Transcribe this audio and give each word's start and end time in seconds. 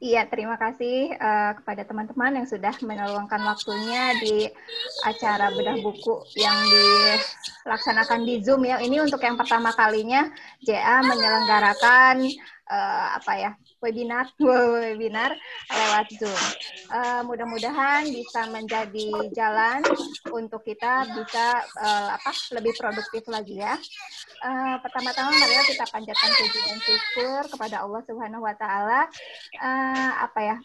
Iya, 0.00 0.24
terima 0.32 0.56
kasih 0.56 1.12
uh, 1.12 1.52
kepada 1.60 1.84
teman-teman 1.84 2.40
yang 2.40 2.48
sudah 2.48 2.72
meluangkan 2.80 3.44
waktunya 3.44 4.16
di 4.16 4.48
acara 5.04 5.52
bedah 5.52 5.76
buku 5.84 6.24
yang 6.40 6.56
dilaksanakan 6.56 8.24
di 8.24 8.40
Zoom 8.40 8.64
ya. 8.64 8.80
Ini 8.80 9.04
untuk 9.04 9.20
yang 9.20 9.36
pertama 9.36 9.76
kalinya 9.76 10.24
JA 10.64 11.04
menyelenggarakan 11.04 12.32
uh, 12.72 13.06
apa 13.20 13.32
ya 13.36 13.50
webinar 13.80 14.28
webinar 14.40 15.32
lewat 15.68 16.06
Zoom. 16.16 16.42
Uh, 16.92 17.20
mudah-mudahan 17.24 18.06
bisa 18.08 18.46
menjadi 18.52 19.32
jalan 19.32 19.80
untuk 20.30 20.62
kita 20.64 21.08
bisa 21.16 21.64
uh, 21.80 22.16
apa 22.16 22.32
lebih 22.60 22.76
produktif 22.76 23.24
lagi 23.26 23.58
ya. 23.58 23.74
Uh, 24.40 24.76
pertama-tama 24.80 25.32
marilah 25.36 25.66
kita 25.68 25.84
panjatkan 25.88 26.30
puji 26.32 26.60
dan 26.64 26.78
syukur 26.80 27.42
kepada 27.56 27.76
Allah 27.84 28.00
Subhanahu 28.08 28.44
wa 28.44 28.54
taala 28.56 29.04
uh, 29.60 30.12
apa 30.24 30.40
ya 30.40 30.56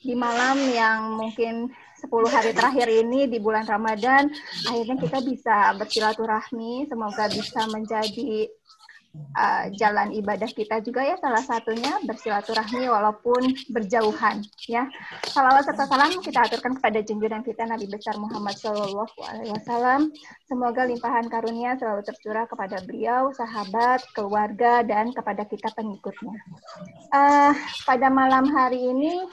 di 0.00 0.16
malam 0.16 0.56
yang 0.72 1.12
mungkin 1.12 1.68
10 2.00 2.08
hari 2.32 2.56
terakhir 2.56 2.88
ini 2.88 3.28
di 3.28 3.36
bulan 3.36 3.68
Ramadan 3.68 4.32
akhirnya 4.64 4.96
kita 4.96 5.20
bisa 5.20 5.76
bersilaturahmi 5.76 6.88
semoga 6.88 7.28
bisa 7.28 7.68
menjadi 7.68 8.48
uh, 9.36 9.66
jalan 9.74 10.14
ibadah 10.14 10.46
kita 10.50 10.78
juga 10.82 11.02
ya 11.02 11.16
salah 11.18 11.42
satunya 11.42 11.98
bersilaturahmi 12.06 12.86
walaupun 12.86 13.54
berjauhan 13.70 14.42
ya. 14.66 14.86
Salawat 15.26 15.66
serta 15.66 15.86
salam 15.86 16.14
kita 16.22 16.46
aturkan 16.46 16.78
kepada 16.78 17.02
junjungan 17.02 17.42
kita 17.42 17.66
Nabi 17.66 17.86
besar 17.90 18.16
Muhammad 18.18 18.56
Shallallahu 18.58 19.18
Alaihi 19.26 19.52
Wasallam. 19.54 20.00
Semoga 20.46 20.86
limpahan 20.86 21.26
karunia 21.30 21.74
selalu 21.78 22.02
tercurah 22.06 22.46
kepada 22.46 22.82
beliau, 22.86 23.30
sahabat, 23.34 24.02
keluarga 24.14 24.82
dan 24.86 25.10
kepada 25.14 25.46
kita 25.46 25.70
pengikutnya. 25.74 26.34
Uh, 27.10 27.52
pada 27.86 28.06
malam 28.10 28.46
hari 28.50 28.78
ini 28.78 29.26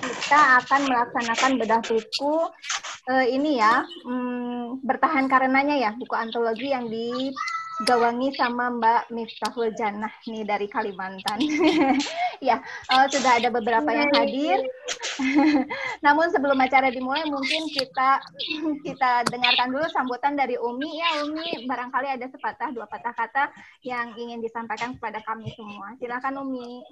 kita 0.00 0.64
akan 0.64 0.86
melaksanakan 0.88 1.50
bedah 1.60 1.82
buku 1.84 2.34
uh, 3.10 3.26
ini 3.26 3.60
ya, 3.60 3.84
um, 4.06 4.80
bertahan 4.84 5.26
karenanya 5.26 5.76
ya, 5.76 5.90
buku 5.96 6.14
antologi 6.16 6.70
yang 6.70 6.86
di 6.88 7.34
gawangi 7.88 8.36
sama 8.36 8.68
Mbak 8.76 9.02
Miftahul 9.12 9.72
Jannah 9.72 10.12
nih 10.28 10.44
dari 10.44 10.68
Kalimantan. 10.68 11.40
ya, 12.48 12.60
uh, 12.92 13.06
sudah 13.08 13.40
ada 13.40 13.48
beberapa 13.48 13.88
yang 13.88 14.12
hadir. 14.12 14.60
Namun 16.04 16.28
sebelum 16.32 16.56
acara 16.60 16.92
dimulai 16.92 17.24
mungkin 17.28 17.68
kita 17.72 18.20
kita 18.86 19.24
dengarkan 19.28 19.72
dulu 19.72 19.86
sambutan 19.92 20.36
dari 20.36 20.56
Umi 20.60 21.00
ya 21.00 21.24
Umi 21.24 21.64
barangkali 21.64 22.08
ada 22.20 22.26
sepatah 22.28 22.72
dua 22.72 22.88
patah 22.88 23.12
kata 23.16 23.44
yang 23.84 24.12
ingin 24.16 24.44
disampaikan 24.44 24.96
kepada 24.96 25.24
kami 25.24 25.48
semua. 25.56 25.96
Silakan 25.96 26.44
Umi. 26.44 26.84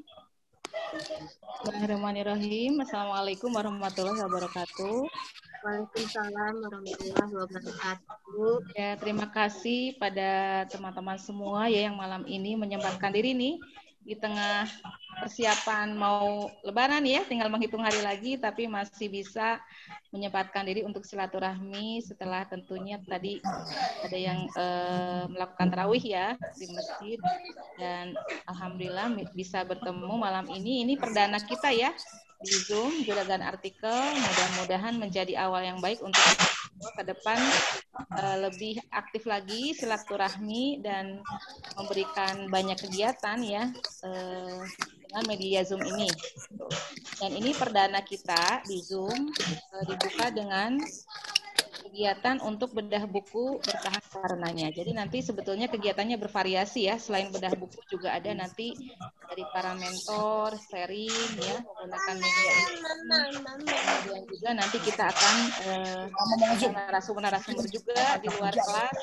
Bismillahirrahmanirrahim. 0.68 2.84
Assalamualaikum 2.84 3.56
warahmatullahi 3.56 4.20
wabarakatuh. 4.20 5.08
Waalaikumsalam 5.64 6.54
warahmatullahi 6.60 7.32
wabarakatuh. 7.32 8.52
Ya, 8.76 9.00
terima 9.00 9.32
kasih 9.32 9.96
pada 9.96 10.64
teman-teman 10.68 11.16
semua 11.16 11.72
ya 11.72 11.88
yang 11.88 11.96
malam 11.96 12.28
ini 12.28 12.52
menyempatkan 12.52 13.16
diri 13.16 13.32
nih 13.32 13.56
di 14.04 14.12
tengah 14.12 14.68
persiapan 15.22 15.94
mau 15.94 16.48
lebaran 16.62 17.02
ya, 17.04 17.26
tinggal 17.26 17.50
menghitung 17.50 17.82
hari 17.82 18.00
lagi 18.00 18.38
tapi 18.38 18.70
masih 18.70 19.10
bisa 19.10 19.58
menyempatkan 20.08 20.64
diri 20.64 20.86
untuk 20.86 21.04
silaturahmi 21.04 22.00
setelah 22.00 22.48
tentunya 22.48 22.96
tadi 23.04 23.42
ada 24.02 24.18
yang 24.18 24.48
eh, 24.56 25.24
melakukan 25.28 25.68
tarawih 25.68 26.00
ya 26.00 26.32
di 26.56 26.66
masjid 26.72 27.18
dan 27.76 28.16
alhamdulillah 28.48 29.12
bisa 29.36 29.62
bertemu 29.68 30.14
malam 30.16 30.48
ini. 30.48 30.86
Ini 30.88 30.94
perdana 30.96 31.36
kita 31.42 31.68
ya 31.74 31.92
di 32.38 32.54
Zoom 32.54 33.02
juragan 33.02 33.42
artikel 33.42 33.98
mudah-mudahan 34.14 34.94
menjadi 34.94 35.34
awal 35.42 35.66
yang 35.66 35.82
baik 35.82 35.98
untuk 35.98 36.22
ke 36.78 37.02
depan 37.02 37.34
uh, 38.14 38.46
lebih 38.46 38.78
aktif 38.94 39.26
lagi 39.26 39.74
silaturahmi 39.74 40.78
dan 40.78 41.18
memberikan 41.74 42.46
banyak 42.46 42.78
kegiatan 42.78 43.42
ya 43.42 43.66
uh, 44.06 44.62
dengan 45.08 45.24
media 45.24 45.64
Zoom 45.64 45.80
ini. 45.80 46.08
Dan 47.18 47.32
ini 47.34 47.56
perdana 47.56 48.04
kita 48.04 48.62
di 48.68 48.78
Zoom 48.84 49.32
uh, 49.72 49.84
dibuka 49.88 50.28
dengan 50.28 50.76
kegiatan 51.88 52.36
untuk 52.44 52.76
bedah 52.76 53.08
buku 53.08 53.56
bertahan 53.64 54.04
karenanya. 54.12 54.68
Jadi 54.68 54.92
nanti 54.92 55.24
sebetulnya 55.24 55.72
kegiatannya 55.72 56.20
bervariasi 56.20 56.84
ya. 56.84 57.00
Selain 57.00 57.32
bedah 57.32 57.56
buku 57.56 57.80
juga 57.88 58.12
ada 58.12 58.28
nanti 58.36 58.76
dari 59.24 59.44
para 59.48 59.72
mentor, 59.72 60.60
sharing 60.68 61.32
ya, 61.40 61.56
menggunakan 61.64 62.16
media 62.20 62.52
ini. 62.52 62.78
Kemudian 63.64 64.22
juga 64.28 64.48
nanti 64.52 64.76
kita 64.84 65.04
akan 65.08 65.34
eh, 65.64 66.04
narasumber-narasumber 66.76 67.66
juga 67.72 68.20
di 68.20 68.28
luar 68.36 68.52
kelas 68.52 68.98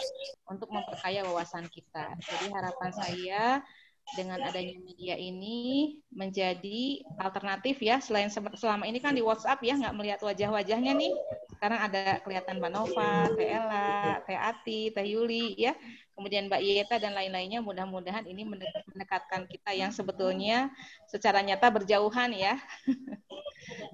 untuk 0.53 0.69
memperkaya 0.69 1.25
wawasan 1.25 1.65
kita. 1.65 2.13
Jadi 2.21 2.53
harapan 2.53 2.91
saya 2.93 3.65
dengan 4.13 4.37
adanya 4.45 4.77
media 4.85 5.17
ini 5.17 5.97
menjadi 6.13 7.01
alternatif 7.17 7.81
ya. 7.81 7.97
Selain 7.97 8.29
selama 8.29 8.85
ini 8.85 9.01
kan 9.01 9.17
di 9.17 9.25
WhatsApp 9.25 9.65
ya 9.65 9.73
nggak 9.73 9.95
melihat 9.97 10.19
wajah-wajahnya 10.21 10.93
nih. 10.93 11.13
Sekarang 11.57 11.79
ada 11.81 12.21
kelihatan 12.21 12.61
Mbak 12.61 12.71
Nova, 12.71 13.25
Teh 13.33 13.49
Ella, 13.49 14.21
Teh 14.29 14.37
Ati, 14.37 14.93
Teh 14.93 15.05
Yuli 15.09 15.57
ya. 15.57 15.73
Kemudian 16.13 16.47
Mbak 16.47 16.61
Yeta 16.61 16.95
dan 17.01 17.17
lain-lainnya 17.17 17.59
mudah-mudahan 17.59 18.23
ini 18.29 18.47
mendekatkan 18.47 19.49
kita 19.49 19.75
yang 19.75 19.91
sebetulnya 19.91 20.69
secara 21.09 21.41
nyata 21.41 21.67
berjauhan 21.73 22.31
ya. 22.31 22.55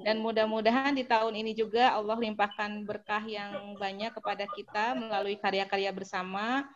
Dan 0.03 0.19
mudah-mudahan 0.19 0.91
di 0.91 1.07
tahun 1.07 1.31
ini 1.31 1.55
juga 1.55 1.95
Allah 1.95 2.19
limpahkan 2.19 2.83
berkah 2.83 3.23
yang 3.23 3.77
banyak 3.79 4.11
kepada 4.11 4.43
kita 4.51 4.97
melalui 4.99 5.39
karya-karya 5.39 5.95
bersama 5.95 6.67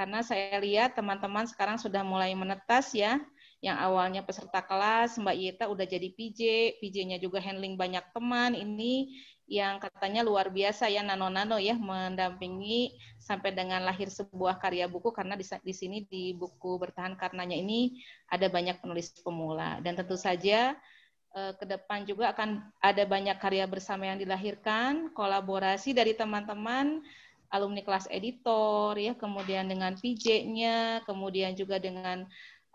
karena 0.00 0.24
saya 0.24 0.56
lihat 0.64 0.96
teman-teman 0.96 1.44
sekarang 1.44 1.76
sudah 1.76 2.00
mulai 2.00 2.32
menetas 2.32 2.96
ya. 2.96 3.20
Yang 3.60 3.76
awalnya 3.76 4.24
peserta 4.24 4.64
kelas, 4.64 5.20
Mbak 5.20 5.36
Yeta 5.36 5.64
udah 5.68 5.84
jadi 5.84 6.08
PJ, 6.16 6.40
PJ-nya 6.80 7.20
juga 7.20 7.44
handling 7.44 7.76
banyak 7.76 8.00
teman. 8.16 8.56
Ini 8.56 9.12
yang 9.44 9.76
katanya 9.76 10.24
luar 10.24 10.48
biasa 10.48 10.88
ya 10.88 11.04
nano-nano 11.04 11.60
ya 11.60 11.76
mendampingi 11.76 12.96
sampai 13.18 13.52
dengan 13.52 13.82
lahir 13.82 14.06
sebuah 14.06 14.62
karya 14.62 14.86
buku 14.86 15.10
karena 15.10 15.34
di, 15.34 15.42
di 15.42 15.74
sini 15.74 16.06
di 16.06 16.32
buku 16.38 16.78
bertahan 16.78 17.18
karenanya 17.18 17.58
ini 17.58 17.98
ada 18.30 18.46
banyak 18.46 18.78
penulis 18.78 19.10
pemula 19.26 19.82
dan 19.82 19.98
tentu 19.98 20.14
saja 20.14 20.78
eh, 21.34 21.52
ke 21.58 21.66
depan 21.66 22.06
juga 22.06 22.30
akan 22.30 22.62
ada 22.78 23.02
banyak 23.02 23.42
karya 23.42 23.66
bersama 23.66 24.06
yang 24.06 24.22
dilahirkan 24.22 25.10
kolaborasi 25.18 25.98
dari 25.98 26.14
teman-teman 26.14 27.02
alumni 27.50 27.82
kelas 27.82 28.06
editor 28.08 28.94
ya, 28.94 29.18
kemudian 29.18 29.66
dengan 29.66 29.98
PJ-nya, 29.98 31.02
kemudian 31.04 31.58
juga 31.58 31.82
dengan 31.82 32.24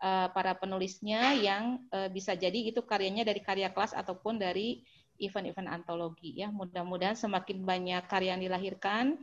uh, 0.03 0.27
para 0.31 0.55
penulisnya 0.55 1.35
yang 1.35 1.79
uh, 1.95 2.11
bisa 2.11 2.35
jadi 2.35 2.69
itu 2.71 2.83
karyanya 2.83 3.23
dari 3.23 3.39
karya 3.39 3.71
kelas 3.71 3.95
ataupun 3.95 4.35
dari 4.37 4.83
event-event 5.17 5.71
antologi 5.71 6.35
ya. 6.35 6.51
Mudah-mudahan 6.51 7.15
semakin 7.15 7.63
banyak 7.63 8.03
karya 8.11 8.35
yang 8.35 8.43
dilahirkan 8.43 9.15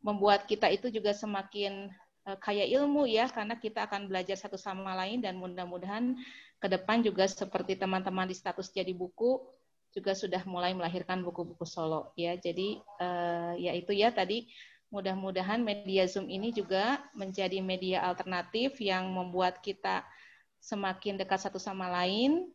membuat 0.00 0.48
kita 0.48 0.72
itu 0.72 0.88
juga 0.88 1.12
semakin 1.12 1.92
uh, 2.24 2.38
kaya 2.40 2.64
ilmu 2.64 3.04
ya 3.04 3.28
karena 3.28 3.60
kita 3.60 3.84
akan 3.84 4.08
belajar 4.08 4.40
satu 4.40 4.56
sama 4.56 4.96
lain 4.96 5.20
dan 5.20 5.36
mudah-mudahan 5.36 6.16
ke 6.56 6.66
depan 6.72 7.04
juga 7.04 7.28
seperti 7.28 7.76
teman-teman 7.76 8.24
di 8.24 8.32
status 8.32 8.72
jadi 8.72 8.96
buku 8.96 9.44
juga 9.96 10.12
sudah 10.12 10.44
mulai 10.44 10.76
melahirkan 10.76 11.24
buku-buku 11.24 11.64
solo 11.64 12.12
ya. 12.20 12.36
Jadi 12.36 12.80
uh, 13.00 13.56
ya 13.56 13.72
itu 13.72 13.96
ya 13.96 14.12
tadi 14.12 14.44
Mudah-mudahan 14.94 15.60
media 15.60 16.06
Zoom 16.06 16.30
ini 16.30 16.54
juga 16.54 17.02
menjadi 17.12 17.58
media 17.58 18.06
alternatif 18.06 18.78
yang 18.78 19.10
membuat 19.10 19.58
kita 19.58 20.06
semakin 20.62 21.18
dekat 21.18 21.42
satu 21.42 21.58
sama 21.58 21.90
lain, 21.90 22.50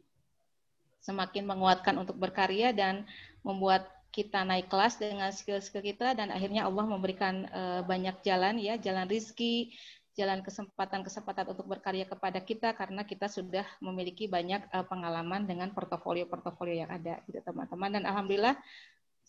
semakin 1.04 1.44
menguatkan 1.44 1.96
untuk 2.00 2.16
berkarya 2.16 2.72
dan 2.72 3.04
membuat 3.44 3.88
kita 4.12 4.44
naik 4.44 4.68
kelas 4.68 5.00
dengan 5.00 5.32
skill-skill 5.32 5.84
kita. 5.84 6.16
Dan 6.16 6.32
akhirnya 6.32 6.68
Allah 6.68 6.86
memberikan 6.88 7.48
uh, 7.52 7.82
banyak 7.84 8.20
jalan 8.24 8.60
ya, 8.60 8.76
jalan 8.80 9.08
rizki, 9.08 9.76
jalan 10.16 10.44
kesempatan-kesempatan 10.44 11.48
untuk 11.48 11.68
berkarya 11.72 12.04
kepada 12.04 12.44
kita 12.44 12.76
karena 12.76 13.08
kita 13.08 13.32
sudah 13.32 13.64
memiliki 13.80 14.28
banyak 14.28 14.68
uh, 14.76 14.84
pengalaman 14.84 15.48
dengan 15.48 15.72
portofolio-portofolio 15.72 16.84
yang 16.88 16.92
ada 16.92 17.24
gitu 17.28 17.40
teman-teman. 17.44 18.00
Dan 18.00 18.04
alhamdulillah 18.04 18.60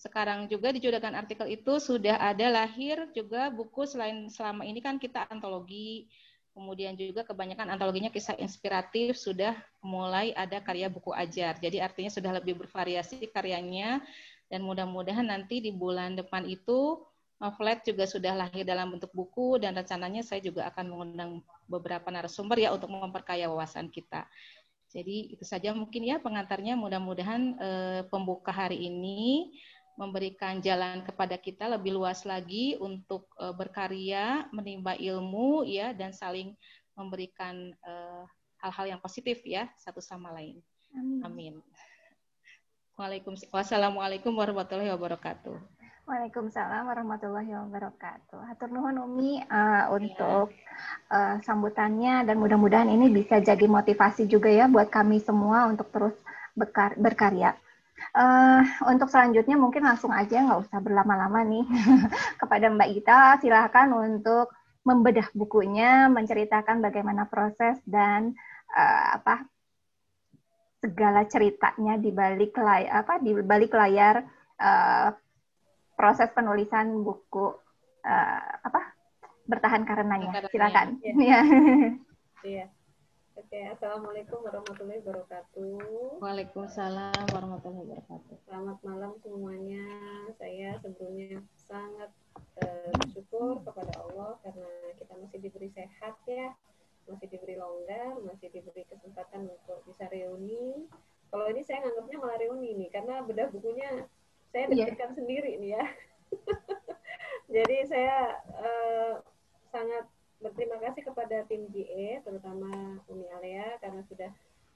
sekarang 0.03 0.51
juga 0.51 0.75
di 0.75 0.83
Jodakan 0.83 1.15
artikel 1.15 1.47
itu 1.47 1.79
sudah 1.79 2.19
ada 2.19 2.51
lahir 2.51 3.07
juga 3.15 3.55
buku 3.55 3.87
selain 3.87 4.27
selama 4.27 4.67
ini 4.67 4.83
kan 4.83 4.99
kita 4.99 5.31
antologi, 5.31 6.11
kemudian 6.51 6.99
juga 6.99 7.23
kebanyakan 7.23 7.71
antologinya 7.71 8.11
kisah 8.11 8.35
inspiratif 8.35 9.15
sudah 9.15 9.55
mulai 9.79 10.35
ada 10.35 10.59
karya 10.59 10.91
buku 10.91 11.15
ajar. 11.15 11.55
Jadi 11.63 11.79
artinya 11.79 12.11
sudah 12.11 12.35
lebih 12.35 12.59
bervariasi 12.59 13.31
karyanya 13.31 14.03
dan 14.51 14.67
mudah-mudahan 14.67 15.23
nanti 15.23 15.63
di 15.63 15.71
bulan 15.71 16.19
depan 16.19 16.51
itu 16.51 16.99
Flat 17.59 17.83
juga 17.83 18.07
sudah 18.07 18.39
lahir 18.39 18.63
dalam 18.63 18.95
bentuk 18.95 19.11
buku 19.11 19.59
dan 19.59 19.75
rencananya 19.75 20.23
saya 20.23 20.39
juga 20.39 20.71
akan 20.71 20.95
mengundang 20.95 21.31
beberapa 21.67 22.07
narasumber 22.07 22.55
ya 22.55 22.71
untuk 22.71 22.87
memperkaya 22.87 23.51
wawasan 23.51 23.91
kita. 23.91 24.31
Jadi 24.87 25.35
itu 25.35 25.43
saja 25.43 25.75
mungkin 25.75 26.07
ya 26.07 26.23
pengantarnya. 26.23 26.79
Mudah-mudahan 26.79 27.43
eh, 27.59 28.01
pembuka 28.07 28.55
hari 28.55 28.87
ini 28.87 29.51
memberikan 29.99 30.59
jalan 30.65 31.05
kepada 31.05 31.37
kita 31.37 31.69
lebih 31.69 31.97
luas 31.97 32.25
lagi 32.25 32.77
untuk 32.81 33.29
uh, 33.37 33.53
berkarya, 33.53 34.49
menimba 34.51 34.97
ilmu 34.97 35.65
ya 35.69 35.93
dan 35.93 36.13
saling 36.17 36.57
memberikan 36.93 37.73
hal 37.81 38.29
hal-hal 38.63 38.95
yang 38.95 39.01
positif 39.03 39.43
ya 39.43 39.67
satu 39.81 39.99
sama 39.99 40.31
lain. 40.31 40.61
Amin. 40.95 41.21
Amin. 41.25 41.55
Waalaikumsalam. 42.95 43.51
Wassalamualaikum 43.51 44.37
warahmatullahi 44.37 44.93
wabarakatuh. 44.93 45.57
Waalaikumsalam 46.03 46.87
warahmatullahi 46.87 47.51
wabarakatuh. 47.51 48.39
Hatur 48.51 48.69
nuhun 48.69 49.01
Umi 49.01 49.41
uh, 49.49 49.89
untuk 49.95 50.53
uh, 51.09 51.37
sambutannya 51.47 52.27
dan 52.29 52.37
mudah-mudahan 52.37 52.91
ini 52.91 53.09
bisa 53.09 53.41
jadi 53.41 53.65
motivasi 53.65 54.29
juga 54.29 54.53
ya 54.53 54.69
buat 54.69 54.93
kami 54.93 55.23
semua 55.25 55.71
untuk 55.73 55.89
terus 55.89 56.15
berkar 56.53 56.99
berkarya. 57.01 57.57
Uh, 58.13 58.61
untuk 58.93 59.09
selanjutnya 59.09 59.57
mungkin 59.57 59.89
langsung 59.89 60.13
aja 60.13 60.45
nggak 60.45 60.69
usah 60.69 60.85
berlama-lama 60.85 61.49
nih 61.49 61.65
kepada 62.45 62.69
Mbak 62.69 62.91
Ita 63.01 63.41
silahkan 63.41 63.89
untuk 63.89 64.53
membedah 64.85 65.33
bukunya, 65.33 66.13
menceritakan 66.13 66.85
bagaimana 66.85 67.25
proses 67.25 67.81
dan 67.89 68.37
uh, 68.75 69.17
apa 69.17 69.49
segala 70.83 71.25
ceritanya 71.31 71.95
di 71.97 72.11
balik 72.11 72.59
layar 72.59 73.07
apa 73.07 73.23
di 73.23 73.33
balik 73.39 73.71
layar 73.71 74.27
uh, 74.59 75.09
proses 75.95 76.29
penulisan 76.35 77.07
buku 77.07 77.55
uh, 78.03 78.49
apa 78.67 78.93
bertahan 79.47 79.87
karenanya. 79.87 80.51
Silakan. 80.51 81.01
Iya. 81.01 81.41
Iya. 82.43 82.67
iya. 82.67 82.82
Oke, 83.33 83.61
assalamualaikum 83.65 84.45
warahmatullahi 84.45 85.01
wabarakatuh. 85.01 86.21
Waalaikumsalam 86.21 87.25
warahmatullahi 87.33 87.81
wabarakatuh. 87.89 88.35
Selamat 88.45 88.79
malam 88.85 89.13
semuanya. 89.25 89.89
Saya 90.37 90.77
sebelumnya 90.85 91.41
sangat 91.57 92.13
uh, 92.61 92.93
bersyukur 93.01 93.65
kepada 93.65 93.93
Allah 94.05 94.37
karena 94.45 94.69
kita 95.01 95.17
masih 95.17 95.39
diberi 95.41 95.73
sehat 95.73 96.21
ya 96.29 96.53
masih 97.09 97.27
diberi 97.31 97.59
longgar, 97.59 98.21
masih 98.23 98.53
diberi 98.53 98.87
kesempatan 98.87 99.51
untuk 99.51 99.83
bisa 99.89 100.07
reuni. 100.13 100.87
Kalau 101.33 101.49
ini 101.49 101.65
saya 101.65 101.83
nganggapnya 101.89 102.17
malah 102.21 102.39
reuni 102.39 102.77
nih, 102.77 102.91
karena 102.93 103.25
bedah 103.25 103.49
bukunya 103.49 104.07
saya 104.53 104.69
iya. 104.69 104.93
deg-degan 104.93 105.09
yeah. 105.09 105.17
sendiri 105.17 105.53
nih 105.59 105.71
ya. 105.81 105.85
Jadi 107.55 107.77
saya 107.89 108.17
uh, 108.61 109.15
sangat 109.73 110.05
berterima 110.43 110.77
kasih 110.83 111.03
kepada 111.07 111.47
tim 111.47 111.71
GE, 111.71 112.21
terutama 112.27 112.99
Umi 113.07 113.31
Alea, 113.31 113.79
karena 113.79 114.03
sudah 114.11 114.31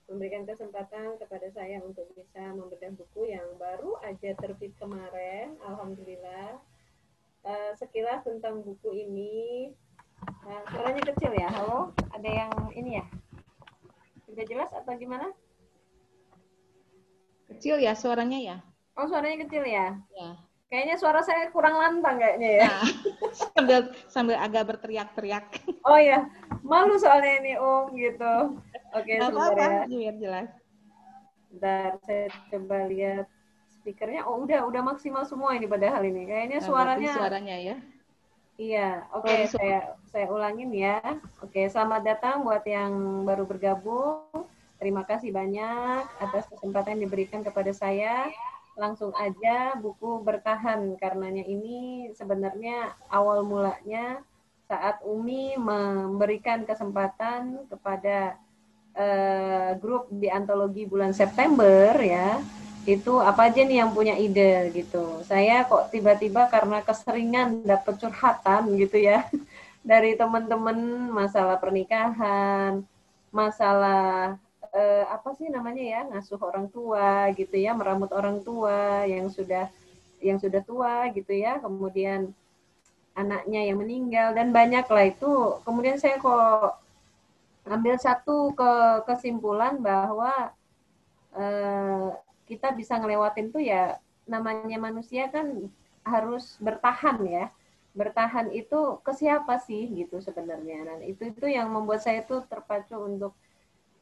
memberikan 0.06 0.46
kesempatan 0.46 1.18
kepada 1.18 1.50
saya 1.50 1.82
untuk 1.82 2.06
bisa 2.14 2.54
membedah 2.54 2.94
buku 2.94 3.34
yang 3.34 3.58
baru 3.58 3.98
aja 4.06 4.38
terbit 4.38 4.72
kemarin, 4.78 5.58
Alhamdulillah. 5.66 6.62
Uh, 7.46 7.74
sekilas 7.78 8.26
tentang 8.26 8.62
buku 8.62 8.90
ini, 8.94 9.70
Nah, 10.46 10.62
suaranya 10.70 11.02
kecil 11.12 11.32
ya. 11.34 11.48
Halo, 11.50 11.90
ada 12.14 12.28
yang 12.30 12.52
ini 12.72 13.02
ya? 13.02 13.04
Sudah 14.30 14.44
jelas 14.46 14.70
atau 14.70 14.92
gimana? 14.94 15.34
Kecil 17.50 17.82
ya 17.82 17.98
suaranya 17.98 18.38
ya? 18.38 18.56
Oh, 18.94 19.10
suaranya 19.10 19.42
kecil 19.46 19.66
ya? 19.66 19.98
Ya. 20.14 20.30
Kayaknya 20.66 20.96
suara 20.98 21.22
saya 21.22 21.46
kurang 21.54 21.78
lantang 21.78 22.18
kayaknya 22.18 22.50
ya. 22.58 22.66
Nah, 22.66 22.82
sambil 23.54 23.78
sambil 24.10 24.36
agak 24.42 24.66
berteriak-teriak. 24.74 25.62
Oh 25.86 25.94
ya, 25.94 26.26
malu 26.66 26.98
soalnya 26.98 27.38
ini 27.38 27.52
Om 27.54 27.94
gitu. 27.94 28.34
Oke, 28.90 29.14
okay, 29.14 29.16
sebentar 29.22 29.54
apa, 29.54 29.62
ya. 29.62 29.82
Biar 29.86 30.16
jelas. 30.18 30.48
Bentar, 31.54 31.90
saya 32.02 32.26
coba 32.50 32.78
lihat 32.90 33.26
speakernya. 33.78 34.26
Oh, 34.26 34.42
udah 34.42 34.66
udah 34.66 34.82
maksimal 34.82 35.22
semua 35.22 35.54
ini 35.54 35.70
pada 35.70 35.86
hal 35.86 36.02
ini. 36.02 36.26
Kayaknya 36.26 36.58
nah, 36.58 36.66
suaranya 36.66 37.12
suaranya 37.14 37.56
ya. 37.62 37.76
Iya, 38.56 39.04
oke 39.12 39.28
okay, 39.28 39.40
saya 39.52 39.78
saya 40.10 40.26
ulangin 40.32 40.74
ya. 40.74 40.98
Oke, 41.44 41.62
okay, 41.62 41.66
selamat 41.70 42.02
datang 42.02 42.42
buat 42.42 42.66
yang 42.66 43.22
baru 43.22 43.46
bergabung. 43.46 44.26
Terima 44.82 45.06
kasih 45.06 45.30
banyak 45.30 46.02
atas 46.18 46.50
kesempatan 46.50 46.98
yang 46.98 47.06
diberikan 47.06 47.46
kepada 47.46 47.70
saya. 47.70 48.26
Langsung 48.76 49.10
aja 49.16 49.72
buku 49.80 50.20
bertahan 50.20 51.00
karenanya 51.00 51.42
ini 51.48 52.12
sebenarnya 52.12 52.92
awal 53.08 53.40
mulanya 53.42 54.20
saat 54.68 55.00
Umi 55.06 55.56
memberikan 55.56 56.68
kesempatan 56.68 57.64
kepada 57.72 58.36
uh, 58.92 59.70
grup 59.80 60.12
di 60.12 60.28
antologi 60.28 60.84
bulan 60.84 61.16
September 61.16 61.96
ya 62.02 62.42
itu 62.86 63.18
apa 63.18 63.50
aja 63.50 63.66
nih 63.66 63.82
yang 63.82 63.90
punya 63.90 64.14
ide 64.14 64.70
gitu. 64.70 65.24
Saya 65.26 65.66
kok 65.66 65.90
tiba-tiba 65.90 66.46
karena 66.46 66.84
keseringan 66.86 67.66
dapat 67.66 67.98
curhatan 67.98 68.78
gitu 68.78 69.00
ya 69.02 69.26
dari 69.90 70.14
teman-teman 70.14 71.10
masalah 71.10 71.58
pernikahan, 71.58 72.86
masalah 73.34 74.38
eh, 74.76 75.04
apa 75.08 75.32
sih 75.38 75.48
namanya 75.48 75.82
ya 75.92 76.00
ngasuh 76.12 76.40
orang 76.48 76.66
tua 76.68 77.32
gitu 77.38 77.56
ya, 77.56 77.72
meramut 77.72 78.12
orang 78.12 78.44
tua 78.44 79.08
yang 79.08 79.26
sudah 79.32 79.72
yang 80.20 80.38
sudah 80.40 80.60
tua 80.64 81.08
gitu 81.16 81.32
ya, 81.32 81.58
kemudian 81.64 82.20
anaknya 83.16 83.60
yang 83.72 83.78
meninggal 83.80 84.36
dan 84.36 84.52
banyak 84.52 84.86
lah 84.86 85.04
itu. 85.08 85.32
Kemudian 85.64 85.96
saya 85.96 86.20
kok 86.20 86.76
ambil 87.66 87.96
satu 87.98 88.54
ke 88.54 88.72
kesimpulan 89.08 89.80
bahwa 89.80 90.52
eh, 91.34 92.08
kita 92.46 92.70
bisa 92.78 92.94
ngelewatin 93.00 93.50
tuh 93.50 93.62
ya 93.64 93.98
namanya 94.26 94.78
manusia 94.78 95.26
kan 95.30 95.70
harus 96.06 96.58
bertahan 96.62 97.18
ya 97.26 97.46
bertahan 97.96 98.52
itu 98.52 99.00
ke 99.02 99.12
siapa 99.16 99.58
sih 99.58 99.88
gitu 99.90 100.22
sebenarnya 100.22 100.78
nah 100.86 100.96
itu 101.02 101.32
itu 101.32 101.46
yang 101.48 101.72
membuat 101.72 102.04
saya 102.04 102.22
tuh 102.22 102.44
terpacu 102.46 102.94
untuk 102.94 103.32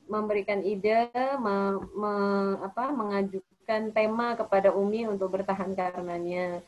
memberikan 0.08 0.60
ide 0.60 1.08
me, 1.40 1.80
me, 1.96 2.14
apa 2.60 2.92
mengajukan 2.92 3.90
tema 3.90 4.36
kepada 4.36 4.72
Umi 4.72 5.08
untuk 5.08 5.32
bertahan 5.32 5.72
karenanya. 5.72 6.60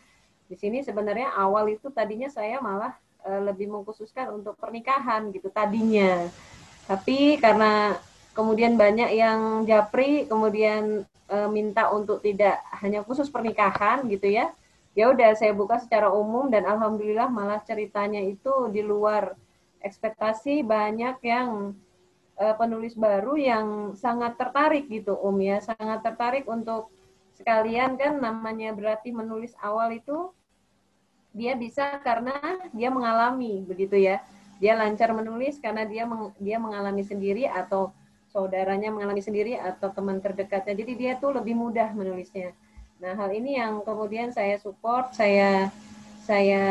Di 0.46 0.56
sini 0.56 0.80
sebenarnya 0.80 1.34
awal 1.36 1.74
itu 1.74 1.90
tadinya 1.90 2.30
saya 2.30 2.62
malah 2.62 2.96
e, 3.20 3.30
lebih 3.44 3.68
mengkhususkan 3.68 4.32
untuk 4.32 4.56
pernikahan 4.56 5.28
gitu 5.34 5.50
tadinya. 5.52 6.30
Tapi 6.86 7.36
karena 7.42 7.98
kemudian 8.32 8.78
banyak 8.78 9.10
yang 9.16 9.66
japri 9.68 10.24
kemudian 10.30 11.04
e, 11.28 11.36
minta 11.50 11.90
untuk 11.92 12.22
tidak 12.22 12.62
hanya 12.80 13.02
khusus 13.02 13.28
pernikahan 13.28 14.06
gitu 14.06 14.28
ya 14.30 14.52
ya 14.96 15.12
udah 15.12 15.36
saya 15.36 15.52
buka 15.52 15.76
secara 15.76 16.08
umum 16.08 16.48
dan 16.48 16.64
alhamdulillah 16.64 17.28
malah 17.28 17.60
ceritanya 17.60 18.24
itu 18.24 18.72
di 18.72 18.80
luar 18.80 19.36
ekspektasi 19.84 20.64
banyak 20.64 21.20
yang 21.20 21.76
penulis 22.36 22.92
baru 22.92 23.34
yang 23.40 23.66
sangat 23.96 24.36
tertarik 24.36 24.86
gitu 24.92 25.16
Om 25.16 25.40
ya 25.40 25.56
sangat 25.64 26.04
tertarik 26.04 26.44
untuk 26.44 26.92
sekalian 27.36 27.96
kan 27.96 28.20
namanya 28.20 28.76
berarti 28.76 29.12
menulis 29.12 29.56
awal 29.60 29.92
itu 29.92 30.32
dia 31.36 31.56
bisa 31.56 32.00
karena 32.00 32.36
dia 32.72 32.88
mengalami 32.88 33.64
begitu 33.64 33.96
ya 33.96 34.20
dia 34.56 34.72
lancar 34.76 35.12
menulis 35.12 35.60
karena 35.60 35.84
dia 35.84 36.08
meng, 36.08 36.32
dia 36.40 36.56
mengalami 36.56 37.04
sendiri 37.04 37.44
atau 37.44 37.92
saudaranya 38.32 38.92
mengalami 38.92 39.20
sendiri 39.20 39.56
atau 39.56 39.92
teman 39.92 40.20
terdekatnya. 40.20 40.76
Jadi 40.76 40.92
dia 40.96 41.12
tuh 41.16 41.36
lebih 41.36 41.56
mudah 41.56 41.92
menulisnya. 41.92 42.52
Nah, 43.00 43.12
hal 43.12 43.32
ini 43.36 43.60
yang 43.60 43.84
kemudian 43.84 44.32
saya 44.32 44.56
support, 44.56 45.12
saya 45.12 45.68
saya 46.24 46.64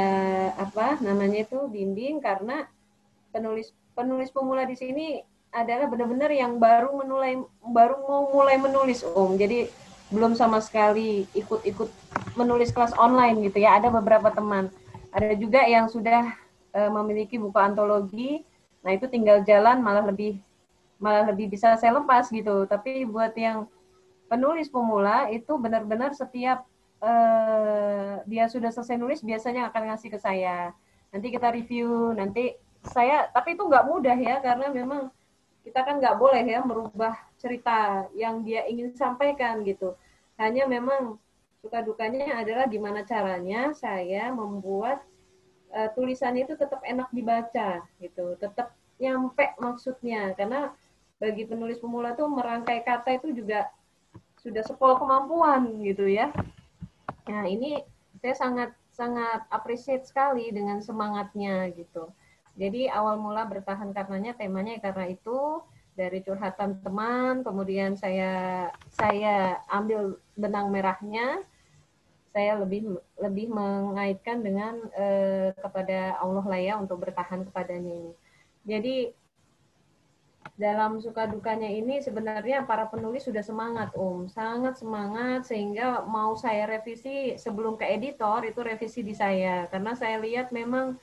apa 0.58 1.00
namanya 1.00 1.46
itu 1.48 1.70
bimbing 1.72 2.20
karena 2.20 2.68
penulis 3.32 3.72
penulis 3.96 4.28
pemula 4.34 4.68
di 4.68 4.76
sini 4.76 5.24
adalah 5.56 5.88
benar-benar 5.88 6.28
yang 6.36 6.60
baru 6.60 6.92
menulai 6.92 7.40
baru 7.64 7.96
mau 8.04 8.28
mulai 8.30 8.60
menulis 8.60 9.08
Om. 9.08 9.40
Jadi 9.40 9.72
belum 10.12 10.36
sama 10.36 10.60
sekali 10.60 11.26
ikut-ikut 11.32 11.90
menulis 12.36 12.76
kelas 12.76 12.92
online 13.00 13.48
gitu 13.48 13.64
ya. 13.64 13.80
Ada 13.80 13.88
beberapa 13.88 14.30
teman. 14.36 14.68
Ada 15.16 15.34
juga 15.40 15.64
yang 15.64 15.88
sudah 15.88 16.36
uh, 16.76 16.92
memiliki 17.02 17.40
buku 17.40 17.56
antologi. 17.56 18.44
Nah, 18.84 18.94
itu 18.94 19.08
tinggal 19.08 19.42
jalan 19.48 19.80
malah 19.80 20.04
lebih 20.06 20.38
malah 21.00 21.32
lebih 21.32 21.56
bisa 21.56 21.80
saya 21.80 21.96
lepas 21.96 22.28
gitu. 22.28 22.68
Tapi 22.68 23.08
buat 23.08 23.32
yang 23.40 23.66
penulis 24.28 24.68
pemula 24.68 25.32
itu 25.32 25.56
benar-benar 25.56 26.12
setiap 26.12 26.68
uh, 27.00 28.20
dia 28.28 28.46
sudah 28.52 28.70
selesai 28.76 29.00
nulis 29.00 29.24
biasanya 29.24 29.72
akan 29.72 29.96
ngasih 29.96 30.12
ke 30.12 30.20
saya. 30.20 30.76
Nanti 31.16 31.32
kita 31.32 31.48
review, 31.48 32.12
nanti 32.12 32.60
saya 32.86 33.32
tapi 33.34 33.58
itu 33.58 33.64
nggak 33.66 33.88
mudah 33.88 34.18
ya 34.20 34.38
karena 34.44 34.70
memang 34.70 35.10
kita 35.66 35.82
kan 35.82 35.98
nggak 35.98 36.22
boleh 36.22 36.46
ya 36.46 36.62
merubah 36.62 37.18
cerita 37.42 38.06
yang 38.14 38.46
dia 38.46 38.70
ingin 38.70 38.94
sampaikan 38.94 39.66
gitu. 39.66 39.98
Hanya 40.38 40.70
memang 40.70 41.18
suka 41.66 41.82
dukanya 41.82 42.46
adalah 42.46 42.70
gimana 42.70 43.02
caranya 43.02 43.74
saya 43.74 44.30
membuat 44.30 45.02
uh, 45.74 45.90
tulisannya 45.98 46.46
itu 46.46 46.54
tetap 46.54 46.86
enak 46.86 47.10
dibaca 47.10 47.82
gitu, 47.98 48.38
tetap 48.38 48.78
nyampe 49.02 49.58
maksudnya 49.58 50.38
karena 50.38 50.72
bagi 51.18 51.50
penulis 51.50 51.82
pemula 51.82 52.14
tuh 52.14 52.30
merangkai 52.30 52.86
kata 52.86 53.18
itu 53.18 53.34
juga 53.34 53.68
sudah 54.40 54.62
sepuluh 54.62 55.02
kemampuan 55.02 55.82
gitu 55.82 56.06
ya. 56.06 56.30
Nah 57.26 57.50
ini 57.50 57.82
saya 58.22 58.38
sangat 58.38 58.70
sangat 58.94 59.42
appreciate 59.50 60.06
sekali 60.06 60.54
dengan 60.54 60.80
semangatnya 60.86 61.74
gitu. 61.74 62.14
Jadi 62.56 62.88
awal 62.88 63.20
mula 63.20 63.44
bertahan 63.44 63.92
karenanya 63.92 64.36
temanya 64.40 64.80
karena 64.80 65.12
itu 65.12 65.60
dari 65.96 66.20
curhatan 66.24 66.84
teman, 66.84 67.44
kemudian 67.44 67.96
saya 67.96 68.68
saya 68.92 69.64
ambil 69.72 70.20
benang 70.36 70.72
merahnya, 70.72 71.44
saya 72.36 72.60
lebih 72.60 73.00
lebih 73.20 73.48
mengaitkan 73.48 74.44
dengan 74.44 74.76
eh, 74.96 75.56
kepada 75.56 76.20
Allah 76.20 76.44
lah 76.44 76.60
ya 76.60 76.74
untuk 76.76 77.04
bertahan 77.04 77.48
kepadanya 77.48 77.92
ini. 77.96 78.14
Jadi 78.68 78.96
dalam 80.56 81.04
suka 81.04 81.28
dukanya 81.28 81.68
ini 81.68 82.00
sebenarnya 82.00 82.64
para 82.64 82.88
penulis 82.88 83.28
sudah 83.28 83.44
semangat 83.44 83.92
Om, 83.92 84.32
sangat 84.32 84.80
semangat 84.80 85.44
sehingga 85.44 86.08
mau 86.08 86.32
saya 86.40 86.64
revisi 86.64 87.36
sebelum 87.36 87.76
ke 87.76 87.84
editor 87.84 88.40
itu 88.48 88.64
revisi 88.64 89.04
di 89.04 89.12
saya 89.12 89.68
karena 89.68 89.92
saya 90.00 90.16
lihat 90.24 90.56
memang 90.56 90.96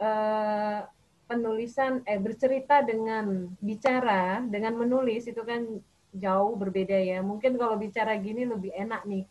eh, 0.00 0.80
penulisan 1.26 2.06
eh 2.06 2.22
bercerita 2.22 2.86
dengan 2.86 3.50
bicara 3.58 4.38
dengan 4.46 4.78
menulis 4.78 5.26
itu 5.26 5.42
kan 5.42 5.82
jauh 6.16 6.54
berbeda 6.56 6.96
ya. 6.96 7.18
Mungkin 7.20 7.58
kalau 7.60 7.76
bicara 7.76 8.16
gini 8.16 8.46
lebih 8.48 8.72
enak 8.72 9.04
nih, 9.04 9.26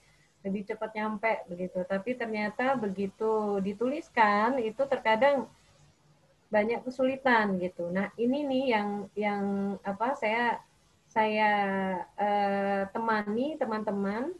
lebih 0.45 0.62
cepat 0.67 0.91
nyampe 0.93 1.48
begitu. 1.50 1.81
Tapi 1.88 2.13
ternyata 2.19 2.77
begitu 2.77 3.57
dituliskan 3.63 4.62
itu 4.62 4.81
terkadang 4.86 5.50
banyak 6.51 6.86
kesulitan 6.86 7.57
gitu. 7.57 7.89
Nah 7.89 8.13
ini 8.19 8.45
nih 8.45 8.63
yang 8.77 8.89
yang 9.17 9.43
apa 9.81 10.13
saya 10.13 10.62
saya 11.10 11.51
eh, 12.19 12.84
temani 12.91 13.55
teman-teman 13.55 14.36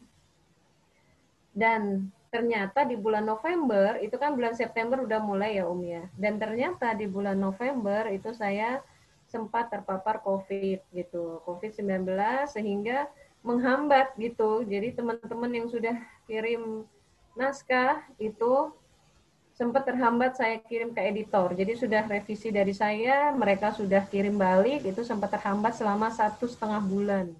dan 1.56 2.12
ternyata 2.36 2.84
di 2.84 3.00
bulan 3.00 3.24
November 3.24 3.96
itu 4.04 4.20
kan 4.20 4.36
bulan 4.36 4.52
September 4.52 5.00
udah 5.00 5.24
mulai 5.24 5.56
ya 5.56 5.64
Om 5.64 5.80
ya 5.80 6.04
dan 6.20 6.36
ternyata 6.36 6.92
di 6.92 7.08
bulan 7.08 7.40
November 7.40 8.12
itu 8.12 8.36
saya 8.36 8.84
sempat 9.24 9.72
terpapar 9.72 10.20
COVID 10.20 10.84
gitu 10.92 11.40
COVID-19 11.48 12.04
sehingga 12.52 13.08
menghambat 13.40 14.12
gitu 14.20 14.60
jadi 14.68 14.92
teman-teman 14.92 15.48
yang 15.48 15.66
sudah 15.72 15.96
kirim 16.28 16.84
naskah 17.32 18.04
itu 18.20 18.76
sempat 19.56 19.88
terhambat 19.88 20.36
saya 20.36 20.60
kirim 20.60 20.92
ke 20.92 21.00
editor. 21.00 21.56
Jadi 21.56 21.80
sudah 21.80 22.04
revisi 22.04 22.52
dari 22.52 22.76
saya, 22.76 23.32
mereka 23.32 23.72
sudah 23.72 24.04
kirim 24.04 24.36
balik, 24.36 24.84
itu 24.84 25.00
sempat 25.00 25.32
terhambat 25.32 25.72
selama 25.72 26.12
satu 26.12 26.44
setengah 26.44 26.84
bulan. 26.84 27.32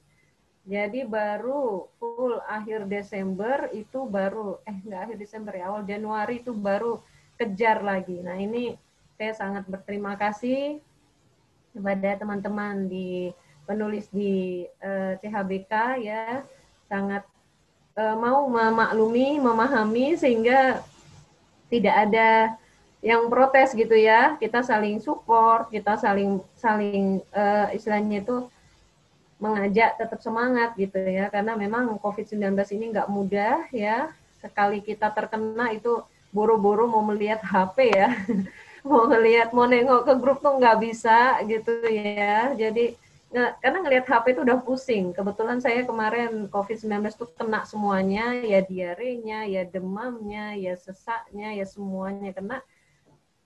Jadi 0.66 1.06
baru 1.06 1.86
full 2.02 2.42
akhir 2.42 2.90
Desember 2.90 3.70
itu 3.70 4.02
baru, 4.10 4.58
eh 4.66 4.74
nggak 4.82 5.00
akhir 5.06 5.16
Desember 5.16 5.54
ya, 5.54 5.70
awal 5.70 5.86
Januari 5.86 6.42
itu 6.42 6.50
baru 6.50 6.98
kejar 7.38 7.86
lagi. 7.86 8.18
Nah 8.18 8.34
ini 8.34 8.74
saya 9.14 9.32
sangat 9.32 9.62
berterima 9.70 10.18
kasih 10.18 10.82
kepada 11.70 12.18
teman-teman 12.18 12.90
di 12.90 13.30
penulis 13.62 14.10
di 14.10 14.66
eh, 14.66 15.14
CHBK 15.22 15.72
ya, 16.02 16.42
sangat 16.90 17.22
uh, 17.98 18.16
mau 18.16 18.46
memaklumi, 18.46 19.40
memahami 19.40 20.14
sehingga 20.14 20.82
tidak 21.66 21.94
ada 22.06 22.54
yang 23.04 23.28
protes 23.30 23.76
gitu 23.76 23.92
ya 23.94 24.34
kita 24.40 24.64
saling 24.64 24.98
support 24.98 25.68
kita 25.70 25.94
saling 26.00 26.42
saling 26.56 27.20
uh, 27.34 27.68
istilahnya 27.70 28.24
itu 28.24 28.48
mengajak 29.36 30.00
tetap 30.00 30.20
semangat 30.22 30.72
gitu 30.76 30.96
ya. 30.96 31.28
Karena 31.28 31.54
memang 31.54 31.96
COVID-19 32.00 32.56
ini 32.76 32.84
nggak 32.92 33.08
mudah 33.10 33.68
ya. 33.72 34.10
Sekali 34.40 34.80
kita 34.84 35.12
terkena 35.12 35.72
itu 35.72 36.04
buru-buru 36.30 36.88
mau 36.88 37.04
melihat 37.04 37.40
HP 37.44 37.76
ya. 37.92 38.10
Mau 38.86 39.10
melihat 39.10 39.50
mau 39.50 39.66
nengok 39.66 40.06
ke 40.06 40.14
grup 40.14 40.38
tuh 40.38 40.62
nggak 40.62 40.78
bisa 40.78 41.42
gitu 41.42 41.74
ya. 41.90 42.54
Jadi 42.54 42.94
Nah, 43.26 43.58
karena 43.58 43.82
ngelihat 43.82 44.06
HP 44.06 44.38
itu 44.38 44.40
udah 44.46 44.58
pusing. 44.62 45.10
Kebetulan 45.10 45.58
saya 45.58 45.82
kemarin 45.82 46.46
COVID-19 46.46 47.10
itu 47.10 47.26
kena 47.34 47.66
semuanya, 47.66 48.38
ya 48.38 48.62
diarenya, 48.62 49.44
ya 49.50 49.66
demamnya, 49.66 50.54
ya 50.54 50.78
sesaknya, 50.78 51.52
ya 51.58 51.66
semuanya. 51.66 52.30
Kena. 52.30 52.62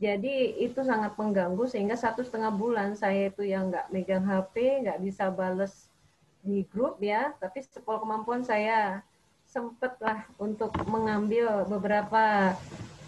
Jadi 0.00 0.64
itu 0.64 0.80
sangat 0.80 1.12
mengganggu 1.21 1.69
sehingga 1.69 1.92
satu 1.92 2.25
setengah 2.25 2.49
bulan 2.49 2.97
saya 2.97 3.28
itu 3.28 3.45
yang 3.45 3.69
nggak 3.69 3.92
megang 3.92 4.25
HP, 4.25 4.88
nggak 4.88 4.99
bisa 5.04 5.28
bales 5.28 5.92
di 6.40 6.64
grup 6.73 6.97
ya, 7.04 7.37
tapi 7.37 7.61
sepuluh 7.61 8.00
kemampuan 8.00 8.40
saya 8.40 9.04
sempet 9.45 9.92
lah 10.00 10.25
untuk 10.40 10.73
mengambil 10.88 11.69
beberapa 11.69 12.57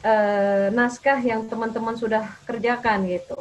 eh, 0.05 0.69
naskah 0.69 1.17
yang 1.25 1.49
teman-teman 1.49 1.97
sudah 1.97 2.29
kerjakan 2.45 3.09
gitu. 3.09 3.41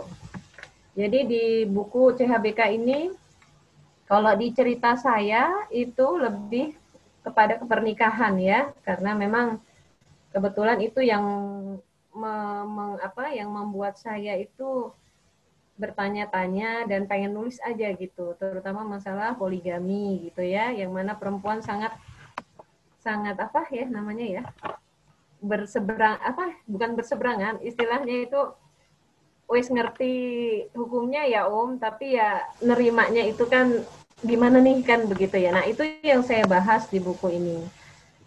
Jadi 0.96 1.20
di 1.28 1.46
buku 1.68 2.16
CHBK 2.16 2.72
ini 2.72 3.12
kalau 4.08 4.32
di 4.32 4.56
cerita 4.56 4.96
saya 4.96 5.68
itu 5.76 6.08
lebih 6.16 6.72
kepada 7.20 7.60
kepernikahan 7.60 8.40
ya, 8.40 8.72
karena 8.88 9.12
memang 9.12 9.60
kebetulan 10.32 10.80
itu 10.80 11.04
yang 11.04 11.26
me, 12.16 12.34
me, 12.68 12.86
apa 13.00 13.32
yang 13.32 13.52
membuat 13.52 13.98
saya 14.00 14.36
itu 14.38 14.92
bertanya-tanya 15.80 16.86
dan 16.86 17.10
pengen 17.10 17.34
nulis 17.34 17.58
aja 17.66 17.90
gitu, 17.98 18.38
terutama 18.38 18.86
masalah 18.86 19.34
poligami 19.34 20.30
gitu 20.30 20.46
ya, 20.46 20.70
yang 20.70 20.94
mana 20.94 21.18
perempuan 21.18 21.64
sangat 21.64 21.96
sangat 23.02 23.34
apa 23.42 23.66
ya 23.74 23.90
namanya 23.90 24.26
ya 24.30 24.44
berseberang 25.42 26.22
apa 26.22 26.54
bukan 26.70 26.94
berseberangan 26.94 27.58
istilahnya 27.66 28.30
itu 28.30 28.42
wes 29.50 29.74
ngerti 29.74 30.14
hukumnya 30.78 31.26
ya 31.26 31.50
om 31.50 31.82
tapi 31.82 32.14
ya 32.14 32.46
nerimanya 32.62 33.26
itu 33.26 33.50
kan 33.50 33.82
gimana 34.22 34.62
nih 34.62 34.86
kan 34.86 35.10
begitu 35.10 35.42
ya. 35.42 35.50
Nah, 35.50 35.66
itu 35.66 35.82
yang 36.06 36.22
saya 36.22 36.46
bahas 36.46 36.86
di 36.88 37.02
buku 37.02 37.34
ini. 37.34 37.58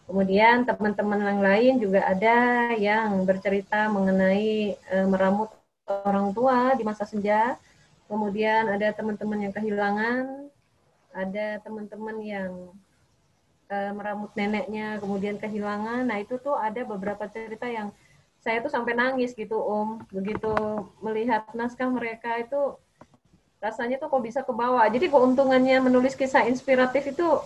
Kemudian 0.05 0.69
teman-teman 0.69 1.17
yang 1.17 1.41
lain 1.41 1.75
juga 1.81 2.05
ada 2.05 2.69
yang 2.77 3.25
bercerita 3.25 3.89
mengenai 3.89 4.77
e, 4.77 4.97
meramut 5.09 5.49
orang 5.89 6.29
tua 6.37 6.77
di 6.77 6.85
masa 6.85 7.09
senja. 7.09 7.57
Kemudian 8.05 8.69
ada 8.69 8.93
teman-teman 8.93 9.49
yang 9.49 9.53
kehilangan, 9.57 10.53
ada 11.17 11.57
teman-teman 11.65 12.17
yang 12.21 12.53
e, 13.73 13.77
meramut 13.97 14.29
neneknya 14.37 15.01
kemudian 15.01 15.41
kehilangan. 15.41 16.05
Nah, 16.05 16.21
itu 16.21 16.37
tuh 16.37 16.53
ada 16.53 16.85
beberapa 16.85 17.25
cerita 17.33 17.65
yang 17.65 17.89
saya 18.45 18.61
tuh 18.61 18.69
sampai 18.69 18.93
nangis 18.93 19.33
gitu, 19.33 19.57
Om. 19.57 20.05
Begitu 20.13 20.53
melihat 21.01 21.49
naskah 21.57 21.89
mereka 21.89 22.37
itu 22.45 22.77
rasanya 23.57 23.97
tuh 23.97 24.13
kok 24.13 24.21
bisa 24.21 24.45
ke 24.45 24.53
bawah. 24.53 24.85
Jadi 24.93 25.09
keuntungannya 25.09 25.81
menulis 25.81 26.13
kisah 26.13 26.45
inspiratif 26.45 27.09
itu 27.09 27.41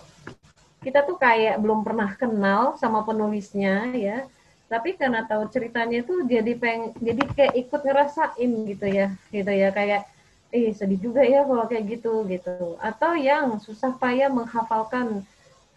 kita 0.84 1.02
tuh 1.02 1.18
kayak 1.18 1.58
belum 1.58 1.82
pernah 1.82 2.14
kenal 2.14 2.78
sama 2.78 3.02
penulisnya 3.02 3.90
ya. 3.94 4.24
Tapi 4.68 5.00
karena 5.00 5.24
tahu 5.24 5.48
ceritanya 5.48 6.04
itu 6.04 6.22
jadi 6.28 6.52
peng 6.54 6.92
jadi 7.00 7.22
kayak 7.32 7.54
ikut 7.66 7.80
ngerasain 7.82 8.50
gitu 8.68 8.86
ya. 8.86 9.06
Gitu 9.32 9.52
ya 9.52 9.68
kayak 9.72 10.06
eh 10.48 10.72
sedih 10.72 11.00
juga 11.00 11.24
ya 11.24 11.44
kalau 11.44 11.64
kayak 11.66 11.84
gitu 11.98 12.24
gitu. 12.28 12.76
Atau 12.78 13.16
yang 13.18 13.58
susah 13.58 13.96
payah 13.96 14.30
menghafalkan 14.30 15.24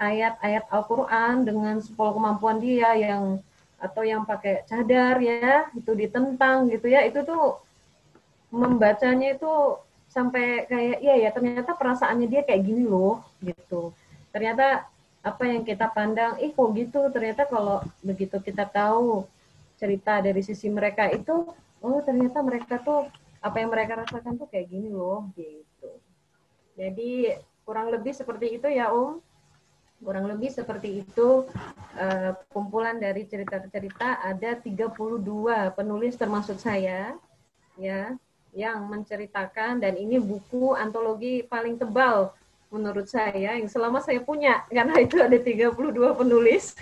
ayat-ayat 0.02 0.66
Al-Qur'an 0.70 1.46
dengan 1.46 1.80
sepuluh 1.80 2.18
kemampuan 2.18 2.58
dia 2.60 2.94
yang 2.98 3.40
atau 3.82 4.06
yang 4.06 4.22
pakai 4.30 4.62
cadar 4.70 5.18
ya, 5.18 5.66
itu 5.74 5.92
ditentang 5.98 6.70
gitu 6.70 6.86
ya. 6.86 7.02
Itu 7.06 7.26
tuh 7.26 7.58
membacanya 8.52 9.34
itu 9.34 9.52
sampai 10.12 10.68
kayak 10.68 11.00
iya 11.00 11.16
ya 11.24 11.30
ternyata 11.32 11.72
perasaannya 11.72 12.28
dia 12.28 12.44
kayak 12.44 12.68
gini 12.68 12.84
loh 12.84 13.24
gitu 13.40 13.96
ternyata 14.32 14.88
apa 15.22 15.44
yang 15.46 15.62
kita 15.62 15.86
pandang 15.94 16.42
ih 16.42 16.50
kok 16.52 16.70
gitu? 16.74 17.02
Ternyata 17.14 17.46
kalau 17.46 17.86
begitu 18.02 18.42
kita 18.42 18.66
tahu 18.66 19.30
cerita 19.78 20.22
dari 20.22 20.42
sisi 20.42 20.70
mereka 20.70 21.10
itu 21.10 21.46
oh 21.82 22.00
ternyata 22.06 22.42
mereka 22.42 22.78
tuh 22.82 23.10
apa 23.42 23.58
yang 23.58 23.74
mereka 23.74 24.02
rasakan 24.06 24.38
tuh 24.38 24.50
kayak 24.50 24.70
gini 24.70 24.94
loh 24.94 25.30
gitu. 25.34 25.90
Jadi 26.78 27.34
kurang 27.66 27.90
lebih 27.90 28.14
seperti 28.14 28.58
itu 28.62 28.70
ya 28.70 28.94
om. 28.94 29.22
Kurang 30.02 30.26
lebih 30.26 30.50
seperti 30.50 31.06
itu 31.06 31.46
uh, 31.94 32.32
kumpulan 32.50 32.98
dari 32.98 33.26
cerita-cerita. 33.30 34.26
Ada 34.26 34.58
32 34.58 34.98
penulis 35.78 36.18
termasuk 36.18 36.58
saya 36.58 37.14
ya 37.78 38.18
yang 38.54 38.90
menceritakan. 38.90 39.82
Dan 39.82 39.98
ini 40.02 40.18
buku 40.18 40.74
antologi 40.74 41.46
paling 41.46 41.78
tebal 41.78 42.34
menurut 42.72 43.06
saya 43.12 43.60
yang 43.60 43.68
selama 43.68 44.00
saya 44.00 44.24
punya 44.24 44.64
karena 44.72 44.96
itu 45.04 45.20
ada 45.20 45.36
32 45.36 45.76
penulis. 46.16 46.74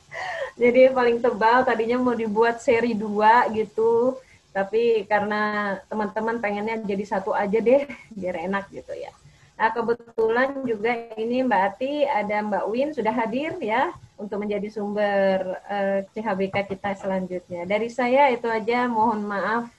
Jadi 0.60 0.90
paling 0.90 1.22
tebal 1.22 1.62
tadinya 1.62 2.02
mau 2.02 2.16
dibuat 2.18 2.58
seri 2.58 2.96
dua 2.96 3.46
gitu, 3.54 4.18
tapi 4.50 5.06
karena 5.06 5.76
teman-teman 5.84 6.40
pengennya 6.40 6.80
jadi 6.80 7.04
satu 7.04 7.36
aja 7.36 7.60
deh 7.60 7.84
biar 8.18 8.48
enak 8.48 8.72
gitu 8.72 8.96
ya. 8.96 9.12
Nah, 9.56 9.68
kebetulan 9.72 10.64
juga 10.64 10.92
ini 11.16 11.44
Mbak 11.44 11.62
Ati 11.72 12.08
ada 12.08 12.40
Mbak 12.44 12.64
Win 12.72 12.88
sudah 12.92 13.12
hadir 13.12 13.56
ya 13.60 13.92
untuk 14.16 14.40
menjadi 14.40 14.68
sumber 14.72 15.60
uh, 15.68 16.00
eh, 16.00 16.08
CHBK 16.12 16.72
kita 16.72 16.96
selanjutnya. 16.96 17.68
Dari 17.68 17.88
saya 17.92 18.32
itu 18.32 18.48
aja, 18.48 18.88
mohon 18.88 19.24
maaf 19.28 19.75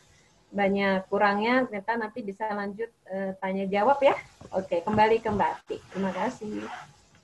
banyak 0.48 1.12
kurangnya, 1.12 1.68
ternyata 1.68 2.00
nanti 2.00 2.20
bisa 2.24 2.48
lanjut 2.52 2.88
uh, 3.12 3.36
tanya 3.44 3.68
jawab 3.68 4.00
ya. 4.00 4.16
Oke, 4.56 4.80
kembali 4.82 5.20
ke 5.20 5.28
Mbak 5.28 5.52
Ati. 5.52 5.78
Terima 5.92 6.12
kasih. 6.16 6.64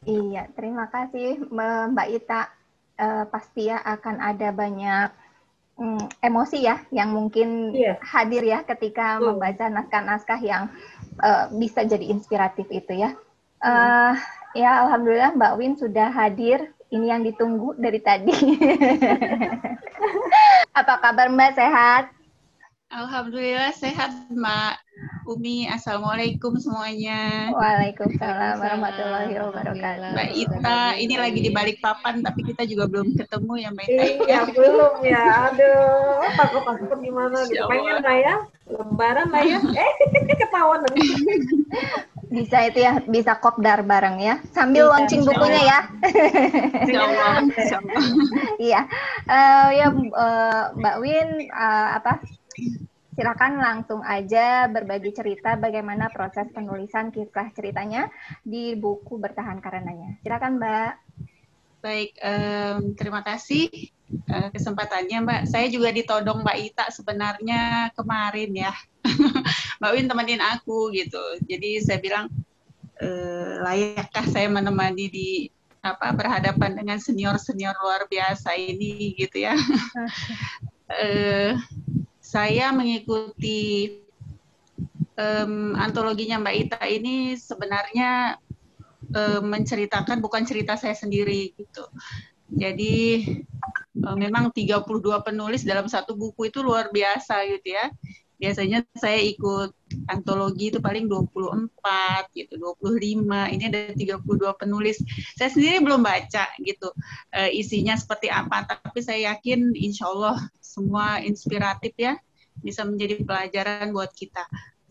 Iya, 0.03 0.51
terima 0.53 0.85
kasih 0.91 1.39
Mbak 1.91 2.09
Ita. 2.11 2.43
Uh, 2.93 3.25
pasti 3.33 3.73
ya 3.73 3.81
akan 3.81 4.21
ada 4.21 4.53
banyak 4.53 5.09
um, 5.81 5.97
emosi 6.21 6.61
ya 6.61 6.77
yang 6.93 7.09
mungkin 7.09 7.73
yeah. 7.73 7.97
hadir 8.05 8.45
ya 8.45 8.61
ketika 8.61 9.17
uh. 9.17 9.33
membaca 9.33 9.65
naskah-naskah 9.65 10.37
yang 10.45 10.69
uh, 11.23 11.49
bisa 11.57 11.81
jadi 11.87 12.05
inspiratif 12.05 12.69
itu 12.69 12.93
ya. 12.93 13.17
Uh, 13.63 14.13
ya 14.53 14.85
alhamdulillah 14.85 15.33
Mbak 15.33 15.53
Win 15.57 15.73
sudah 15.79 16.11
hadir. 16.11 16.69
Ini 16.93 17.17
yang 17.17 17.25
ditunggu 17.25 17.73
dari 17.81 17.97
tadi. 17.97 18.29
Apa 20.77 21.01
kabar 21.01 21.25
Mbak 21.33 21.57
sehat? 21.57 22.13
Alhamdulillah 22.93 23.73
sehat 23.73 24.13
Mbak 24.29 24.77
Umi. 25.25 25.65
Assalamualaikum 25.65 26.61
semuanya. 26.61 27.49
Waalaikumsalam 27.49 28.61
warahmatullahi 28.61 29.33
wabarakatuh. 29.33 30.13
Mbak 30.13 30.29
Ita, 30.37 30.81
ini 31.01 31.17
lagi 31.17 31.41
di 31.41 31.49
balik 31.49 31.81
papan 31.81 32.21
tapi 32.21 32.45
kita 32.45 32.69
juga 32.69 32.85
belum 32.85 33.17
ketemu 33.17 33.53
ya 33.57 33.69
Mbak 33.73 33.85
Ita. 33.89 34.03
Iya 34.29 34.41
belum 34.45 34.93
ya. 35.09 35.25
Aduh, 35.49 36.21
takut 36.37 36.61
takut 36.69 36.97
gimana 37.01 37.37
gitu. 37.49 37.65
Pengen 37.65 37.97
lah 38.05 38.17
ya. 38.21 38.35
Lebaran 38.69 39.27
lah 39.33 39.41
ya. 39.41 39.57
Eh 39.73 40.37
ketahuan 40.45 40.85
bisa 42.33 42.65
itu 42.65 42.81
ya 42.81 42.97
bisa 43.05 43.37
kopdar 43.37 43.85
bareng 43.85 44.17
ya 44.17 44.41
sambil 44.49 44.89
launching 44.89 45.21
bukunya 45.21 45.69
ya 45.69 45.79
iya 48.73 48.81
uh, 49.29 49.69
ya 49.69 49.87
uh, 49.93 50.73
Mbak 50.73 50.95
Win 50.97 51.29
uh, 51.53 52.01
apa 52.01 52.25
silakan 53.13 53.61
langsung 53.61 54.01
aja 54.01 54.65
berbagi 54.65 55.13
cerita 55.13 55.53
bagaimana 55.53 56.09
proses 56.09 56.49
penulisan 56.49 57.13
kisah 57.13 57.53
ceritanya 57.53 58.09
di 58.41 58.73
buku 58.73 59.21
Bertahan 59.21 59.61
Karenanya. 59.61 60.17
Silakan 60.25 60.57
Mbak. 60.57 60.91
Baik, 61.83 62.15
um, 62.23 62.95
terima 62.95 63.21
kasih 63.21 63.69
uh, 64.31 64.49
kesempatannya 64.49 65.19
Mbak. 65.23 65.41
Saya 65.51 65.67
juga 65.69 65.93
ditodong 65.93 66.41
Mbak 66.41 66.57
Ita 66.73 66.85
sebenarnya 66.89 67.93
kemarin 67.93 68.51
ya. 68.55 68.73
Mbak 69.83 69.91
Win 69.93 70.07
temenin 70.09 70.41
aku 70.41 70.89
gitu. 70.95 71.21
Jadi 71.43 71.83
saya 71.83 71.99
bilang 71.99 72.31
e, 73.03 73.07
layakkah 73.59 74.25
saya 74.31 74.47
menemani 74.47 75.11
di 75.11 75.29
apa 75.83 76.15
berhadapan 76.15 76.79
dengan 76.79 76.95
senior 77.03 77.35
senior 77.35 77.75
luar 77.83 78.07
biasa 78.07 78.55
ini 78.55 79.11
gitu 79.19 79.43
ya. 79.43 79.59
e, 81.03 81.07
saya 82.33 82.73
mengikuti 82.73 83.93
um, 85.13 85.77
antologinya 85.77 86.41
Mbak 86.41 86.55
Ita 86.65 86.81
ini 86.89 87.37
sebenarnya 87.37 88.41
um, 89.13 89.43
menceritakan 89.45 90.17
bukan 90.17 90.41
cerita 90.41 90.73
saya 90.73 90.97
sendiri 90.97 91.53
gitu. 91.53 91.85
Jadi 92.49 93.21
um, 94.01 94.17
memang 94.17 94.49
32 94.49 94.81
penulis 95.21 95.61
dalam 95.61 95.85
satu 95.85 96.17
buku 96.17 96.49
itu 96.49 96.65
luar 96.65 96.89
biasa 96.89 97.45
gitu 97.53 97.77
ya 97.77 97.93
biasanya 98.41 98.83
saya 98.97 99.19
ikut 99.23 99.71
antologi 100.09 100.73
itu 100.73 100.83
paling 100.83 101.07
24 101.07 101.69
gitu, 102.33 102.53
25. 102.59 103.23
Ini 103.29 103.63
ada 103.69 103.81
32 103.93 104.59
penulis. 104.59 104.99
Saya 105.37 105.49
sendiri 105.53 105.79
belum 105.79 106.01
baca 106.01 106.51
gitu 106.59 106.91
uh, 107.33 107.49
isinya 107.53 107.95
seperti 107.95 108.27
apa, 108.33 108.65
tapi 108.67 108.99
saya 108.99 109.33
yakin 109.33 109.71
insya 109.77 110.09
Allah 110.09 110.37
semua 110.59 111.21
inspiratif 111.21 111.93
ya, 111.95 112.17
bisa 112.59 112.83
menjadi 112.83 113.21
pelajaran 113.23 113.93
buat 113.93 114.11
kita. 114.11 114.43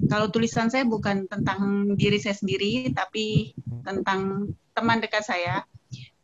Kalau 0.08 0.32
tulisan 0.34 0.66
saya 0.66 0.82
bukan 0.82 1.30
tentang 1.30 1.94
diri 1.94 2.18
saya 2.18 2.34
sendiri, 2.34 2.90
tapi 2.90 3.54
tentang 3.86 4.50
teman 4.74 4.98
dekat 4.98 5.22
saya. 5.26 5.62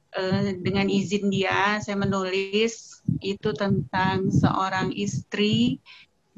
Uh, 0.08 0.56
dengan 0.64 0.88
izin 0.88 1.28
dia, 1.28 1.84
saya 1.84 1.92
menulis 2.00 3.04
itu 3.20 3.52
tentang 3.52 4.32
seorang 4.32 4.88
istri 4.96 5.84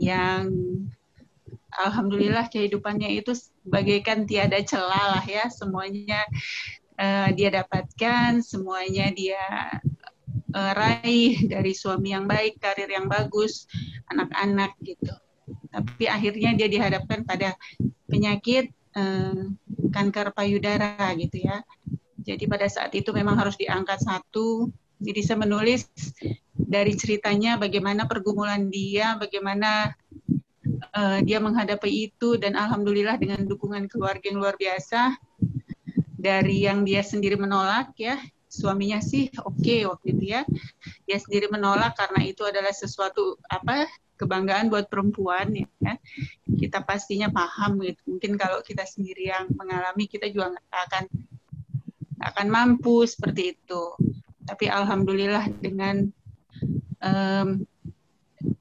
yang 0.01 0.49
alhamdulillah 1.77 2.49
kehidupannya 2.49 3.21
itu 3.21 3.37
bagaikan 3.69 4.25
tiada 4.25 4.57
celah 4.65 5.21
lah 5.21 5.25
ya. 5.29 5.47
Semuanya 5.53 6.25
uh, 6.97 7.29
dia 7.37 7.53
dapatkan 7.53 8.41
semuanya 8.41 9.13
dia 9.13 9.45
uh, 10.57 10.73
raih 10.73 11.45
dari 11.47 11.77
suami 11.77 12.17
yang 12.17 12.25
baik 12.25 12.57
karir 12.59 12.89
yang 12.89 13.07
bagus 13.07 13.69
anak-anak 14.09 14.73
gitu. 14.81 15.13
Tapi 15.71 16.09
akhirnya 16.09 16.57
dia 16.57 16.67
dihadapkan 16.73 17.23
pada 17.29 17.55
penyakit 18.09 18.73
uh, 18.97 19.53
kanker 19.93 20.33
payudara 20.33 20.97
gitu 21.21 21.45
ya. 21.45 21.61
Jadi 22.21 22.49
pada 22.49 22.69
saat 22.69 22.93
itu 22.97 23.13
memang 23.13 23.37
harus 23.37 23.57
diangkat 23.57 24.01
satu 24.01 24.73
jadi 25.01 25.21
saya 25.25 25.39
menulis 25.41 25.89
dari 26.53 26.93
ceritanya 26.93 27.57
bagaimana 27.57 28.05
pergumulan 28.05 28.69
dia, 28.69 29.17
bagaimana 29.17 29.97
uh, 30.93 31.19
dia 31.25 31.41
menghadapi 31.41 32.13
itu 32.13 32.37
dan 32.37 32.53
alhamdulillah 32.53 33.17
dengan 33.17 33.49
dukungan 33.49 33.89
keluarga 33.89 34.29
yang 34.29 34.39
luar 34.39 34.55
biasa 34.61 35.17
dari 36.21 36.69
yang 36.69 36.85
dia 36.85 37.01
sendiri 37.01 37.41
menolak 37.41 37.97
ya. 37.97 38.21
Suaminya 38.51 39.01
sih 39.01 39.33
oke 39.41 39.63
okay 39.63 39.89
waktu 39.89 40.07
itu 40.21 40.25
ya. 40.37 40.43
Dia 41.09 41.17
sendiri 41.17 41.49
menolak 41.49 41.97
karena 41.97 42.21
itu 42.29 42.45
adalah 42.45 42.75
sesuatu 42.77 43.41
apa 43.49 43.89
kebanggaan 44.21 44.69
buat 44.69 44.93
perempuan 44.93 45.57
ya. 45.57 45.97
Kita 46.45 46.85
pastinya 46.85 47.33
paham 47.33 47.81
gitu. 47.81 48.05
Mungkin 48.05 48.37
kalau 48.37 48.61
kita 48.61 48.85
sendiri 48.85 49.33
yang 49.33 49.49
mengalami 49.57 50.05
kita 50.05 50.29
juga 50.29 50.53
akan 50.69 51.09
akan 52.21 52.47
mampu 52.53 53.09
seperti 53.09 53.57
itu 53.57 53.97
tapi 54.51 54.67
alhamdulillah 54.67 55.47
dengan 55.63 56.11
um, 56.99 57.63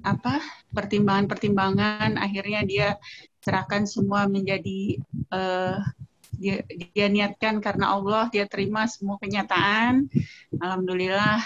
apa 0.05 0.37
pertimbangan-pertimbangan 0.69 2.21
akhirnya 2.21 2.61
dia 2.61 2.89
serahkan 3.41 3.89
semua 3.89 4.29
menjadi 4.29 5.01
uh, 5.33 5.81
dia, 6.37 6.61
dia 6.93 7.07
niatkan 7.09 7.57
karena 7.57 7.97
Allah 7.97 8.29
dia 8.29 8.45
terima 8.45 8.85
semua 8.85 9.17
kenyataan. 9.17 10.05
Alhamdulillah 10.61 11.41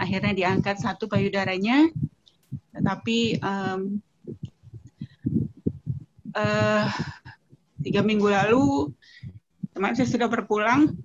akhirnya 0.00 0.32
diangkat 0.32 0.80
satu 0.80 1.06
payudaranya. 1.06 1.92
Tetapi 2.72 3.42
um, 3.44 4.00
uh, 6.32 6.88
tiga 7.84 8.00
minggu 8.00 8.32
lalu 8.32 8.96
teman 9.76 9.92
saya 9.92 10.08
sudah 10.08 10.26
berpulang 10.26 10.96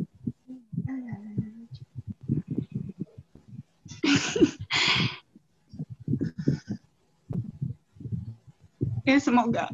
ya 9.07 9.17
semoga 9.19 9.67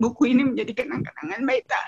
buku 0.00 0.32
ini 0.32 0.42
menjadi 0.52 0.72
kenang-kenangan 0.72 1.44
baik 1.44 1.68
tak. 1.68 1.86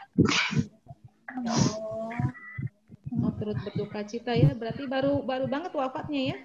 Oh, 3.12 3.32
turut 3.40 3.56
berduka 3.64 4.04
cita 4.04 4.36
ya. 4.36 4.52
Berarti 4.52 4.84
baru 4.84 5.24
baru 5.24 5.48
banget 5.48 5.72
wafatnya 5.72 6.36
ya? 6.36 6.38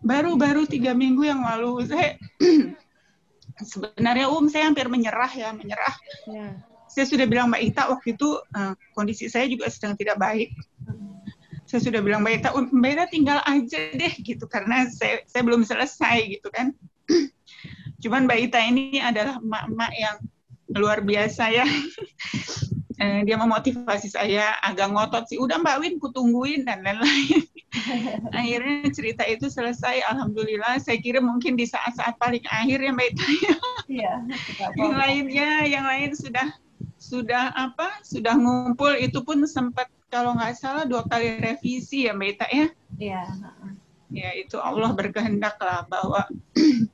Baru 0.00 0.40
baru 0.40 0.64
tiga 0.64 0.96
minggu 0.96 1.28
yang 1.28 1.44
lalu 1.44 1.84
saya 1.84 2.16
sebenarnya 3.72 4.32
um 4.32 4.48
saya 4.48 4.72
hampir 4.72 4.88
menyerah 4.88 5.32
ya 5.36 5.52
menyerah. 5.52 5.94
Ya. 6.24 6.56
Saya 6.88 7.04
sudah 7.04 7.28
bilang 7.28 7.52
Mbak 7.52 7.62
Ita 7.68 7.82
waktu 7.92 8.16
itu 8.16 8.40
uh, 8.56 8.72
kondisi 8.96 9.28
saya 9.28 9.44
juga 9.44 9.68
sedang 9.68 9.92
tidak 9.92 10.16
baik 10.16 10.56
saya 11.68 11.80
sudah 11.84 12.00
bilang 12.00 12.24
Mbak 12.24 12.34
Ita, 12.40 12.48
Mbak 12.56 12.90
Ita 12.96 13.04
tinggal 13.12 13.38
aja 13.44 13.80
deh 13.92 14.14
gitu 14.24 14.48
karena 14.48 14.88
saya 14.88 15.20
saya 15.28 15.44
belum 15.44 15.68
selesai 15.68 16.40
gitu 16.40 16.48
kan. 16.48 16.72
Cuman 18.02 18.24
Mbak 18.24 18.38
Ita 18.48 18.60
ini 18.64 19.04
adalah 19.04 19.36
emak-emak 19.36 19.92
yang 19.92 20.16
luar 20.72 21.04
biasa 21.04 21.52
ya. 21.52 21.68
eh, 23.04 23.20
dia 23.28 23.36
memotivasi 23.36 24.08
saya 24.16 24.56
agak 24.64 24.96
ngotot 24.96 25.28
sih. 25.28 25.36
Udah 25.36 25.60
Mbak 25.60 25.76
Win 25.84 25.94
kutungguin 26.00 26.64
dan 26.64 26.80
lain-lain. 26.80 27.44
Akhirnya 28.38 28.88
cerita 28.88 29.28
itu 29.28 29.52
selesai. 29.52 30.00
Alhamdulillah. 30.08 30.80
Saya 30.80 30.96
kira 31.04 31.20
mungkin 31.20 31.52
di 31.52 31.68
saat-saat 31.68 32.16
paling 32.16 32.48
akhir 32.48 32.80
ya 32.80 32.90
Mbak 32.96 33.08
Ita 33.12 33.26
ya. 33.28 33.54
Iya. 33.92 34.14
yang 34.80 34.94
lainnya, 34.96 35.50
yang 35.68 35.84
lain 35.84 36.16
sudah 36.16 36.48
sudah 36.96 37.52
apa? 37.52 38.00
Sudah 38.00 38.40
ngumpul. 38.40 38.96
Itu 38.96 39.20
pun 39.20 39.44
sempat 39.44 39.92
kalau 40.08 40.32
nggak 40.36 40.56
salah 40.56 40.84
dua 40.88 41.04
kali 41.04 41.40
revisi 41.40 42.08
ya 42.08 42.16
Mbak 42.16 42.28
Ita 42.32 42.46
ya. 42.48 42.66
Iya. 42.98 43.22
Ya 44.08 44.30
itu 44.36 44.56
Allah 44.56 44.92
berkehendak 44.96 45.60
lah 45.60 45.84
bahwa 45.84 46.24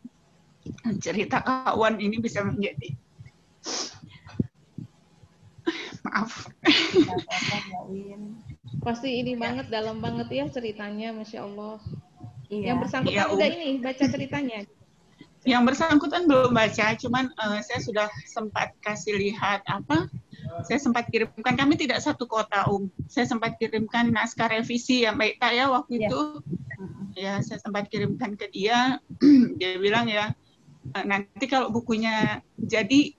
cerita 1.05 1.38
kawan 1.42 2.03
ini 2.03 2.18
bisa 2.18 2.42
menjadi 2.42 2.90
Maaf. 6.05 6.53
Pasti 8.85 9.09
ini 9.16 9.40
banget, 9.40 9.72
dalam 9.72 10.05
banget 10.05 10.29
ya 10.29 10.44
ceritanya, 10.53 11.16
Masya 11.16 11.48
Allah. 11.48 11.81
Iya. 12.53 12.77
Yang 12.77 12.79
bersangkutan 12.85 13.16
Iya, 13.16 13.24
udah 13.33 13.48
ini, 13.48 13.81
baca 13.81 14.05
ceritanya. 14.05 14.68
Yang 15.48 15.62
bersangkutan 15.72 16.29
belum 16.29 16.53
baca, 16.53 16.92
cuman 17.00 17.33
eh, 17.33 17.61
saya 17.64 17.81
sudah 17.81 18.12
sempat 18.29 18.77
kasih 18.85 19.16
lihat 19.16 19.64
apa. 19.64 20.12
Saya 20.62 20.79
sempat 20.79 21.11
kirimkan, 21.11 21.59
kami 21.59 21.75
tidak 21.75 21.99
satu 21.99 22.31
kota, 22.31 22.71
Um. 22.71 22.87
Saya 23.11 23.27
sempat 23.27 23.59
kirimkan 23.59 24.14
naskah 24.14 24.47
revisi 24.47 25.03
yang 25.03 25.19
baik 25.19 25.43
tak 25.43 25.59
ya 25.59 25.67
waktu 25.67 25.99
Iya. 25.99 26.09
itu. 26.09 26.21
Ya, 27.19 27.35
saya 27.43 27.59
sempat 27.59 27.90
kirimkan 27.90 28.38
ke 28.38 28.47
dia. 28.55 29.03
dia 29.59 29.79
bilang 29.83 30.07
ya, 30.07 30.31
"Eh, 30.95 31.05
nanti 31.07 31.51
kalau 31.51 31.71
bukunya 31.75 32.38
jadi, 32.59 33.14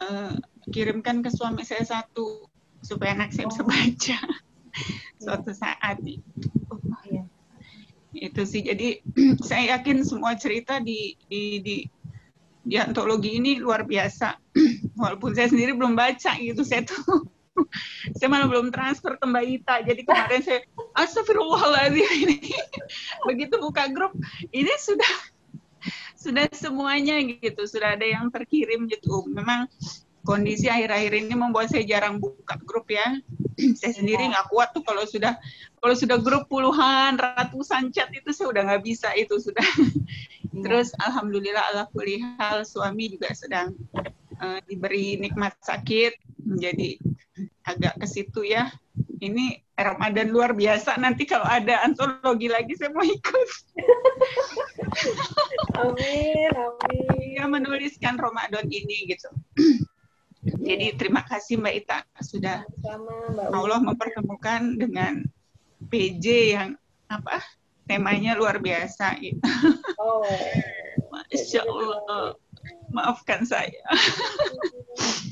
eh, 0.00 0.32
kirimkan 0.72 1.20
ke 1.20 1.28
suami 1.28 1.60
saya 1.66 1.84
satu, 1.84 2.48
supaya 2.84 3.16
anak 3.16 3.32
saya 3.32 3.48
bisa 3.48 3.64
baca 3.64 4.18
suatu 5.24 5.50
saat. 5.56 6.00
Iya. 6.04 7.24
Itu 8.14 8.42
sih, 8.46 8.62
jadi 8.62 9.00
saya 9.48 9.76
yakin 9.76 10.04
semua 10.06 10.36
cerita 10.38 10.78
di, 10.78 11.16
di, 11.26 11.60
di, 11.64 11.76
di 12.64 12.80
antologi 12.80 13.36
ini 13.36 13.60
luar 13.60 13.84
biasa. 13.84 14.40
Walaupun 15.00 15.36
saya 15.36 15.52
sendiri 15.52 15.76
belum 15.76 15.92
baca 15.92 16.32
gitu, 16.40 16.64
saya 16.64 16.82
tuh 16.82 17.28
saya 18.18 18.28
malah 18.32 18.48
belum 18.48 18.72
transfer 18.72 19.14
ke 19.20 19.24
Mbak 19.28 19.44
Ita. 19.60 19.76
Jadi 19.84 20.00
kemarin 20.02 20.40
saya, 20.42 20.60
astagfirullahaladzim 21.00 22.08
ini. 22.24 22.38
Begitu 23.28 23.60
buka 23.60 23.86
grup, 23.92 24.16
ini 24.50 24.72
sudah 24.80 25.14
sudah 26.16 26.48
semuanya 26.56 27.20
gitu, 27.20 27.68
sudah 27.68 28.00
ada 28.00 28.08
yang 28.08 28.32
terkirim 28.32 28.88
gitu. 28.88 29.28
Memang 29.28 29.68
kondisi 30.24 30.72
akhir-akhir 30.72 31.12
ini 31.28 31.36
membuat 31.36 31.68
saya 31.68 31.84
jarang 31.84 32.16
buka 32.16 32.56
grup 32.64 32.88
ya. 32.88 33.20
saya 33.80 33.92
sendiri 33.94 34.30
nggak 34.30 34.50
kuat 34.50 34.74
tuh 34.74 34.82
kalau 34.82 35.04
sudah 35.06 35.38
kalau 35.78 35.94
sudah 35.94 36.16
grup 36.16 36.48
puluhan, 36.48 37.20
ratusan 37.20 37.92
chat 37.92 38.08
itu 38.10 38.32
saya 38.32 38.50
udah 38.56 38.62
nggak 38.72 38.82
bisa 38.84 39.12
itu 39.14 39.36
sudah. 39.36 39.64
Terus 40.64 40.94
alhamdulillah 41.02 41.74
ala 41.74 41.84
kulli 41.90 42.22
hal 42.38 42.62
suami 42.64 43.10
juga 43.12 43.34
sedang 43.34 43.74
eh, 44.40 44.58
diberi 44.64 45.18
nikmat 45.18 45.58
sakit 45.60 46.14
menjadi 46.46 46.96
agak 47.66 48.00
ke 48.00 48.06
situ 48.06 48.46
ya. 48.46 48.70
Ini 49.24 49.58
Ramadan 49.74 50.30
luar 50.30 50.54
biasa 50.54 51.00
nanti 51.00 51.26
kalau 51.26 51.48
ada 51.48 51.82
antologi 51.82 52.46
lagi 52.46 52.78
saya 52.78 52.94
mau 52.94 53.02
ikut. 53.02 53.48
Amin, 55.82 56.52
amin. 56.54 57.34
Dia 57.34 57.50
menuliskan 57.50 58.14
Ramadan 58.14 58.70
ini 58.70 59.10
gitu. 59.10 59.28
Jadi 60.44 60.86
terima 61.00 61.24
kasih 61.24 61.56
Mbak 61.56 61.74
Ita 61.84 61.98
sudah 62.20 62.60
Sama 62.84 63.32
Mbak. 63.32 63.48
Allah 63.48 63.80
mempertemukan 63.80 64.60
dengan 64.76 65.24
PJ 65.88 66.24
yang 66.52 66.68
apa 67.08 67.40
temanya 67.84 68.36
luar 68.36 68.60
biasa 68.60 69.16
gitu. 69.20 69.40
Oh. 69.96 70.24
Masya 71.12 71.64
Allah. 71.64 72.36
Maafkan 72.92 73.42
saya. 73.44 73.82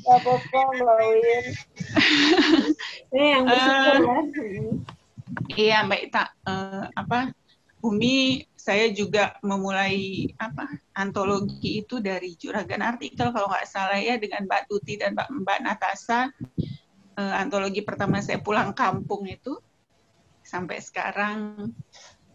Apa-apa 0.08 0.58
Mbak 0.80 0.98
Win. 1.00 1.44
Ini 3.12 3.26
yang 3.36 3.42
bersyukur 3.46 3.92
Eh, 3.92 4.00
ya. 4.00 4.64
Iya 5.52 5.78
Mbak 5.84 6.00
Ita, 6.08 6.24
eh, 6.48 6.84
apa 6.92 7.18
Umi 7.82 8.44
saya 8.62 8.94
juga 8.94 9.34
memulai 9.42 10.30
apa 10.38 10.70
antologi 10.94 11.82
itu 11.82 11.98
dari 11.98 12.38
juragan 12.38 12.78
artikel 12.78 13.34
kalau 13.34 13.50
nggak 13.50 13.66
salah 13.66 13.98
ya 13.98 14.14
dengan 14.22 14.46
Mbak 14.46 14.70
Tuti 14.70 15.02
dan 15.02 15.18
Mbak, 15.18 15.28
Mbak 15.42 15.58
Natasa. 15.66 16.30
Eh, 17.18 17.34
antologi 17.42 17.82
pertama 17.82 18.22
saya 18.22 18.38
pulang 18.38 18.70
kampung 18.70 19.26
itu 19.26 19.58
sampai 20.46 20.78
sekarang 20.78 21.74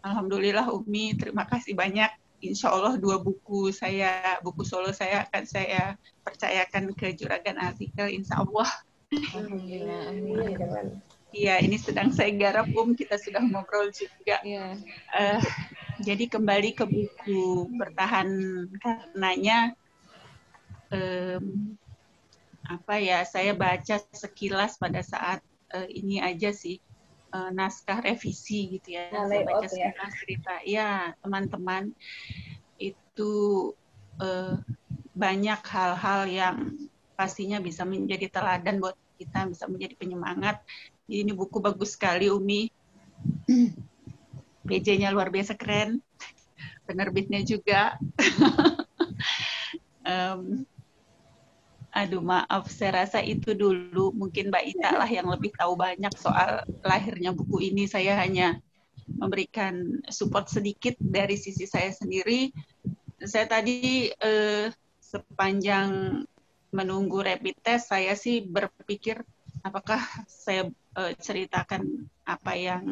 Alhamdulillah 0.04 0.68
Umi 0.68 1.16
terima 1.16 1.48
kasih 1.48 1.72
banyak. 1.72 2.12
Insya 2.44 2.76
Allah 2.76 3.00
dua 3.00 3.18
buku 3.18 3.72
saya, 3.72 4.36
buku 4.44 4.68
solo 4.68 4.92
saya 4.92 5.24
akan 5.26 5.42
saya 5.48 5.96
percayakan 6.22 6.92
ke 6.92 7.16
juragan 7.16 7.56
artikel 7.56 8.04
Insya 8.04 8.44
Allah. 8.44 8.68
Alhamdulillah, 9.32 10.12
Amin. 10.12 11.00
Iya, 11.28 11.60
ini 11.60 11.76
sedang 11.76 12.08
saya 12.08 12.32
garap, 12.32 12.72
Um. 12.72 12.96
Kita 12.96 13.20
sudah 13.20 13.44
ngobrol 13.44 13.92
juga. 13.92 14.40
Iya. 14.40 14.80
Eh, 15.12 15.40
jadi 15.98 16.24
kembali 16.30 16.70
ke 16.78 16.84
buku 16.86 17.66
bertahan 17.74 18.28
karenanya 18.78 19.74
em, 20.94 21.74
apa 22.68 22.94
ya? 23.00 23.24
Saya 23.26 23.56
baca 23.56 23.98
sekilas 24.14 24.78
pada 24.78 25.02
saat 25.02 25.42
eh, 25.74 25.88
ini 25.90 26.22
aja 26.22 26.54
sih 26.54 26.78
eh, 27.34 27.50
naskah 27.50 28.04
revisi 28.04 28.78
gitu 28.78 28.94
ya. 28.94 29.10
Nah, 29.10 29.26
saya 29.26 29.42
baca 29.42 29.66
layout 29.66 29.70
ya. 29.70 29.70
sekilas 29.74 30.12
cerita. 30.22 30.54
Ya, 30.62 30.90
teman-teman 31.24 31.90
itu 32.78 33.32
eh, 34.22 34.54
banyak 35.18 35.60
hal-hal 35.66 36.20
yang 36.30 36.56
pastinya 37.18 37.58
bisa 37.58 37.82
menjadi 37.82 38.30
teladan 38.30 38.78
buat 38.78 38.94
kita, 39.18 39.50
bisa 39.50 39.66
menjadi 39.66 39.98
penyemangat. 39.98 40.62
Jadi 41.10 41.26
ini 41.26 41.32
buku 41.34 41.58
bagus 41.58 41.98
sekali, 41.98 42.30
Umi. 42.30 42.70
BJ-nya 44.68 45.08
luar 45.08 45.32
biasa 45.32 45.56
keren. 45.56 46.04
Penerbitnya 46.84 47.40
juga. 47.40 47.96
Em, 50.08 50.64
aduh 51.92 52.24
maaf, 52.24 52.72
saya 52.72 53.04
rasa 53.04 53.20
itu 53.20 53.52
dulu 53.52 54.08
mungkin 54.16 54.48
Mbak 54.48 54.64
Ita 54.72 54.90
lah 54.96 55.08
yang 55.08 55.28
lebih 55.28 55.52
tahu 55.52 55.76
banyak 55.76 56.12
soal 56.16 56.64
lahirnya 56.84 57.32
buku 57.32 57.72
ini. 57.72 57.84
Saya 57.84 58.16
hanya 58.20 58.56
memberikan 59.08 60.04
support 60.08 60.52
sedikit 60.52 60.96
dari 61.00 61.36
sisi 61.40 61.64
saya 61.64 61.92
sendiri. 61.92 62.52
Saya 63.20 63.48
tadi 63.48 64.08
eh, 64.12 64.68
sepanjang 65.00 66.22
menunggu 66.68 67.24
rapid 67.24 67.56
test, 67.64 67.88
saya 67.88 68.12
sih 68.12 68.44
berpikir 68.44 69.24
apakah 69.64 70.00
saya 70.28 70.68
eh, 70.96 71.12
ceritakan 71.16 72.08
apa 72.28 72.52
yang 72.56 72.84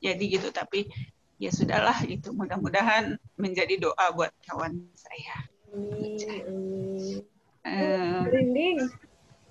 terjadi 0.00 0.24
gitu, 0.40 0.48
tapi 0.48 0.88
ya 1.36 1.52
sudahlah 1.52 2.00
itu 2.08 2.32
mudah-mudahan 2.32 3.20
menjadi 3.36 3.76
doa 3.76 4.08
buat 4.16 4.32
kawan 4.48 4.80
saya. 4.96 5.36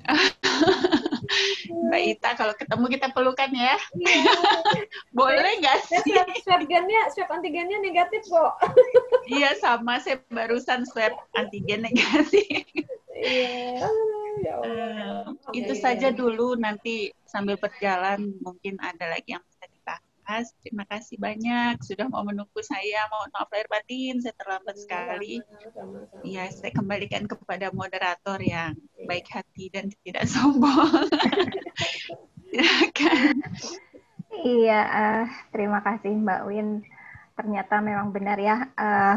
Mbak 1.69 2.01
Ita 2.01 2.33
kalau 2.33 2.57
ketemu 2.57 2.85
kita 2.89 3.13
pelukan 3.13 3.51
ya, 3.53 3.77
Iya. 3.93 4.33
boleh 5.17 5.61
nggak 5.61 5.77
sih? 5.85 6.01
swab, 6.01 6.25
swab 6.41 6.61
gennya, 6.65 7.13
swab 7.13 7.29
antigennya 7.29 7.77
negatif 7.77 8.25
kok. 8.25 8.57
Iya 9.29 9.53
sama, 9.61 10.01
saya 10.01 10.17
barusan 10.33 10.89
swab 10.89 11.13
antigen 11.37 11.85
negatif. 11.85 12.65
Iya. 13.13 13.85
Ah, 13.85 13.93
Ya 14.39 14.53
Allah. 14.57 15.29
Eh, 15.53 15.61
itu 15.61 15.73
Iya, 15.77 15.81
saja 15.83 16.09
iya. 16.09 16.15
dulu 16.17 16.57
nanti 16.57 17.13
sambil 17.29 17.61
berjalan 17.61 18.33
mungkin 18.41 18.81
ada 18.81 19.13
lagi 19.13 19.37
yang 19.37 19.45
dibahas. 20.29 20.53
Terima 20.61 20.85
kasih 20.85 21.17
banyak 21.17 21.81
sudah 21.81 22.05
mau 22.05 22.21
menunggu 22.21 22.61
saya. 22.61 23.09
Mohon 23.09 23.29
maaf 23.33 23.49
lahir 23.49 23.65
batin, 23.65 24.21
saya 24.21 24.37
terlambat 24.37 24.75
sekali. 24.77 25.41
Sama-sama. 25.41 26.21
Ya, 26.21 26.45
saya 26.53 26.69
kembalikan 26.69 27.25
kepada 27.25 27.73
moderator 27.73 28.37
yang 28.37 28.77
baik 29.09 29.25
hati 29.33 29.73
dan 29.73 29.89
tidak 30.05 30.29
sombong. 30.29 31.09
Silakan. 32.45 33.35
Iya, 34.39 34.79
eh, 34.87 35.23
terima 35.51 35.83
kasih 35.83 36.15
Mbak 36.15 36.41
Win. 36.47 36.79
Ternyata 37.35 37.83
memang 37.83 38.15
benar 38.15 38.39
ya. 38.39 38.71
eh, 38.71 39.15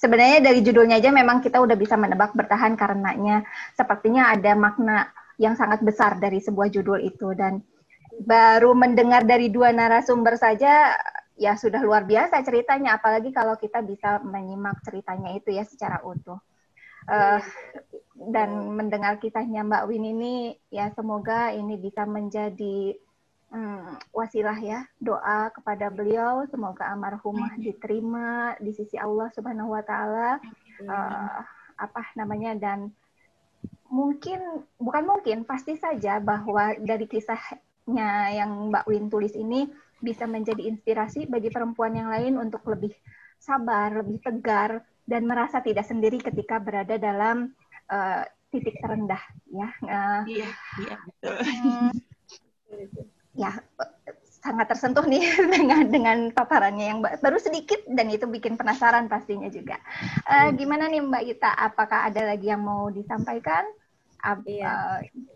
sebenarnya 0.00 0.40
dari 0.40 0.64
judulnya 0.64 0.96
aja 0.96 1.12
memang 1.12 1.44
kita 1.44 1.60
udah 1.60 1.76
bisa 1.76 2.00
menebak 2.00 2.32
bertahan 2.32 2.72
karenanya 2.72 3.44
sepertinya 3.76 4.32
ada 4.32 4.56
makna 4.56 5.12
yang 5.36 5.60
sangat 5.60 5.84
besar 5.84 6.16
dari 6.16 6.40
sebuah 6.40 6.72
judul 6.72 7.04
itu 7.04 7.36
dan 7.36 7.60
baru 8.24 8.72
mendengar 8.72 9.26
dari 9.26 9.52
dua 9.52 9.74
narasumber 9.74 10.40
saja 10.40 10.96
ya 11.36 11.52
sudah 11.54 11.84
luar 11.84 12.08
biasa 12.08 12.40
ceritanya. 12.40 12.96
Apalagi 12.96 13.30
kalau 13.30 13.54
kita 13.60 13.84
bisa 13.84 14.20
menyimak 14.24 14.80
ceritanya 14.82 15.36
itu 15.36 15.52
ya 15.52 15.64
secara 15.68 16.00
utuh. 16.00 16.40
Eh, 17.06 17.42
dan 18.16 18.74
mendengar 18.74 19.20
kisahnya 19.22 19.62
Mbak 19.62 19.84
Win 19.86 20.04
ini 20.16 20.34
ya 20.72 20.90
semoga 20.96 21.54
ini 21.54 21.78
bisa 21.78 22.02
menjadi 22.02 22.98
hmm, 23.52 24.10
wasilah 24.10 24.58
ya 24.58 24.80
doa 24.98 25.52
kepada 25.52 25.92
beliau. 25.92 26.42
Semoga 26.48 26.90
almarhumah 26.90 27.54
diterima 27.60 28.56
di 28.58 28.72
sisi 28.72 28.96
Allah 28.96 29.30
Subhanahu 29.36 29.76
wa 29.76 29.84
taala. 29.84 30.40
Eh, 30.80 31.40
apa 31.76 32.02
namanya 32.16 32.56
dan 32.56 32.88
mungkin 33.86 34.66
bukan 34.80 35.04
mungkin 35.06 35.38
pasti 35.46 35.78
saja 35.78 36.18
bahwa 36.18 36.74
dari 36.80 37.06
kisahnya 37.86 38.34
yang 38.34 38.50
Mbak 38.74 38.84
Win 38.90 39.06
tulis 39.06 39.30
ini 39.38 39.70
bisa 40.02 40.26
menjadi 40.26 40.66
inspirasi 40.66 41.30
bagi 41.30 41.54
perempuan 41.54 41.94
yang 41.94 42.10
lain 42.10 42.34
untuk 42.34 42.66
lebih 42.66 42.90
sabar, 43.38 43.94
lebih 43.94 44.18
tegar 44.26 44.82
dan 45.06 45.22
merasa 45.22 45.62
tidak 45.62 45.86
sendiri 45.86 46.18
ketika 46.18 46.58
berada 46.58 46.98
dalam 46.98 47.54
eh, 47.86 48.26
titik 48.50 48.82
terendah 48.82 49.22
ya. 49.54 49.68
Uh, 49.86 50.22
iya, 50.26 50.50
iya 50.82 50.96
betul. 51.06 51.34
Ya 53.38 53.52
sangat 54.42 54.66
tersentuh 54.70 55.06
nih 55.06 55.22
dengan 55.54 55.80
dengan 55.86 56.18
paparannya 56.34 56.86
yang 56.90 56.98
baru 57.02 57.38
sedikit 57.38 57.86
dan 57.86 58.10
itu 58.10 58.26
bikin 58.26 58.58
penasaran 58.58 59.06
pastinya 59.06 59.46
juga. 59.46 59.78
Uh, 60.26 60.50
gimana 60.58 60.90
nih 60.90 61.02
Mbak 61.06 61.24
Ita? 61.38 61.54
Apakah 61.54 62.10
ada 62.10 62.34
lagi 62.34 62.50
yang 62.50 62.66
mau 62.66 62.90
disampaikan? 62.90 63.62
Ab, 64.22 64.42
iya. 64.46 65.02
Uh, 65.02 65.35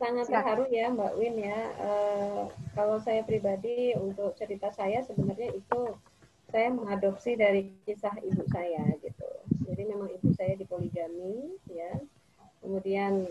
sangat 0.00 0.32
terharu 0.32 0.64
ya 0.72 0.88
Mbak 0.88 1.12
Win 1.20 1.36
ya. 1.44 1.60
Uh, 1.76 2.48
kalau 2.72 2.96
saya 3.04 3.20
pribadi 3.20 3.92
untuk 4.00 4.32
cerita 4.40 4.72
saya 4.72 5.04
sebenarnya 5.04 5.52
itu 5.52 5.80
saya 6.48 6.72
mengadopsi 6.72 7.36
dari 7.36 7.68
kisah 7.84 8.16
ibu 8.24 8.42
saya 8.48 8.80
gitu. 9.04 9.28
Jadi 9.68 9.82
memang 9.84 10.08
ibu 10.08 10.32
saya 10.32 10.56
dipoligami 10.56 11.52
ya. 11.68 12.00
Kemudian 12.64 13.28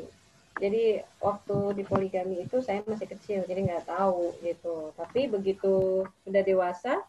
jadi 0.61 1.01
waktu 1.17 1.73
di 1.73 1.83
poligami 1.89 2.45
itu 2.45 2.61
saya 2.61 2.85
masih 2.85 3.09
kecil 3.09 3.49
jadi 3.49 3.65
nggak 3.65 3.89
tahu 3.89 4.37
gitu. 4.45 4.93
Tapi 4.93 5.25
begitu 5.25 6.05
sudah 6.21 6.45
dewasa 6.45 7.01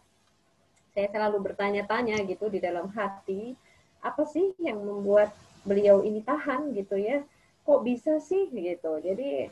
saya 0.90 1.06
selalu 1.12 1.52
bertanya-tanya 1.52 2.18
gitu 2.26 2.48
di 2.50 2.58
dalam 2.58 2.90
hati 2.96 3.54
apa 4.00 4.24
sih 4.24 4.56
yang 4.58 4.80
membuat 4.80 5.30
beliau 5.62 6.00
ini 6.00 6.24
tahan 6.24 6.72
gitu 6.72 6.96
ya 6.96 7.20
kok 7.70 7.86
bisa 7.86 8.18
sih 8.18 8.50
gitu. 8.50 8.98
Jadi 8.98 9.46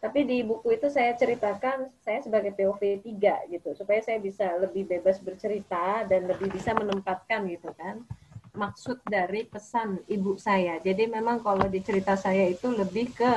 tapi 0.00 0.24
di 0.24 0.40
buku 0.40 0.76
itu 0.76 0.88
saya 0.88 1.12
ceritakan 1.12 1.92
saya 2.00 2.24
sebagai 2.24 2.56
POV 2.56 3.04
3 3.04 3.52
gitu 3.52 3.76
supaya 3.76 4.00
saya 4.00 4.16
bisa 4.16 4.48
lebih 4.56 4.88
bebas 4.88 5.20
bercerita 5.20 6.08
dan 6.08 6.24
lebih 6.24 6.48
bisa 6.48 6.72
menempatkan 6.72 7.44
gitu 7.48 7.68
kan 7.76 8.00
maksud 8.56 8.98
dari 9.06 9.46
pesan 9.46 10.02
ibu 10.10 10.34
saya. 10.40 10.80
Jadi 10.80 11.06
memang 11.06 11.44
kalau 11.44 11.68
di 11.68 11.80
cerita 11.84 12.16
saya 12.16 12.48
itu 12.48 12.72
lebih 12.72 13.12
ke 13.12 13.32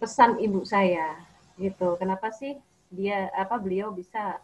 pesan 0.00 0.38
ibu 0.40 0.62
saya 0.62 1.18
gitu. 1.58 1.98
Kenapa 1.98 2.32
sih 2.32 2.56
dia 2.90 3.28
apa 3.34 3.58
beliau 3.58 3.92
bisa 3.92 4.40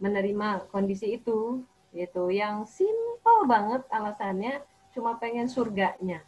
menerima 0.00 0.70
kondisi 0.72 1.18
itu 1.18 1.62
gitu 1.92 2.28
yang 2.28 2.68
simple 2.68 3.48
banget 3.48 3.82
alasannya 3.88 4.60
cuma 4.92 5.16
pengen 5.16 5.48
surganya 5.48 6.20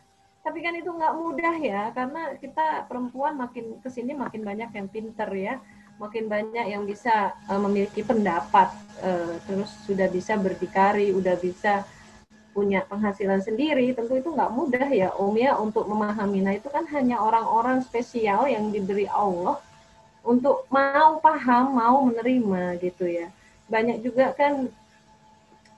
tapi 0.42 0.64
kan 0.64 0.74
itu 0.78 0.88
nggak 0.88 1.14
mudah 1.18 1.54
ya 1.60 1.82
karena 1.92 2.38
kita 2.38 2.86
perempuan 2.86 3.36
makin 3.36 3.82
ke 3.82 3.88
sini 3.90 4.14
makin 4.14 4.42
banyak 4.46 4.70
yang 4.72 4.88
pinter 4.88 5.28
ya. 5.34 5.56
Makin 5.98 6.30
banyak 6.30 6.66
yang 6.70 6.86
bisa 6.86 7.34
uh, 7.50 7.58
memiliki 7.58 8.06
pendapat 8.06 8.70
uh, 9.02 9.34
terus 9.50 9.66
sudah 9.82 10.06
bisa 10.06 10.38
berdikari 10.38 11.10
udah 11.10 11.34
bisa 11.34 11.82
punya 12.54 12.86
penghasilan 12.86 13.42
sendiri 13.42 13.90
tentu 13.94 14.14
itu 14.18 14.30
nggak 14.30 14.54
mudah 14.54 14.86
ya 14.94 15.10
om 15.18 15.34
ya 15.34 15.58
untuk 15.58 15.90
memahami. 15.90 16.38
Nah 16.38 16.54
itu 16.54 16.70
kan 16.70 16.86
hanya 16.94 17.18
orang-orang 17.18 17.82
spesial 17.82 18.46
yang 18.46 18.70
diberi 18.70 19.10
Allah 19.10 19.58
untuk 20.22 20.70
mau 20.70 21.18
paham 21.18 21.74
mau 21.74 21.98
menerima 22.06 22.78
gitu 22.78 23.10
ya. 23.10 23.26
Banyak 23.66 23.98
juga 23.98 24.30
kan 24.38 24.70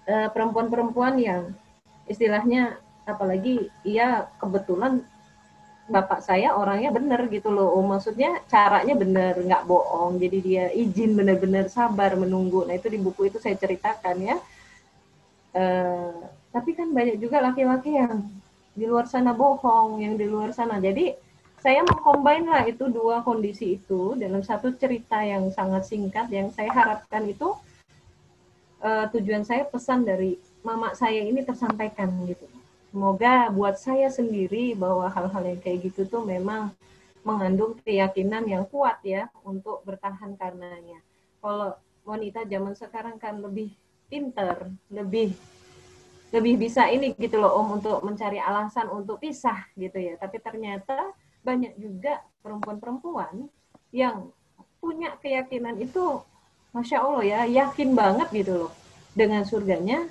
uh, 0.04 0.28
perempuan-perempuan 0.30 1.16
yang 1.16 1.56
istilahnya 2.04 2.76
apalagi 3.14 3.70
ia 3.82 4.28
kebetulan 4.38 5.02
bapak 5.90 6.22
saya 6.22 6.54
orangnya 6.54 6.94
benar 6.94 7.26
gitu 7.26 7.50
loh. 7.50 7.74
Oh 7.74 7.82
maksudnya 7.82 8.38
caranya 8.46 8.94
benar 8.94 9.34
nggak 9.36 9.66
bohong. 9.66 10.22
Jadi 10.22 10.38
dia 10.40 10.64
izin 10.70 11.18
benar-benar 11.18 11.66
sabar 11.66 12.14
menunggu. 12.14 12.62
Nah 12.64 12.78
itu 12.78 12.86
di 12.86 12.98
buku 13.02 13.28
itu 13.28 13.42
saya 13.42 13.58
ceritakan 13.58 14.16
ya. 14.22 14.36
Uh, 15.50 16.14
tapi 16.54 16.78
kan 16.78 16.94
banyak 16.94 17.18
juga 17.18 17.42
laki-laki 17.42 17.98
yang 17.98 18.22
di 18.70 18.86
luar 18.86 19.10
sana 19.10 19.34
bohong 19.34 19.98
yang 20.06 20.14
di 20.14 20.30
luar 20.30 20.54
sana. 20.54 20.78
Jadi 20.78 21.10
saya 21.60 21.84
mengcombine 21.84 22.46
lah 22.48 22.64
itu 22.64 22.88
dua 22.88 23.20
kondisi 23.20 23.76
itu 23.76 24.16
dalam 24.16 24.40
satu 24.40 24.72
cerita 24.78 25.20
yang 25.26 25.50
sangat 25.50 25.90
singkat. 25.90 26.30
Yang 26.30 26.54
saya 26.54 26.70
harapkan 26.70 27.26
itu 27.26 27.50
uh, 28.80 29.06
tujuan 29.10 29.42
saya 29.42 29.66
pesan 29.66 30.06
dari 30.06 30.38
mama 30.62 30.92
saya 30.92 31.24
ini 31.24 31.40
tersampaikan 31.40 32.08
gitu 32.28 32.49
Semoga 32.90 33.54
buat 33.54 33.78
saya 33.78 34.10
sendiri 34.10 34.74
bahwa 34.74 35.06
hal-hal 35.06 35.42
yang 35.46 35.60
kayak 35.62 35.78
gitu 35.86 36.10
tuh 36.10 36.26
memang 36.26 36.74
mengandung 37.22 37.78
keyakinan 37.86 38.42
yang 38.50 38.66
kuat 38.66 38.98
ya 39.06 39.30
untuk 39.46 39.86
bertahan 39.86 40.34
karenanya. 40.34 40.98
Kalau 41.38 41.78
wanita 42.02 42.42
zaman 42.50 42.74
sekarang 42.74 43.16
kan 43.22 43.38
lebih 43.38 43.70
pinter, 44.10 44.74
lebih 44.90 45.38
lebih 46.34 46.54
bisa 46.58 46.90
ini 46.90 47.14
gitu 47.14 47.38
loh 47.38 47.58
Om 47.62 47.78
untuk 47.78 48.02
mencari 48.02 48.42
alasan 48.42 48.90
untuk 48.90 49.22
pisah 49.22 49.70
gitu 49.78 49.94
ya. 49.94 50.18
Tapi 50.18 50.42
ternyata 50.42 51.14
banyak 51.46 51.78
juga 51.78 52.26
perempuan-perempuan 52.42 53.46
yang 53.94 54.34
punya 54.82 55.14
keyakinan 55.22 55.78
itu 55.78 56.18
Masya 56.74 56.98
Allah 57.02 57.22
ya, 57.22 57.40
yakin 57.46 57.94
banget 57.94 58.30
gitu 58.34 58.66
loh 58.66 58.72
dengan 59.14 59.46
surganya 59.46 60.06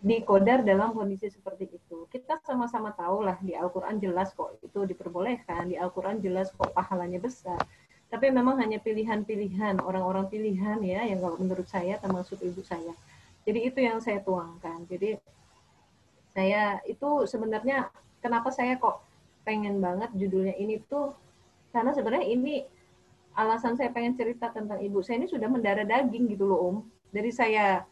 dikodar 0.00 0.60
dalam 0.62 0.92
kondisi 0.92 1.32
seperti 1.32 1.72
itu. 1.72 2.04
Kita 2.12 2.38
sama-sama 2.44 2.92
tahu 2.92 3.24
lah 3.24 3.40
di 3.40 3.56
Al-Quran 3.56 3.96
jelas 3.96 4.32
kok 4.36 4.60
itu 4.60 4.84
diperbolehkan, 4.84 5.72
di 5.72 5.76
Al-Quran 5.80 6.20
jelas 6.20 6.52
kok 6.52 6.72
pahalanya 6.76 7.20
besar. 7.20 7.58
Tapi 8.06 8.30
memang 8.30 8.62
hanya 8.62 8.78
pilihan-pilihan, 8.78 9.82
orang-orang 9.82 10.30
pilihan 10.30 10.78
ya, 10.84 11.02
yang 11.02 11.18
kalau 11.18 11.36
menurut 11.42 11.66
saya 11.66 11.98
termasuk 11.98 12.38
ibu 12.38 12.62
saya. 12.62 12.94
Jadi 13.42 13.66
itu 13.66 13.78
yang 13.82 13.98
saya 13.98 14.22
tuangkan. 14.22 14.86
Jadi 14.86 15.18
saya 16.30 16.78
itu 16.86 17.26
sebenarnya 17.26 17.90
kenapa 18.22 18.52
saya 18.54 18.78
kok 18.78 19.02
pengen 19.42 19.78
banget 19.78 20.10
judulnya 20.14 20.54
ini 20.58 20.82
tuh, 20.86 21.14
karena 21.70 21.94
sebenarnya 21.94 22.26
ini 22.26 22.66
alasan 23.38 23.78
saya 23.78 23.90
pengen 23.94 24.18
cerita 24.18 24.50
tentang 24.50 24.82
ibu 24.82 25.02
saya 25.02 25.22
ini 25.22 25.28
sudah 25.30 25.46
mendarah 25.46 25.86
daging 25.86 26.30
gitu 26.30 26.46
loh 26.46 26.58
Om. 26.62 26.76
Dari 27.10 27.30
saya 27.30 27.86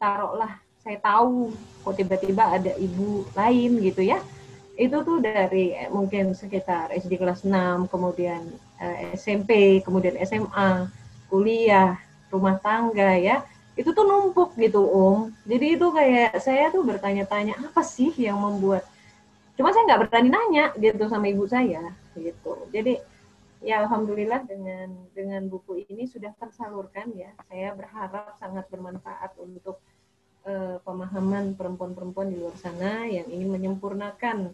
taruhlah 0.00 0.63
saya 0.84 1.00
tahu 1.00 1.48
kok 1.80 1.96
tiba-tiba 1.96 2.44
ada 2.60 2.72
ibu 2.76 3.24
lain 3.32 3.80
gitu 3.80 4.04
ya. 4.04 4.20
Itu 4.76 5.00
tuh 5.00 5.24
dari 5.24 5.72
eh, 5.72 5.88
mungkin 5.88 6.36
sekitar 6.36 6.92
SD 6.92 7.16
kelas 7.16 7.40
6 7.42 7.88
kemudian 7.88 8.44
eh, 8.76 9.16
SMP 9.16 9.80
kemudian 9.80 10.20
SMA 10.28 10.92
kuliah 11.32 11.96
rumah 12.28 12.60
tangga 12.60 13.16
ya. 13.16 13.40
Itu 13.74 13.96
tuh 13.96 14.04
numpuk 14.04 14.54
gitu 14.60 14.84
om. 14.84 15.32
Jadi 15.48 15.80
itu 15.80 15.86
kayak 15.88 16.36
saya 16.38 16.68
tuh 16.68 16.84
bertanya-tanya 16.84 17.58
apa 17.58 17.80
sih 17.80 18.12
yang 18.20 18.36
membuat? 18.38 18.84
Cuma 19.56 19.72
saya 19.72 19.88
nggak 19.88 20.00
berani 20.06 20.28
nanya 20.30 20.64
gitu 20.76 21.08
sama 21.08 21.32
ibu 21.32 21.48
saya 21.48 21.96
gitu. 22.12 22.68
Jadi 22.70 23.00
ya 23.64 23.80
alhamdulillah 23.88 24.44
dengan 24.44 24.92
dengan 25.16 25.48
buku 25.48 25.88
ini 25.88 26.04
sudah 26.04 26.30
tersalurkan 26.36 27.08
ya. 27.16 27.32
Saya 27.48 27.72
berharap 27.72 28.36
sangat 28.36 28.68
bermanfaat 28.68 29.32
untuk 29.40 29.80
uh, 30.44 30.76
pemahaman 30.84 31.56
perempuan-perempuan 31.56 32.30
di 32.30 32.36
luar 32.40 32.56
sana 32.60 33.08
yang 33.08 33.26
ingin 33.28 33.48
menyempurnakan 33.50 34.52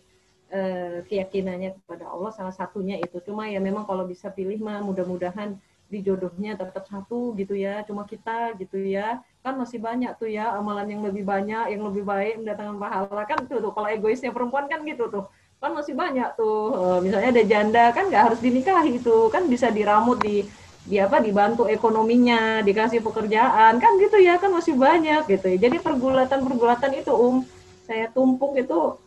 uh, 0.50 0.98
keyakinannya 1.06 1.76
kepada 1.82 2.10
Allah 2.10 2.30
salah 2.34 2.54
satunya 2.54 2.98
itu. 2.98 3.18
Cuma 3.22 3.46
ya 3.50 3.58
memang 3.58 3.86
kalau 3.86 4.06
bisa 4.06 4.30
pilih 4.30 4.58
mah 4.62 4.82
mudah-mudahan 4.82 5.58
di 5.90 6.06
jodohnya 6.06 6.54
tetap 6.54 6.86
satu 6.86 7.34
gitu 7.34 7.58
ya 7.58 7.82
cuma 7.82 8.06
kita 8.06 8.54
gitu 8.58 8.78
ya. 8.78 9.18
Kan 9.42 9.58
masih 9.58 9.82
banyak 9.82 10.14
tuh 10.20 10.30
ya 10.30 10.54
amalan 10.54 10.86
yang 10.86 11.02
lebih 11.02 11.26
banyak 11.26 11.74
yang 11.74 11.82
lebih 11.82 12.06
baik 12.06 12.38
mendatangkan 12.42 12.78
pahala. 12.78 13.22
Kan 13.26 13.38
tuh 13.50 13.58
tuh 13.58 13.72
kalau 13.74 13.88
egoisnya 13.90 14.30
perempuan 14.30 14.70
kan 14.70 14.86
gitu 14.86 15.10
tuh. 15.10 15.26
Kan 15.60 15.76
masih 15.76 15.92
banyak 15.92 16.40
tuh 16.40 16.72
uh, 16.72 16.98
misalnya 17.04 17.36
ada 17.36 17.44
janda 17.44 17.84
kan 17.92 18.08
nggak 18.08 18.24
harus 18.32 18.40
dinikahi 18.40 19.02
tuh. 19.02 19.28
Kan 19.28 19.50
bisa 19.50 19.68
diramut 19.68 20.22
di 20.22 20.46
di 20.90 20.98
apa 20.98 21.22
dibantu 21.22 21.70
ekonominya 21.70 22.66
dikasih 22.66 22.98
pekerjaan. 22.98 23.78
Kan 23.78 23.92
gitu 24.02 24.18
ya 24.18 24.42
kan 24.42 24.50
masih 24.50 24.74
banyak 24.74 25.22
gitu. 25.30 25.46
Ya 25.54 25.70
jadi 25.70 25.78
pergulatan-pergulatan 25.78 26.98
itu 26.98 27.14
um 27.14 27.46
saya 27.86 28.10
tumpuk 28.10 28.58
itu 28.58 28.98